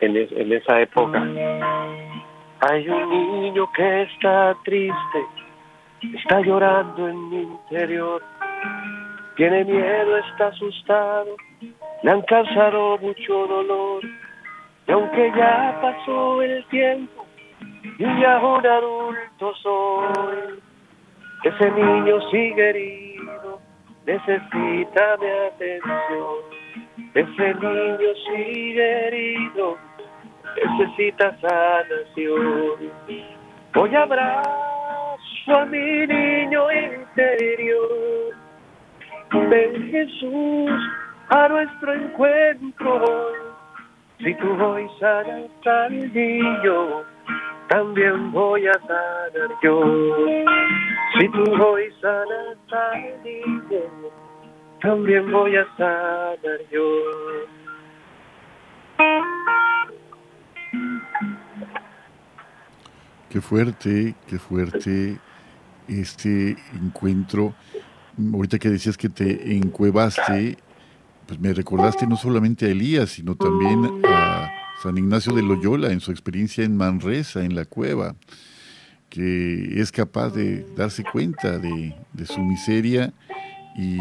en, 0.00 0.16
en 0.16 0.52
esa 0.52 0.80
época. 0.80 1.22
Hay 2.68 2.88
un 2.88 3.42
niño 3.42 3.70
que 3.72 4.02
está 4.02 4.56
triste, 4.64 5.20
está 6.18 6.40
llorando 6.40 7.08
en 7.08 7.28
mi 7.30 7.42
interior. 7.42 8.22
Tiene 9.36 9.64
miedo, 9.64 10.18
está 10.18 10.48
asustado, 10.48 11.36
le 12.02 12.10
han 12.10 12.22
causado 12.22 12.98
mucho 12.98 13.46
dolor. 13.46 14.02
Aunque 14.92 15.32
ya 15.34 15.78
pasó 15.80 16.42
el 16.42 16.62
tiempo 16.66 17.24
y 17.98 18.20
ya 18.20 18.38
un 18.40 18.66
adulto 18.66 19.54
soy, 19.62 20.60
ese 21.44 21.70
niño 21.70 22.20
sigue 22.30 22.70
herido, 22.70 23.58
necesita 24.04 25.16
mi 25.18 25.28
atención. 25.48 26.34
Ese 27.14 27.54
niño 27.54 28.08
sigue 28.28 29.06
herido, 29.08 29.78
necesita 30.56 31.38
sanación. 31.40 32.92
Hoy 33.74 33.94
abrazo 33.94 35.56
a 35.56 35.64
mi 35.64 36.06
niño 36.06 36.70
interior. 36.70 38.34
Ven 39.48 39.90
Jesús 39.90 40.70
a 41.30 41.48
nuestro 41.48 41.94
encuentro. 41.94 43.51
Si 44.22 44.32
tú 44.36 44.52
hoy 44.62 44.86
sanas 45.00 45.50
al 45.66 46.12
niño, 46.12 47.02
también 47.68 48.30
voy 48.30 48.68
a 48.68 48.72
sanar 48.74 49.50
yo. 49.60 49.82
Si 51.18 51.28
tú 51.28 51.42
hoy 51.60 51.92
sanas 52.00 52.56
al 52.70 53.22
niño, 53.24 53.80
también 54.80 55.32
voy 55.32 55.56
a 55.56 55.66
sanar 55.76 56.38
yo. 56.70 56.84
Qué 63.28 63.40
fuerte, 63.40 64.14
qué 64.28 64.38
fuerte 64.38 65.18
este 65.88 66.56
encuentro. 66.80 67.54
Ahorita 68.32 68.60
que 68.60 68.68
decías 68.68 68.96
que 68.96 69.08
te 69.08 69.56
encuevaste, 69.56 70.58
pues 71.32 71.40
me 71.40 71.54
recordaste 71.54 72.06
no 72.06 72.18
solamente 72.18 72.66
a 72.66 72.68
Elías, 72.68 73.08
sino 73.08 73.34
también 73.36 74.02
a 74.04 74.50
San 74.82 74.98
Ignacio 74.98 75.32
de 75.32 75.40
Loyola 75.40 75.90
en 75.90 76.00
su 76.00 76.10
experiencia 76.10 76.62
en 76.62 76.76
Manresa, 76.76 77.42
en 77.42 77.54
la 77.54 77.64
cueva, 77.64 78.16
que 79.08 79.80
es 79.80 79.90
capaz 79.92 80.28
de 80.34 80.66
darse 80.76 81.04
cuenta 81.04 81.58
de, 81.58 81.94
su 82.26 82.38
miseria 82.40 83.14
y 83.78 83.96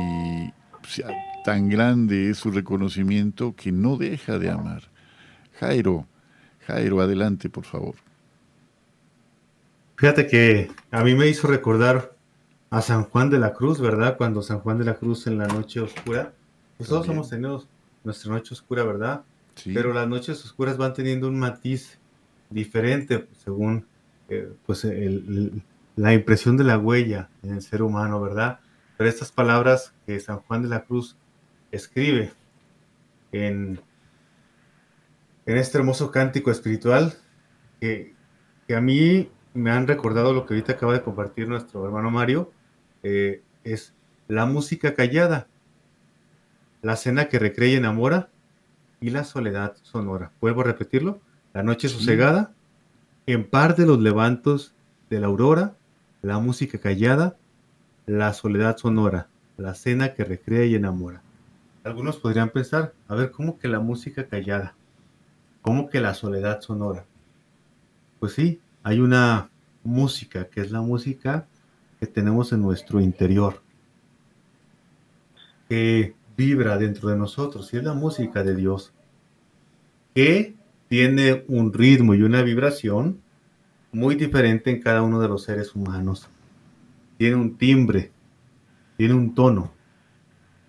pues, 0.82 1.02
tan 1.46 1.70
grande 1.70 2.32
es 2.32 2.40
su 2.40 2.52
reconocimiento 2.52 3.56
que 3.56 3.72
no 3.72 3.96
deja 3.96 4.38
de 4.38 4.50
amar. 4.50 4.90
Jairo, 5.58 6.08
Jairo, 6.68 7.00
adelante, 7.00 7.50
por 7.50 7.64
favor. 7.64 7.96
Fíjate 9.96 10.28
que 10.28 10.70
a 10.92 11.02
mí 11.06 11.16
me 11.16 11.30
hizo 11.30 11.48
recordar 11.48 12.14
a 12.72 12.82
San 12.82 13.04
Juan 13.06 13.30
de 13.30 13.40
la 13.40 13.54
Cruz, 13.54 13.80
¿verdad? 13.80 14.18
Cuando 14.18 14.42
San 14.42 14.60
Juan 14.60 14.80
de 14.80 14.84
la 14.84 14.96
Cruz 14.96 15.28
en 15.28 15.38
la 15.38 15.48
noche 15.48 15.80
oscura, 15.80 16.34
pues 16.82 16.90
todos 16.90 17.08
hemos 17.10 17.30
tenido 17.30 17.64
nuestra 18.04 18.32
noche 18.32 18.56
oscura, 18.56 18.84
¿verdad? 18.84 19.24
Pero 19.66 19.94
las 19.94 20.08
noches 20.08 20.44
oscuras 20.44 20.78
van 20.78 20.96
teniendo 20.96 21.28
un 21.28 21.38
matiz 21.38 22.00
diferente 22.50 23.28
según 23.44 23.86
eh, 24.30 24.52
pues 24.66 24.88
la 25.96 26.14
impresión 26.14 26.58
de 26.58 26.64
la 26.64 26.80
huella 26.80 27.30
en 27.44 27.54
el 27.54 27.62
ser 27.62 27.84
humano, 27.84 28.20
¿verdad? 28.20 28.62
Pero 28.98 29.08
estas 29.08 29.32
palabras 29.32 29.94
que 30.08 30.20
San 30.20 30.40
Juan 30.40 30.64
de 30.64 30.70
la 30.70 30.86
Cruz 30.86 31.18
escribe 31.72 32.34
en, 33.32 33.80
en 35.46 35.58
este 35.58 35.78
hermoso 35.78 36.10
cántico 36.10 36.50
espiritual, 36.50 37.14
que, 37.80 38.16
que 38.68 38.76
a 38.76 38.82
mí 38.82 39.30
me 39.54 39.70
han 39.70 39.86
recordado 39.86 40.34
lo 40.34 40.48
que 40.48 40.56
ahorita 40.56 40.74
acaba 40.74 40.94
de 40.94 41.04
compartir 41.04 41.48
nuestro 41.48 41.86
hermano 41.86 42.10
Mario, 42.10 42.52
eh, 43.04 43.44
es 43.64 43.94
la 44.28 44.48
música 44.48 44.96
callada, 44.96 45.48
la 46.82 46.96
cena 46.96 47.26
que 47.26 47.40
recrea 47.40 47.74
y 47.74 47.76
enamora 47.76 48.30
y 49.00 49.10
la 49.10 49.24
soledad 49.24 49.76
sonora. 49.84 50.32
Vuelvo 50.42 50.62
a 50.62 50.66
repetirlo, 50.66 51.20
la 51.54 51.64
noche 51.64 51.90
sosegada, 51.90 52.54
en 53.26 53.48
par 53.48 53.76
de 53.76 53.86
los 53.86 54.00
levantos 54.00 54.74
de 55.10 55.20
la 55.20 55.28
aurora, 55.28 55.76
la 56.22 56.40
música 56.40 56.78
callada, 56.78 57.36
la 58.06 58.34
soledad 58.34 58.78
sonora, 58.78 59.28
la 59.58 59.74
cena 59.74 60.14
que 60.14 60.24
recrea 60.24 60.66
y 60.66 60.76
enamora. 60.76 61.22
Algunos 61.84 62.18
podrían 62.18 62.50
pensar, 62.50 62.94
a 63.08 63.16
ver, 63.16 63.32
¿cómo 63.32 63.58
que 63.58 63.68
la 63.68 63.80
música 63.80 64.28
callada? 64.28 64.76
¿Cómo 65.62 65.90
que 65.90 66.00
la 66.00 66.14
soledad 66.14 66.62
sonora? 66.62 67.06
Pues 68.20 68.34
sí, 68.34 68.60
hay 68.84 69.00
una 69.00 69.50
música, 69.84 70.46
que 70.46 70.62
es 70.62 70.72
la 70.72 70.82
música 70.82 71.48
que 72.00 72.08
tenemos 72.08 72.52
en 72.52 72.62
nuestro 72.62 73.00
interior, 73.02 73.62
que 75.70 76.16
vibra 76.42 76.78
dentro 76.78 77.10
de 77.10 77.18
nosotros, 77.18 77.72
y 77.72 77.78
es 77.78 77.84
la 77.84 77.94
música 77.94 78.44
de 78.44 78.56
Dios, 78.56 78.94
que 80.16 80.56
tiene 80.88 81.46
un 81.48 81.72
ritmo 81.72 82.16
y 82.16 82.24
una 82.24 82.42
vibración 82.42 83.22
muy 83.92 84.16
diferente 84.16 84.72
en 84.72 84.82
cada 84.82 85.04
uno 85.04 85.22
de 85.22 85.28
los 85.28 85.44
seres 85.44 85.76
humanos. 85.76 86.28
Tiene 87.18 87.36
un 87.36 87.58
timbre, 87.58 88.12
tiene 88.98 89.14
un 89.14 89.36
tono, 89.36 89.72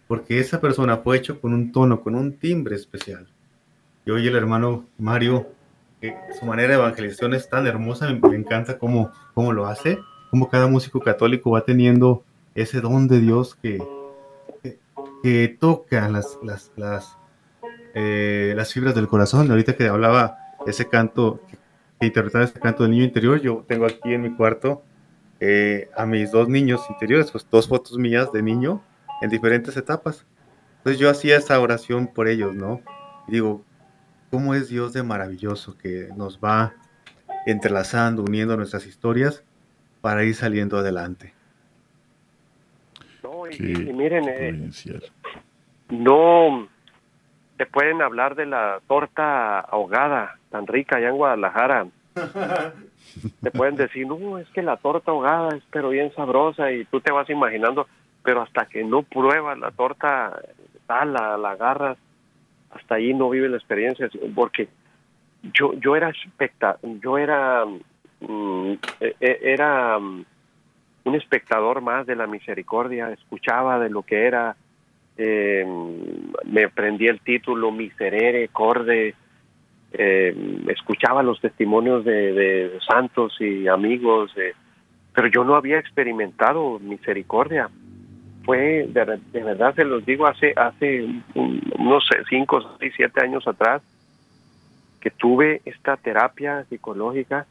porque 0.09 0.39
esa 0.41 0.61
persona 0.61 0.99
fue 0.99 1.17
hecho 1.17 1.41
con 1.41 1.55
un 1.55 1.73
tono, 1.73 2.03
con 2.03 2.15
un 2.15 2.35
timbre 2.35 2.77
especial. 2.77 3.27
Y 4.05 4.11
hoy 4.11 4.27
el 4.27 4.37
hermano 4.37 4.85
Mario 4.99 5.47
su 6.39 6.45
manera 6.45 6.71
de 6.71 6.75
evangelización 6.81 7.33
es 7.33 7.49
tan 7.49 7.67
hermosa, 7.67 8.13
me, 8.13 8.37
encanta 8.37 8.77
cómo, 8.77 9.13
cómo, 9.35 9.53
lo 9.53 9.67
hace, 9.67 9.99
cómo 10.31 10.49
cada 10.49 10.67
músico 10.67 10.99
católico 10.99 11.53
va 11.53 11.65
teniendo 11.65 12.25
ese 12.57 12.81
don 12.81 13.07
de 13.07 13.21
Dios 13.21 13.55
que, 13.55 13.81
que, 15.23 15.57
toca 15.59 16.09
las, 16.09 16.39
las, 16.43 16.73
las, 16.77 17.17
eh, 17.95 18.53
las, 18.57 18.73
fibras 18.73 18.95
del 18.95 19.09
corazón. 19.09 19.51
Ahorita 19.51 19.77
que 19.77 19.89
hablaba 19.89 20.39
ese 20.67 20.89
canto, 20.89 21.41
que 22.01 22.07
interpretaba 22.07 22.45
ese 22.45 22.59
canto 22.59 22.83
del 22.83 22.93
niño 22.93 23.05
interior, 23.05 23.41
yo 23.41 23.65
tengo 23.67 23.87
aquí 23.87 24.13
en 24.13 24.23
mi 24.23 24.35
cuarto 24.35 24.83
eh, 25.41 25.91
a 25.97 26.07
mis 26.07 26.31
dos 26.31 26.49
niños 26.49 26.83
interiores, 26.89 27.31
pues 27.31 27.47
dos 27.51 27.69
fotos 27.69 27.99
mías 27.99 28.31
de 28.33 28.43
niño 28.43 28.83
en 29.21 29.31
diferentes 29.31 29.77
etapas. 29.77 30.27
Entonces 30.79 31.01
yo 31.01 31.11
hacía 31.11 31.37
esa 31.37 31.59
oración 31.61 32.09
por 32.09 32.29
ellos, 32.29 32.55
¿no? 32.55 32.81
Y 33.29 33.33
digo, 33.33 33.65
cómo 34.31 34.55
es 34.55 34.69
Dios 34.69 34.93
de 34.93 35.03
maravilloso 35.03 35.77
que 35.77 36.09
nos 36.17 36.39
va 36.39 36.75
entrelazando, 37.47 38.23
uniendo 38.23 38.57
nuestras 38.57 38.87
historias 38.87 39.45
para 40.01 40.25
ir 40.25 40.35
saliendo 40.35 40.79
adelante. 40.79 41.35
No, 43.51 43.51
y, 43.51 43.93
miren, 43.93 44.29
eh, 44.29 44.71
no 45.91 46.69
te 47.57 47.67
pueden 47.67 48.03
hablar 48.03 48.35
de 48.35 48.47
la 48.47 48.81
torta 48.87 49.61
ahogada 49.61 50.39
tan 50.51 50.67
rica 50.67 50.97
allá 50.97 51.09
en 51.09 51.17
Guadalajara. 51.17 51.87
te 53.43 53.51
pueden 53.51 53.77
decir, 53.77 54.07
no, 54.07 54.39
es 54.39 54.49
que 54.51 54.63
la 54.63 54.77
torta 54.77 55.11
ahogada 55.11 55.57
es 55.57 55.63
pero 55.71 55.91
bien 55.91 56.13
sabrosa 56.15 56.71
y 56.73 56.85
tú 56.85 57.01
te 57.01 57.13
vas 57.13 57.29
imaginando, 57.31 57.87
pero 58.23 58.43
hasta 58.43 58.67
que 58.67 58.85
no 58.85 59.03
pruebas 59.03 59.59
la 59.59 59.71
torta, 59.71 60.41
tal, 60.87 61.13
la, 61.13 61.37
la 61.37 61.51
agarras 61.53 61.99
hasta 62.75 62.97
ahí 62.97 63.13
no 63.15 63.31
vive 63.31 63.49
la 63.49 63.57
experiencia, 63.57 64.09
porque 64.35 64.69
yo, 65.43 65.75
yo 65.75 65.97
era 65.97 66.11
especta, 66.11 66.79
yo 67.03 67.19
era, 67.19 67.65
mm, 68.21 68.73
e, 69.01 69.17
e, 69.21 69.39
era 69.43 69.99
mm, 69.99 70.25
un 71.05 71.15
espectador 71.15 71.81
más 71.81 72.07
de 72.07 72.17
la 72.17 72.27
misericordia, 72.27 73.11
escuchaba 73.11 73.79
de 73.79 73.91
lo 73.91 74.03
que 74.03 74.27
era, 74.27 74.57
eh, 75.17 75.65
me 76.45 76.65
aprendí 76.65 77.07
el 77.07 77.21
título 77.21 77.71
Miserere, 77.71 78.49
Corde, 78.49 79.15
eh, 79.93 80.65
escuchaba 80.69 81.23
los 81.23 81.41
testimonios 81.41 82.05
de, 82.05 82.79
santos 82.87 83.37
y 83.41 83.69
amigos, 83.69 84.33
pero 85.15 85.29
yo 85.29 85.45
no 85.45 85.55
había 85.55 85.79
experimentado 85.79 86.79
misericordia. 86.79 87.69
Fue, 88.45 88.89
de, 88.89 89.43
verdad 89.43 89.75
se 89.75 89.85
los 89.85 90.05
digo, 90.05 90.27
hace, 90.27 90.53
hace 90.57 91.07
unos 91.35 92.05
5, 92.29 92.77
6, 92.81 92.93
7 92.97 93.21
años 93.21 93.47
atrás, 93.47 93.83
que 95.01 95.11
tuve 95.11 95.61
esta 95.65 95.97
terapia 95.97 96.65
psicológica, 96.65 97.47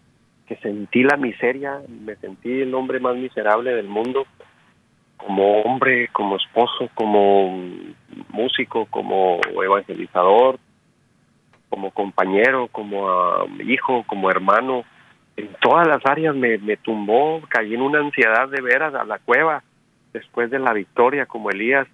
que 0.52 0.58
sentí 0.58 1.02
la 1.02 1.16
miseria, 1.16 1.80
me 1.88 2.18
sentí 2.18 2.49
el 2.60 2.76
hombre 2.76 2.99
más 2.99 3.16
miserable 3.16 3.74
del 3.74 3.88
mundo, 3.88 4.28
como 5.16 5.62
hombre, 5.62 6.10
como 6.10 6.36
esposo, 6.36 6.89
como 6.93 7.58
músico, 8.28 8.86
como 8.88 9.39
evangelizador, 9.64 10.60
como 11.70 11.91
compañero, 11.91 12.68
como 12.68 13.08
ah, 13.08 13.45
hijo, 13.66 14.04
como 14.06 14.30
hermano. 14.30 14.84
En 15.38 15.47
todas 15.62 15.88
las 15.88 16.06
áreas 16.06 16.36
me, 16.36 16.58
me 16.58 16.76
tumbó, 16.76 17.39
caí 17.47 17.74
en 17.74 17.82
una 17.82 17.99
ansiedad 17.99 18.49
de 18.49 18.60
veras 18.60 18.93
a 18.93 19.06
la 19.06 19.20
cueva 19.20 19.64
después 20.12 20.52
de 20.52 20.60
la 20.60 20.74
victoria 20.74 21.28
como 21.28 21.49
Elías 21.49 21.88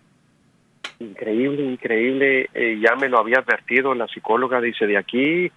increíble, 0.98 1.64
increíble. 1.64 2.50
Eh, 2.56 2.80
ya 2.82 2.96
me 2.96 3.08
lo 3.08 3.20
había 3.20 3.38
advertido 3.38 3.94
la 3.94 4.08
psicóloga, 4.08 4.60
dice, 4.62 4.88
de 4.88 4.98
aquí 4.98 5.52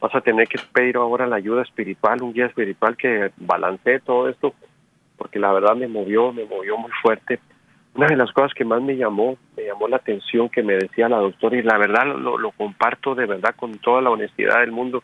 vas 0.00 0.14
a 0.14 0.20
tener 0.20 0.46
que 0.48 0.58
pedir 0.72 0.96
ahora 0.96 1.26
la 1.26 1.36
ayuda 1.36 1.62
espiritual, 1.62 2.22
un 2.22 2.32
guía 2.32 2.46
espiritual 2.46 2.96
que 2.96 3.30
balancee 3.36 4.00
todo 4.00 4.28
esto, 4.28 4.54
porque 5.16 5.38
la 5.38 5.52
verdad 5.52 5.74
me 5.74 5.88
movió, 5.88 6.32
me 6.32 6.44
movió 6.44 6.76
muy 6.76 6.90
fuerte. 7.02 7.40
Una 7.94 8.08
de 8.08 8.16
las 8.16 8.30
cosas 8.32 8.52
que 8.52 8.64
más 8.64 8.82
me 8.82 8.96
llamó, 8.96 9.38
me 9.56 9.64
llamó 9.64 9.88
la 9.88 9.96
atención 9.96 10.50
que 10.50 10.62
me 10.62 10.74
decía 10.74 11.08
la 11.08 11.18
doctora, 11.18 11.56
y 11.56 11.62
la 11.62 11.78
verdad 11.78 12.06
lo, 12.06 12.36
lo 12.36 12.50
comparto 12.52 13.14
de 13.14 13.26
verdad 13.26 13.54
con 13.56 13.78
toda 13.78 14.02
la 14.02 14.10
honestidad 14.10 14.60
del 14.60 14.72
mundo, 14.72 15.02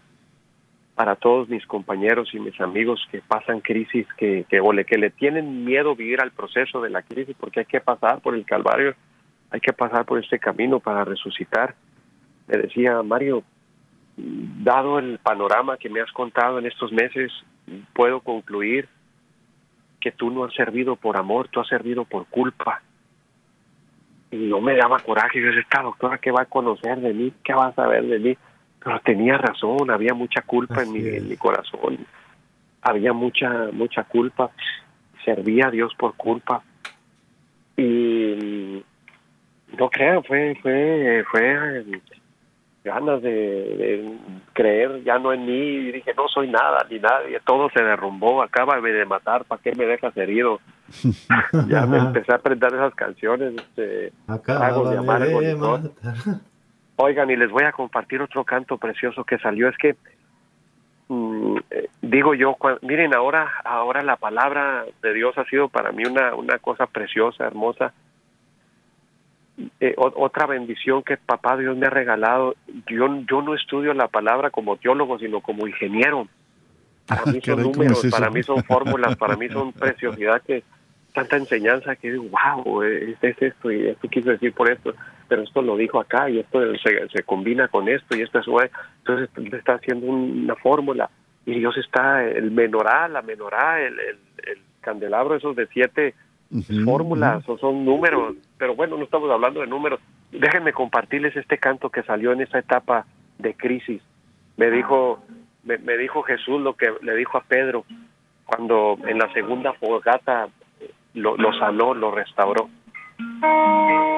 para 0.95 1.17
todos 1.17 1.49
mis 1.49 1.67
compañeros 1.67 2.29
y 2.35 2.39
mis 2.39 2.61
amigos 2.61 3.07
que 3.11 3.23
pasan 3.23 3.61
crisis, 3.61 4.07
que, 4.19 4.45
que, 4.49 4.61
o 4.61 4.73
le, 4.73 4.85
que 4.85 4.99
le 4.99 5.11
tienen 5.11 5.65
miedo 5.65 5.97
vivir 5.97 6.21
al 6.21 6.33
proceso 6.33 6.83
de 6.83 6.91
la 6.91 7.03
crisis, 7.03 7.35
porque 7.39 7.61
hay 7.61 7.67
que 7.67 7.81
pasar 7.81 8.21
por 8.21 8.35
el 8.35 8.45
calvario, 8.45 8.95
hay 9.51 9.61
que 9.61 9.73
pasar 9.73 10.05
por 10.05 10.23
este 10.23 10.39
camino 10.39 10.81
para 10.81 11.05
resucitar. 11.05 11.75
Me 12.47 12.59
decía, 12.59 13.03
Mario, 13.03 13.43
dado 14.63 14.99
el 14.99 15.19
panorama 15.19 15.77
que 15.77 15.89
me 15.89 16.01
has 16.01 16.11
contado 16.13 16.59
en 16.59 16.67
estos 16.67 16.93
meses, 16.93 17.33
puedo 17.93 18.21
concluir 18.21 18.89
que 20.01 20.13
tú 20.13 20.31
no 20.31 20.45
has 20.45 20.55
servido 20.55 20.97
por 20.97 21.17
amor, 21.17 21.49
tú 21.49 21.61
has 21.61 21.69
servido 21.69 22.05
por 22.05 22.27
culpa. 22.27 22.83
Y 24.31 24.37
no 24.37 24.61
me 24.61 24.75
daba 24.77 24.99
coraje, 25.01 25.41
yo 25.41 25.47
decía, 25.47 25.61
esta 25.63 25.83
doctora, 25.83 26.19
¿qué 26.19 26.31
va 26.31 26.43
a 26.43 26.47
conocer 26.47 27.01
de 27.01 27.13
mí? 27.13 27.33
¿Qué 27.45 27.53
va 27.53 27.67
a 27.67 27.75
saber 27.75 28.05
de 28.07 28.19
mí? 28.19 28.37
Pero 28.83 29.01
tenía 29.01 29.39
razón, 29.39 29.91
había 29.91 30.15
mucha 30.15 30.43
culpa 30.43 30.83
en 30.83 30.93
mi, 30.93 31.01
en 31.01 31.29
mi, 31.29 31.37
corazón, 31.37 31.99
había 32.81 33.13
mucha, 33.13 33.69
mucha 33.73 34.05
culpa, 34.05 34.51
servía 35.25 35.69
a 35.69 35.71
Dios 35.71 35.95
por 35.97 36.15
culpa. 36.15 36.63
Y 37.77 38.83
no 39.79 39.89
crean, 39.89 40.25
fue, 40.25 40.57
fue, 40.61 41.25
fue 41.31 41.85
ganas 42.85 43.23
de, 43.23 44.19
creer 44.53 45.03
ya 45.05 45.19
no 45.19 45.33
en 45.33 45.47
mí 45.47 45.53
y 45.53 45.93
dije 45.93 46.13
no 46.17 46.27
soy 46.29 46.49
nada 46.49 46.85
ni 46.91 46.99
nadie 46.99 47.41
todo 47.47 47.71
se 47.71 47.83
derrumbó 47.83 48.43
acaba 48.43 48.81
de 48.81 49.05
matar 49.07 49.45
para 49.45 49.63
qué 49.63 49.73
me 49.75 49.87
dejas 49.87 50.17
herido 50.17 50.61
ya 51.69 51.87
me 51.87 51.99
empecé 51.99 52.33
a 52.33 52.37
aprender 52.37 52.75
esas 52.75 52.95
canciones 52.95 53.55
este, 53.55 54.13
de 54.91 54.99
amargo 54.99 55.41
oigan 56.97 57.31
y 57.31 57.37
les 57.37 57.51
voy 57.51 57.65
a 57.65 57.73
compartir 57.73 58.21
otro 58.21 58.45
canto 58.45 58.79
precioso 58.79 59.25
que 59.25 59.39
salió 59.39 59.69
es 59.69 59.77
que 59.79 59.97
mm, 61.09 61.57
eh, 61.71 61.89
digo 62.03 62.35
yo 62.35 62.57
miren 62.83 63.15
ahora 63.15 63.49
ahora 63.65 64.03
la 64.03 64.17
palabra 64.17 64.85
de 65.03 65.15
Dios 65.15 65.39
ha 65.39 65.45
sido 65.45 65.69
para 65.69 65.93
mí 65.93 66.05
una 66.05 66.35
una 66.35 66.59
cosa 66.59 66.87
preciosa 66.87 67.47
hermosa 67.47 67.93
eh, 69.81 69.95
otra 69.97 70.47
bendición 70.47 71.03
que 71.03 71.17
papá 71.17 71.57
Dios 71.57 71.77
me 71.77 71.87
ha 71.87 71.91
regalado. 71.91 72.55
Yo, 72.87 73.09
yo 73.29 73.43
no 73.43 73.55
estudio 73.55 73.93
la 73.95 74.09
palabra 74.09 74.51
como 74.51 74.77
teólogo, 74.77 75.19
sino 75.19 75.41
como 75.41 75.67
ingeniero. 75.67 76.29
Para 77.07 77.25
mí 77.27 77.41
son 77.43 77.63
números, 77.63 78.07
para 78.11 78.31
mí 78.31 78.43
son 78.43 78.63
fórmulas, 78.65 79.17
para 79.17 79.37
mí 79.37 79.49
son 79.49 79.73
preciosidad 79.73 80.41
que 80.43 80.63
tanta 81.13 81.37
enseñanza 81.37 81.97
que 81.97 82.13
digo, 82.13 82.25
wow, 82.31 82.83
es, 82.83 83.17
es, 83.23 83.43
esto 83.43 83.71
y 83.71 83.89
esto 83.89 84.09
quiso 84.09 84.31
decir 84.31 84.53
por 84.55 84.71
esto, 84.71 84.95
pero 85.29 85.43
esto 85.43 85.61
lo 85.61 85.77
dijo 85.77 86.01
acá 86.01 86.31
y 86.31 86.39
esto 86.39 86.61
se, 86.83 87.09
se 87.09 87.23
combina 87.25 87.69
con 87.69 87.89
esto 87.89 88.17
y 88.17 88.23
esto 88.23 88.39
es 88.39 88.71
entonces 88.99 89.29
está 89.53 89.75
haciendo 89.75 90.07
una 90.07 90.55
fórmula 90.57 91.11
y 91.45 91.59
Dios 91.59 91.77
está 91.77 92.25
el 92.25 92.51
menorá, 92.51 93.09
la 93.09 93.21
menorá, 93.21 93.81
el, 93.81 93.99
el, 93.99 94.19
el 94.47 94.59
candelabro 94.81 95.37
esos 95.37 95.55
de 95.55 95.67
siete 95.67 96.15
fórmulas 96.85 97.49
o 97.49 97.57
son 97.59 97.85
números, 97.85 98.35
pero 98.59 98.75
bueno, 98.75 98.97
no 98.97 99.05
estamos 99.05 99.31
hablando 99.31 99.61
de 99.61 99.67
números. 99.67 100.01
Déjenme 100.31 100.73
compartirles 100.73 101.37
este 101.37 101.59
canto 101.59 101.91
que 101.91 102.03
salió 102.03 102.33
en 102.33 102.43
esa 102.43 102.59
etapa 102.59 103.07
de 103.39 103.55
crisis. 103.55 104.03
Me 104.57 104.71
dijo, 104.71 105.23
me, 105.65 105.97
dijo 105.97 106.23
Jesús 106.23 106.61
lo 106.61 106.75
que 106.75 106.93
le 107.03 107.17
dijo 107.17 107.39
a 107.39 107.43
Pedro 107.43 107.85
cuando 108.45 108.99
en 109.07 109.19
la 109.19 109.33
segunda 109.33 109.73
fogata 109.73 110.49
lo, 111.15 111.37
lo 111.37 111.53
sanó, 111.55 111.95
lo 111.95 112.11
restauró. 112.11 112.69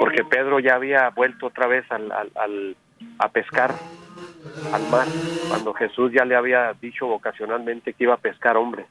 Porque 0.01 0.25
Pedro 0.25 0.59
ya 0.59 0.75
había 0.75 1.11
vuelto 1.11 1.47
otra 1.47 1.67
vez 1.67 1.85
al, 1.91 2.11
al, 2.11 2.77
a 3.19 3.29
pescar 3.29 3.73
al 4.73 4.89
mar, 4.91 5.07
cuando 5.49 5.73
Jesús 5.75 6.13
ya 6.13 6.25
le 6.25 6.37
había 6.37 6.73
dicho 6.81 7.07
vocacionalmente 7.07 7.93
que 7.93 8.05
iba 8.05 8.15
a 8.15 8.19
pescar 8.19 8.57
hombres. 8.57 8.87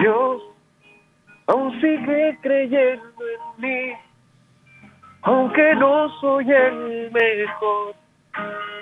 Dios 0.00 0.42
aún 1.50 1.72
sigue 1.80 2.38
creyendo 2.42 3.22
en 3.34 3.62
mí, 3.62 3.92
aunque 5.22 5.74
no 5.74 6.08
soy 6.20 6.48
el 6.48 7.10
mejor, 7.10 7.94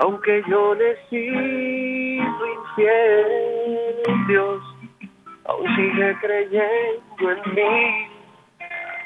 aunque 0.00 0.42
yo 0.48 0.74
le 0.74 0.96
sigo 1.08 2.46
infiel, 2.56 4.02
Dios 4.28 4.60
aún 5.46 5.76
sigue 5.76 6.14
creyendo 6.20 7.30
en 7.32 7.54
mí, 7.54 8.06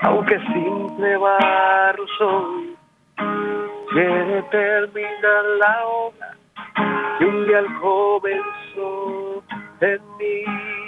aunque 0.00 0.38
simple 0.40 1.16
barro 1.18 2.06
soy, 2.18 2.76
quiere 3.92 4.42
terminar 4.50 5.44
la 5.60 5.86
obra 5.86 6.36
que 7.18 7.24
un 7.26 7.46
día 7.46 7.62
comenzó 7.80 9.42
en 9.80 10.00
mí. 10.18 10.72
y 10.78 10.81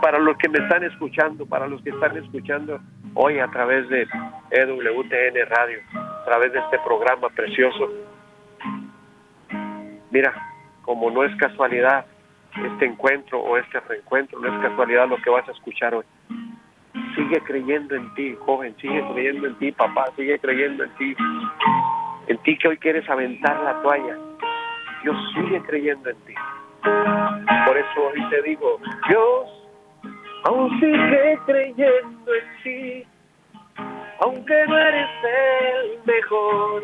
para 0.00 0.18
los 0.18 0.36
que 0.38 0.48
me 0.48 0.58
están 0.58 0.84
escuchando, 0.84 1.46
para 1.46 1.66
los 1.66 1.82
que 1.82 1.90
están 1.90 2.16
escuchando 2.16 2.80
hoy 3.14 3.38
a 3.38 3.48
través 3.48 3.88
de 3.88 4.06
EWTN 4.50 5.48
Radio, 5.48 5.78
a 5.92 6.24
través 6.24 6.52
de 6.52 6.58
este 6.60 6.78
programa 6.80 7.28
precioso. 7.30 7.90
Mira, 10.10 10.32
como 10.82 11.10
no 11.10 11.24
es 11.24 11.34
casualidad 11.36 12.06
este 12.64 12.86
encuentro 12.86 13.40
o 13.40 13.56
este 13.58 13.80
reencuentro, 13.80 14.38
no 14.38 14.48
es 14.48 14.68
casualidad 14.68 15.08
lo 15.08 15.16
que 15.18 15.30
vas 15.30 15.46
a 15.48 15.52
escuchar 15.52 15.94
hoy. 15.94 16.04
Sigue 17.14 17.40
creyendo 17.40 17.94
en 17.94 18.14
ti, 18.14 18.36
joven, 18.40 18.74
sigue 18.80 19.04
creyendo 19.12 19.48
en 19.48 19.54
ti, 19.56 19.72
papá, 19.72 20.06
sigue 20.16 20.38
creyendo 20.38 20.84
en 20.84 20.90
ti. 20.96 21.16
En 22.28 22.38
ti 22.38 22.56
que 22.58 22.68
hoy 22.68 22.78
quieres 22.78 23.08
aventar 23.08 23.62
la 23.62 23.82
toalla. 23.82 24.16
Dios 25.02 25.16
sigue 25.34 25.60
creyendo 25.62 26.10
en 26.10 26.16
ti. 26.24 26.34
Por 27.66 27.76
eso 27.76 28.06
hoy 28.12 28.30
te 28.30 28.42
digo, 28.42 28.80
Dios 29.08 29.65
aún 30.46 30.70
sigue 30.80 31.38
creyendo 31.44 32.34
en 32.34 32.62
ti, 32.62 33.06
aunque 34.20 34.66
no 34.68 34.78
eres 34.78 35.10
el 35.24 35.98
mejor, 36.04 36.82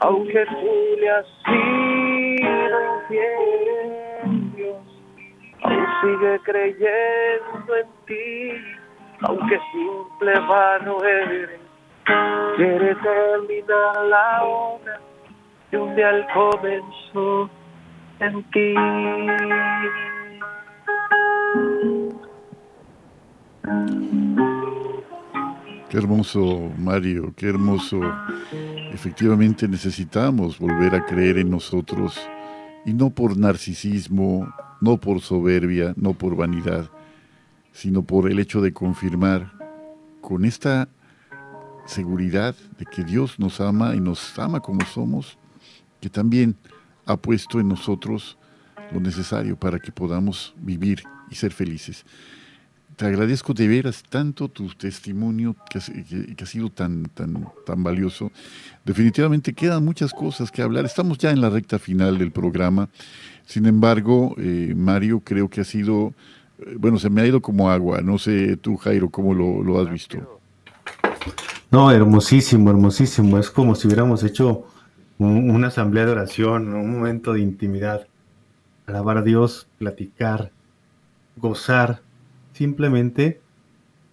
aunque 0.00 0.44
tú 0.46 0.96
le 1.00 1.10
has 1.10 1.26
sido 1.44 2.78
infiel, 3.00 4.56
Dios, 4.56 4.76
aún 5.62 5.86
sigue 6.00 6.40
creyendo 6.44 7.76
en 7.76 7.88
ti, 8.06 8.52
aunque 9.22 9.60
simple 9.72 10.40
vano 10.40 11.04
eres, 11.04 11.60
quiere 12.56 12.94
terminar 12.96 14.04
la 14.06 14.42
obra 14.42 15.00
de 15.70 15.78
un 15.78 15.94
día 15.94 16.08
al 16.08 16.26
comenzó 16.32 17.50
en 18.20 18.42
ti. 18.50 18.74
Qué 25.88 25.96
hermoso, 25.96 26.70
Mario, 26.78 27.32
qué 27.34 27.48
hermoso. 27.48 28.00
Efectivamente 28.92 29.66
necesitamos 29.66 30.58
volver 30.58 30.94
a 30.94 31.06
creer 31.06 31.38
en 31.38 31.50
nosotros 31.50 32.20
y 32.84 32.92
no 32.92 33.08
por 33.10 33.38
narcisismo, 33.38 34.52
no 34.80 34.98
por 34.98 35.20
soberbia, 35.20 35.94
no 35.96 36.12
por 36.12 36.36
vanidad, 36.36 36.90
sino 37.72 38.02
por 38.02 38.30
el 38.30 38.38
hecho 38.38 38.60
de 38.60 38.72
confirmar 38.72 39.52
con 40.20 40.44
esta 40.44 40.88
seguridad 41.86 42.54
de 42.78 42.84
que 42.84 43.02
Dios 43.02 43.38
nos 43.38 43.60
ama 43.60 43.94
y 43.96 44.00
nos 44.00 44.38
ama 44.38 44.60
como 44.60 44.84
somos, 44.84 45.38
que 46.00 46.10
también 46.10 46.54
ha 47.06 47.16
puesto 47.16 47.60
en 47.60 47.68
nosotros 47.68 48.36
lo 48.92 49.00
necesario 49.00 49.56
para 49.56 49.78
que 49.78 49.90
podamos 49.90 50.54
vivir 50.58 51.02
y 51.30 51.34
ser 51.34 51.52
felices. 51.52 52.04
Te 52.98 53.06
agradezco 53.06 53.54
de 53.54 53.68
veras 53.68 54.02
tanto 54.02 54.48
tu 54.48 54.70
testimonio 54.70 55.54
que, 55.70 55.78
ha 55.78 56.46
sido 56.46 56.68
tan, 56.68 57.04
tan, 57.14 57.46
tan 57.64 57.84
valioso. 57.84 58.32
Definitivamente 58.84 59.52
quedan 59.52 59.84
muchas 59.84 60.12
cosas 60.12 60.50
que 60.50 60.62
hablar. 60.62 60.84
Estamos 60.84 61.16
ya 61.16 61.30
en 61.30 61.40
la 61.40 61.48
recta 61.48 61.78
final 61.78 62.18
del 62.18 62.32
programa. 62.32 62.88
Sin 63.46 63.66
embargo, 63.66 64.34
eh, 64.36 64.74
Mario, 64.76 65.20
creo 65.20 65.48
que 65.48 65.60
ha 65.60 65.64
sido, 65.64 66.12
eh, 66.58 66.74
bueno, 66.76 66.98
se 66.98 67.08
me 67.08 67.20
ha 67.20 67.26
ido 67.26 67.40
como 67.40 67.70
agua. 67.70 68.00
No 68.00 68.18
sé 68.18 68.56
tú, 68.56 68.76
Jairo, 68.76 69.10
cómo 69.10 69.32
lo, 69.32 69.62
lo 69.62 69.80
has 69.80 69.88
visto. 69.88 70.40
No, 71.70 71.92
hermosísimo, 71.92 72.68
hermosísimo. 72.68 73.38
Es 73.38 73.48
como 73.48 73.76
si 73.76 73.86
hubiéramos 73.86 74.24
hecho 74.24 74.64
una 75.18 75.68
asamblea 75.68 76.04
de 76.04 76.10
oración, 76.10 76.74
un 76.74 76.98
momento 76.98 77.32
de 77.32 77.42
intimidad. 77.42 78.08
Alabar 78.88 79.18
a 79.18 79.22
Dios, 79.22 79.68
platicar, 79.78 80.50
gozar 81.36 82.07
simplemente 82.58 83.40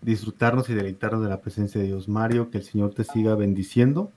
disfrutarnos 0.01 0.69
y 0.69 0.75
deleitarnos 0.75 1.23
de 1.23 1.29
la 1.29 1.41
presencia 1.41 1.81
de 1.81 1.87
Dios. 1.87 2.07
Mario, 2.07 2.51
que 2.51 2.59
el 2.59 2.63
Señor 2.63 2.93
te 2.93 3.03
siga 3.03 3.35
bendiciendo, 3.35 4.11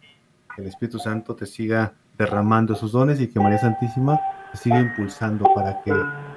que 0.55 0.61
el 0.61 0.69
Espíritu 0.69 0.99
Santo 0.99 1.35
te 1.35 1.47
siga 1.47 1.95
derramando 2.19 2.75
sus 2.75 2.93
dones 2.93 3.21
y 3.21 3.29
que 3.29 3.41
María 3.41 3.59
Santísima 3.59 4.21
te 4.53 4.59
siga 4.59 4.81
impulsando 4.81 5.47
para 5.55 5.81
que 5.83 5.93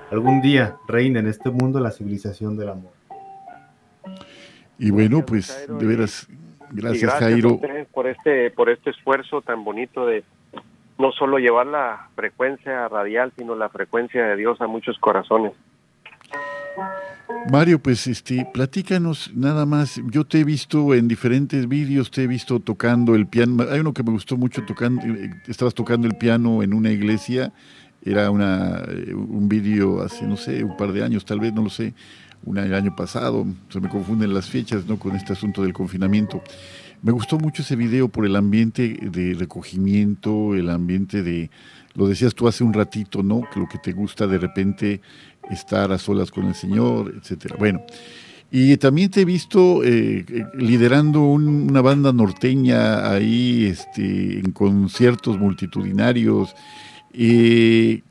algún 0.10 0.42
día 0.42 0.78
reine 0.88 1.20
en 1.20 1.28
este 1.28 1.50
mundo 1.50 1.82
la 1.82 1.92
civilización 1.92 2.56
del 2.56 2.70
amor. 2.70 2.94
Y 4.80 4.90
bueno, 4.90 5.26
pues 5.26 5.68
de 5.68 5.86
veras, 5.86 6.30
gracias, 6.72 7.12
Jairo. 7.16 7.60
Por 7.92 8.08
este, 8.08 8.52
por 8.52 8.70
este 8.70 8.92
esfuerzo 8.92 9.42
tan 9.42 9.66
bonito 9.66 10.06
de 10.06 10.24
no 10.98 11.12
solo 11.12 11.40
llevar 11.40 11.68
la 11.68 12.10
frecuencia 12.16 12.88
radial, 12.88 13.34
sino 13.38 13.56
la 13.56 13.68
frecuencia 13.70 14.24
de 14.28 14.38
Dios 14.38 14.62
a 14.62 14.68
muchos 14.68 14.98
corazones. 15.00 15.52
Mario, 17.50 17.82
pues 17.82 18.08
este, 18.08 18.48
platícanos 18.54 19.32
nada 19.34 19.66
más. 19.66 20.02
Yo 20.12 20.26
te 20.26 20.40
he 20.40 20.44
visto 20.44 20.94
en 20.94 21.08
diferentes 21.08 21.68
vídeos, 21.68 22.12
te 22.12 22.24
he 22.24 22.28
visto 22.28 22.60
tocando 22.60 23.16
el 23.16 23.28
piano. 23.28 23.66
Hay 23.70 23.80
uno 23.80 23.94
que 23.94 24.04
me 24.04 24.12
gustó 24.12 24.38
mucho 24.38 24.64
tocando, 24.64 25.02
eh, 25.06 25.32
estabas 25.48 25.74
tocando 25.74 26.08
el 26.08 26.16
piano 26.16 26.64
en 26.64 26.74
una 26.74 26.92
iglesia. 26.92 27.52
Era 28.04 28.32
una, 28.32 28.84
eh, 28.88 29.14
un 29.14 29.50
vídeo 29.50 30.02
hace, 30.02 30.26
no 30.26 30.38
sé, 30.38 30.64
un 30.64 30.78
par 30.78 30.94
de 30.94 31.04
años, 31.04 31.26
tal 31.26 31.40
vez, 31.40 31.54
no 31.54 31.64
lo 31.64 31.70
sé, 31.70 31.94
un 32.46 32.58
año 32.58 32.96
pasado. 32.96 33.46
Se 33.70 33.80
me 33.80 33.90
confunden 33.90 34.34
las 34.34 34.50
fechas, 34.50 34.86
¿no? 34.86 34.98
Con 34.98 35.16
este 35.16 35.34
asunto 35.34 35.64
del 35.64 35.74
confinamiento. 35.74 36.42
Me 37.04 37.12
gustó 37.12 37.40
mucho 37.40 37.64
ese 37.64 37.76
video 37.76 38.10
por 38.10 38.28
el 38.28 38.36
ambiente 38.36 38.98
de 39.02 39.34
recogimiento, 39.34 40.54
el 40.54 40.70
ambiente 40.70 41.24
de, 41.24 41.50
lo 41.96 42.08
decías 42.08 42.36
tú 42.36 42.48
hace 42.48 42.64
un 42.64 42.74
ratito, 42.74 43.24
¿no? 43.24 43.42
Que 43.52 43.60
lo 43.60 43.68
que 43.68 43.80
te 43.80 43.92
gusta 43.92 44.28
de 44.28 44.38
repente 44.38 45.02
estar 45.50 45.92
a 45.92 45.98
solas 45.98 46.32
con 46.32 46.46
el 46.46 46.56
Señor, 46.56 47.14
etcétera. 47.18 47.56
Bueno, 47.58 47.84
y 48.54 48.76
también 48.78 49.10
te 49.10 49.22
he 49.22 49.26
visto 49.26 49.82
eh, 49.82 50.26
eh, 50.28 50.46
liderando 50.56 51.22
una 51.22 51.82
banda 51.82 52.12
norteña 52.12 53.10
ahí 53.10 53.68
este, 53.68 54.40
en 54.40 54.52
conciertos 54.52 55.40
multitudinarios. 55.40 56.54
Eh, 57.14 58.02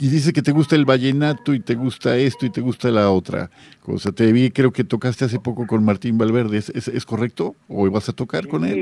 y 0.00 0.08
dice 0.08 0.32
que 0.32 0.40
te 0.40 0.52
gusta 0.52 0.76
el 0.76 0.86
vallenato 0.86 1.52
y 1.52 1.60
te 1.60 1.74
gusta 1.74 2.16
esto 2.16 2.46
y 2.46 2.50
te 2.50 2.62
gusta 2.62 2.88
la 2.90 3.10
otra 3.10 3.50
cosa. 3.82 4.12
Te 4.12 4.32
vi, 4.32 4.50
creo 4.50 4.72
que 4.72 4.84
tocaste 4.84 5.26
hace 5.26 5.40
poco 5.40 5.66
con 5.66 5.84
Martín 5.84 6.16
Valverde, 6.16 6.58
¿es, 6.58 6.70
es, 6.70 7.04
correcto? 7.04 7.54
¿O 7.68 7.90
vas 7.90 8.08
a 8.08 8.12
tocar 8.14 8.46
con 8.46 8.64
él? 8.64 8.74
Sí, 8.74 8.80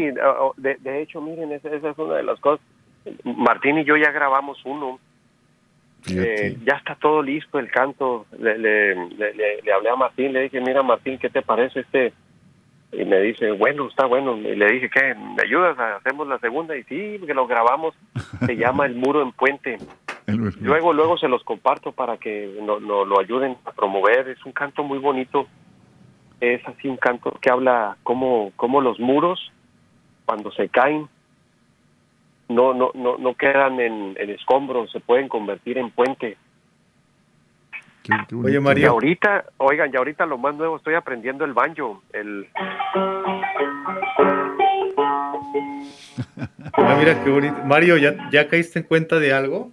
de, 0.59 0.77
de, 0.77 1.03
hecho, 1.03 1.21
miren, 1.21 1.51
esa, 1.53 1.71
es 1.71 1.99
una 1.99 2.17
de 2.17 2.23
las 2.23 2.39
cosas. 2.39 2.65
Martín 3.25 3.79
y 3.79 3.85
yo 3.85 3.97
ya 3.97 4.13
grabamos 4.13 4.59
uno. 4.65 5.01
Eh, 6.09 6.57
ya 6.65 6.75
está 6.75 6.95
todo 6.95 7.23
listo 7.23 7.59
el 7.59 7.71
canto. 7.71 8.27
Le, 8.39 8.59
le, 8.59 8.95
le, 9.35 9.73
hablé 9.73 9.91
a 9.91 9.97
Martín, 9.97 10.33
le 10.33 10.43
dije, 10.43 10.61
mira 10.61 10.83
Martín, 10.83 11.19
¿qué 11.19 11.29
te 11.29 11.43
parece 11.43 11.81
este? 11.81 12.13
Y 12.93 13.05
me 13.05 13.21
dice, 13.21 13.51
bueno, 13.53 13.89
está 13.89 14.07
bueno. 14.07 14.37
Y 14.37 14.55
le 14.55 14.73
dije, 14.73 14.89
¿qué? 14.91 15.15
¿Me 15.15 15.43
ayudas? 15.43 15.79
Hacemos 15.79 16.29
la 16.29 16.39
segunda. 16.39 16.77
Y 16.77 16.85
sí, 16.85 17.21
que 17.27 17.35
lo 17.35 17.47
grabamos. 17.47 17.95
Se 18.47 18.57
llama 18.57 18.87
El 18.87 18.95
Muro 18.95 19.23
en 19.23 19.33
Puente. 19.33 19.79
Luego, 20.61 20.93
luego 20.93 21.19
se 21.19 21.29
los 21.29 21.45
comparto 21.45 21.93
para 21.93 22.17
que 22.17 22.59
no, 22.63 22.79
lo 22.79 23.21
ayuden 23.21 23.57
a 23.65 23.73
promover. 23.73 24.29
Es 24.29 24.45
un 24.45 24.53
canto 24.53 24.83
muy 24.83 24.99
bonito. 24.99 25.47
Es 26.41 26.67
así 26.67 26.89
un 26.89 26.97
canto 26.97 27.37
que 27.41 27.51
habla 27.51 27.97
como, 28.03 28.53
como 28.57 28.81
los 28.81 29.01
muros, 29.01 29.53
cuando 30.27 30.53
se 30.53 30.69
caen, 30.69 31.09
no, 32.49 32.75
no, 32.75 32.91
no, 32.95 33.19
no 33.19 33.35
quedan 33.35 33.81
en, 33.81 34.17
escombros, 34.31 34.91
se 34.91 35.01
pueden 35.01 35.29
convertir 35.29 35.79
en 35.79 35.91
puente. 35.91 36.37
Oye, 38.33 38.61
María. 38.61 38.91
ahorita, 38.91 39.47
oigan, 39.57 39.91
ya 39.91 39.99
ahorita 39.99 40.27
lo 40.27 40.39
más 40.39 40.55
nuevo, 40.55 40.77
estoy 40.77 40.95
aprendiendo 40.95 41.45
el 41.45 41.53
banjo, 41.53 42.03
el... 42.13 42.47
Ah, 46.75 46.97
mira 46.99 47.23
qué 47.25 47.31
bonito. 47.31 47.57
Mario, 47.65 47.97
¿ya, 47.97 48.15
¿ya 48.31 48.49
caíste 48.49 48.81
en 48.81 48.85
cuenta 48.85 49.19
de 49.19 49.33
algo? 49.33 49.71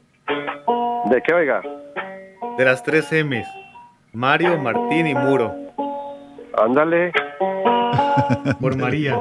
¿De 1.06 1.22
qué, 1.22 1.34
oiga? 1.34 1.62
De 2.58 2.66
las 2.66 2.82
tres 2.84 3.12
M's. 3.12 3.48
Mario, 4.14 4.58
Martín 4.58 5.08
y 5.08 5.14
Muro. 5.14 5.54
Ándale. 6.58 7.12
Por 8.60 8.78
María. 8.78 9.20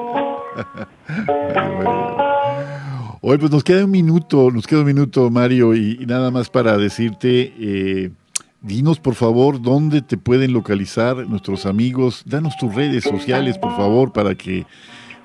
Hoy 3.24 3.38
pues 3.38 3.52
nos 3.52 3.62
queda 3.62 3.84
un 3.84 3.90
minuto, 3.92 4.50
nos 4.50 4.66
queda 4.66 4.80
un 4.80 4.86
minuto, 4.86 5.30
Mario, 5.30 5.76
y, 5.76 5.96
nada 6.06 6.32
más 6.32 6.50
para 6.50 6.76
decirte, 6.76 7.54
eh, 7.56 8.10
dinos 8.62 8.98
por 8.98 9.14
favor 9.14 9.62
dónde 9.62 10.02
te 10.02 10.16
pueden 10.16 10.52
localizar 10.52 11.18
nuestros 11.28 11.64
amigos, 11.64 12.24
danos 12.26 12.56
tus 12.56 12.74
redes 12.74 13.04
sociales, 13.04 13.58
por 13.58 13.76
favor, 13.76 14.12
para 14.12 14.34
que 14.34 14.66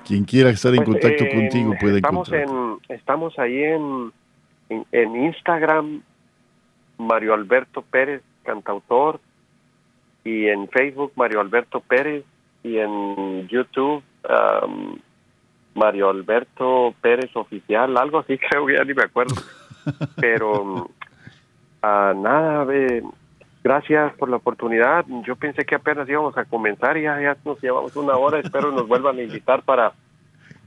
quien 0.06 0.22
quiera 0.22 0.50
estar 0.50 0.72
en 0.76 0.84
pues, 0.84 0.90
contacto 0.90 1.24
contigo 1.28 1.74
pueda 1.80 1.96
estamos 1.96 2.32
En, 2.32 2.78
estamos 2.88 3.36
ahí 3.36 3.64
en, 3.64 4.12
en 4.92 5.24
Instagram, 5.24 6.00
Mario 6.98 7.34
Alberto 7.34 7.82
Pérez, 7.82 8.22
cantautor, 8.44 9.18
y 10.22 10.46
en 10.46 10.68
Facebook 10.68 11.10
Mario 11.16 11.40
Alberto 11.40 11.80
Pérez, 11.80 12.24
y 12.62 12.78
en 12.78 13.48
YouTube 13.48 14.04
Mario 15.78 16.10
Alberto 16.10 16.94
Pérez 17.00 17.34
Oficial, 17.34 17.96
algo 17.96 18.18
así 18.18 18.38
creo 18.50 18.66
que 18.66 18.74
ya 18.74 18.84
ni 18.84 18.94
me 18.94 19.04
acuerdo. 19.04 19.34
Pero 20.16 20.62
uh, 20.62 20.88
nada, 21.82 22.66
gracias 23.64 24.14
por 24.14 24.28
la 24.28 24.36
oportunidad. 24.36 25.06
Yo 25.24 25.36
pensé 25.36 25.64
que 25.64 25.76
apenas 25.76 26.08
íbamos 26.08 26.36
a 26.36 26.44
comenzar 26.44 26.96
y 26.96 27.02
ya, 27.02 27.20
ya 27.20 27.36
nos 27.44 27.60
llevamos 27.62 27.96
una 27.96 28.16
hora. 28.16 28.40
Espero 28.40 28.72
nos 28.72 28.86
vuelvan 28.86 29.18
a 29.18 29.22
invitar 29.22 29.62
para 29.62 29.92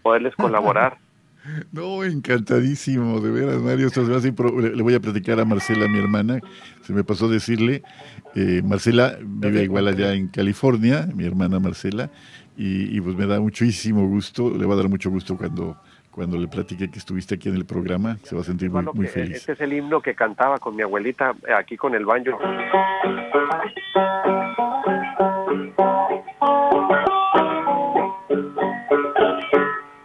poderles 0.02 0.36
colaborar. 0.36 0.98
No, 1.72 2.04
encantadísimo, 2.04 3.20
de 3.20 3.32
veras, 3.32 3.62
Mario. 3.62 3.90
Le 4.76 4.84
voy 4.84 4.94
a 4.94 5.00
platicar 5.00 5.40
a 5.40 5.46
Marcela, 5.46 5.88
mi 5.88 5.98
hermana. 5.98 6.40
Se 6.84 6.94
me 6.94 7.04
pasó 7.04 7.28
decirle, 7.28 7.82
eh, 8.36 8.62
Marcela 8.64 9.18
vive 9.22 9.64
igual 9.64 9.88
allá 9.88 10.14
en 10.14 10.28
California, 10.28 11.08
mi 11.16 11.26
hermana 11.26 11.60
Marcela, 11.60 12.10
y, 12.58 13.00
pues 13.02 13.16
me 13.16 13.26
da 13.26 13.40
muchísimo 13.40 14.08
gusto, 14.08 14.50
le 14.50 14.66
va 14.66 14.74
a 14.74 14.78
dar 14.78 14.90
mucho 14.90 15.10
gusto 15.10 15.38
cuando, 15.38 15.78
cuando 16.12 16.38
le 16.38 16.48
platique 16.48 16.92
que 16.92 17.00
estuviste 17.00 17.36
aquí 17.36 17.50
en 17.50 17.56
el 17.56 17.66
programa, 17.66 18.18
se 18.24 18.36
va 18.36 18.42
a 18.42 18.44
sentir 18.44 18.70
muy, 18.70 18.84
muy 18.94 19.08
feliz. 19.08 19.38
Este 19.38 19.54
es 19.54 19.62
el 19.62 19.74
himno 19.74 20.02
que 20.02 20.14
cantaba 20.14 20.58
con 20.58 20.76
mi 20.76 20.84
abuelita 20.84 21.34
eh, 21.48 21.54
aquí 21.54 21.78
con 21.78 21.96
el 21.96 22.06
baño. 22.06 22.38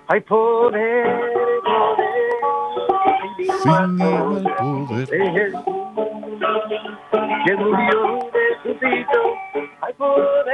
Hay 0.09 0.20
poder, 0.20 1.20
poder, 1.64 2.07
sin 3.59 3.99
igual 3.99 4.55
poder, 4.57 5.09
que 7.44 7.57
murió 7.57 8.18
resucitó. 8.32 9.34
Hay 9.80 9.92
poder, 9.94 10.45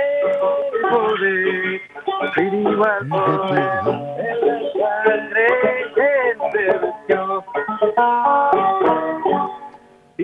poder, 0.93 1.81
poder, 2.35 2.55
en 2.55 2.65
la 2.65 3.01
sangre 5.05 5.47
que. 5.95 6.13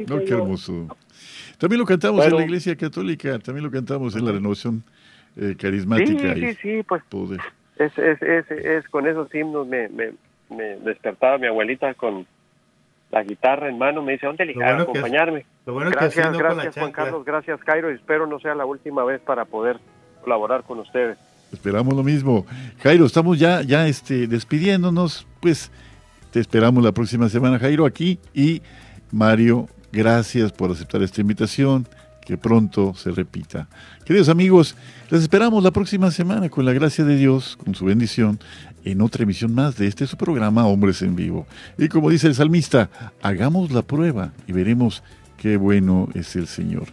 No, 0.07 0.19
qué 0.21 0.33
hermoso. 0.33 0.87
También 1.59 1.81
lo 1.81 1.87
cantamos 1.87 2.25
en 2.27 2.37
la 2.37 2.45
Iglesia 2.45 2.77
Católica, 2.77 3.39
también 3.39 3.65
lo 3.65 3.71
cantamos 3.71 4.15
en 4.15 4.25
la 4.25 4.33
renovación 4.33 4.85
eh, 5.37 5.57
carismática. 5.59 6.35
Sí, 6.35 6.41
sí, 6.41 6.55
sí, 6.63 6.83
pues. 6.83 7.03
Poder 7.09 7.41
es, 7.79 7.97
es, 7.99 8.23
es, 8.23 8.51
es 8.51 8.89
con 8.89 9.07
esos 9.07 9.33
himnos 9.35 9.67
me, 9.67 9.89
me, 9.89 10.13
me, 10.51 10.77
despertaba 10.77 11.39
mi 11.39 11.47
abuelita 11.47 11.95
con 11.95 12.27
la 13.11 13.23
guitarra 13.23 13.69
en 13.69 13.79
mano, 13.79 14.03
me 14.03 14.13
dice, 14.13 14.27
¿dónde 14.27 14.45
le 14.45 14.55
bueno 14.55 14.83
acompañarme? 14.83 15.47
gracias, 15.65 16.37
gracias 16.37 16.75
Juan 16.77 16.93
Carlos, 16.93 17.25
gracias 17.25 17.61
Cairo, 17.61 17.89
espero 17.89 18.27
no 18.27 18.39
sea 18.39 18.55
la 18.55 18.67
última 18.67 19.05
vez 19.05 19.21
para 19.21 19.45
poder 19.45 19.79
colaborar 20.19 20.65
con 20.65 20.79
ustedes. 20.79 21.19
Esperamos 21.53 21.95
lo 21.95 22.03
mismo. 22.03 22.45
Jairo, 22.83 23.07
estamos 23.07 23.39
ya, 23.39 23.63
ya 23.63 23.89
este, 23.89 24.27
despidiéndonos, 24.27 25.27
pues 25.41 25.71
te 26.31 26.41
esperamos 26.41 26.85
la 26.85 26.93
próxima 26.93 27.29
semana, 27.29 27.59
Jairo, 27.59 27.87
aquí. 27.87 28.19
Y 28.35 28.61
Mario, 29.11 29.67
gracias 29.91 30.53
por 30.53 30.71
aceptar 30.71 31.03
esta 31.03 31.21
invitación 31.21 31.89
que 32.27 32.37
pronto 32.37 32.93
se 32.95 33.11
repita. 33.11 33.69
Queridos 34.05 34.29
amigos, 34.29 34.77
les 35.11 35.23
esperamos 35.23 35.65
la 35.65 35.71
próxima 35.71 36.11
semana 36.11 36.51
con 36.51 36.67
la 36.67 36.75
gracia 36.75 37.03
de 37.03 37.17
Dios, 37.17 37.57
con 37.57 37.75
su 37.75 37.87
bendición, 37.87 38.39
en 38.85 39.01
otra 39.01 39.23
emisión 39.23 39.55
más 39.55 39.79
de 39.79 39.87
este 39.87 40.07
su 40.07 40.19
programa 40.19 40.67
Hombres 40.67 41.01
en 41.01 41.17
Vivo. 41.17 41.47
Y 41.79 41.89
como 41.89 42.11
dice 42.11 42.27
el 42.27 42.35
salmista, 42.35 42.91
hagamos 43.23 43.71
la 43.71 43.81
prueba 43.81 44.33
y 44.47 44.53
veremos 44.53 45.03
qué 45.39 45.57
bueno 45.57 46.11
es 46.15 46.37
el 46.37 46.47
Señor. 46.47 46.89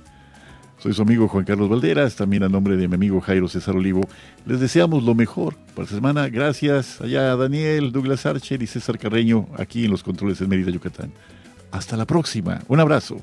Soy 0.86 0.94
su 0.94 1.02
amigo 1.02 1.28
Juan 1.28 1.46
Carlos 1.46 1.68
Valderas, 1.68 2.16
también 2.16 2.44
a 2.44 2.48
nombre 2.48 2.78
de 2.78 2.88
mi 2.88 2.94
amigo 2.94 3.20
Jairo 3.20 3.48
César 3.48 3.76
Olivo. 3.76 4.08
Les 4.46 4.60
deseamos 4.60 5.02
lo 5.02 5.16
mejor 5.16 5.56
para 5.74 5.86
esta 5.86 5.96
semana. 5.96 6.30
Gracias 6.30 7.02
allá 7.02 7.36
Daniel, 7.36 7.92
Douglas 7.92 8.28
Archer 8.28 8.62
y 8.62 8.68
César 8.68 9.00
Carreño 9.00 9.48
aquí 9.58 9.86
en 9.86 9.90
los 9.90 10.04
controles 10.04 10.38
de 10.38 10.46
Mérida, 10.46 10.70
Yucatán. 10.70 11.12
Hasta 11.72 11.98
la 11.98 12.06
próxima. 12.06 12.62
Un 12.68 12.82
abrazo. 12.82 13.20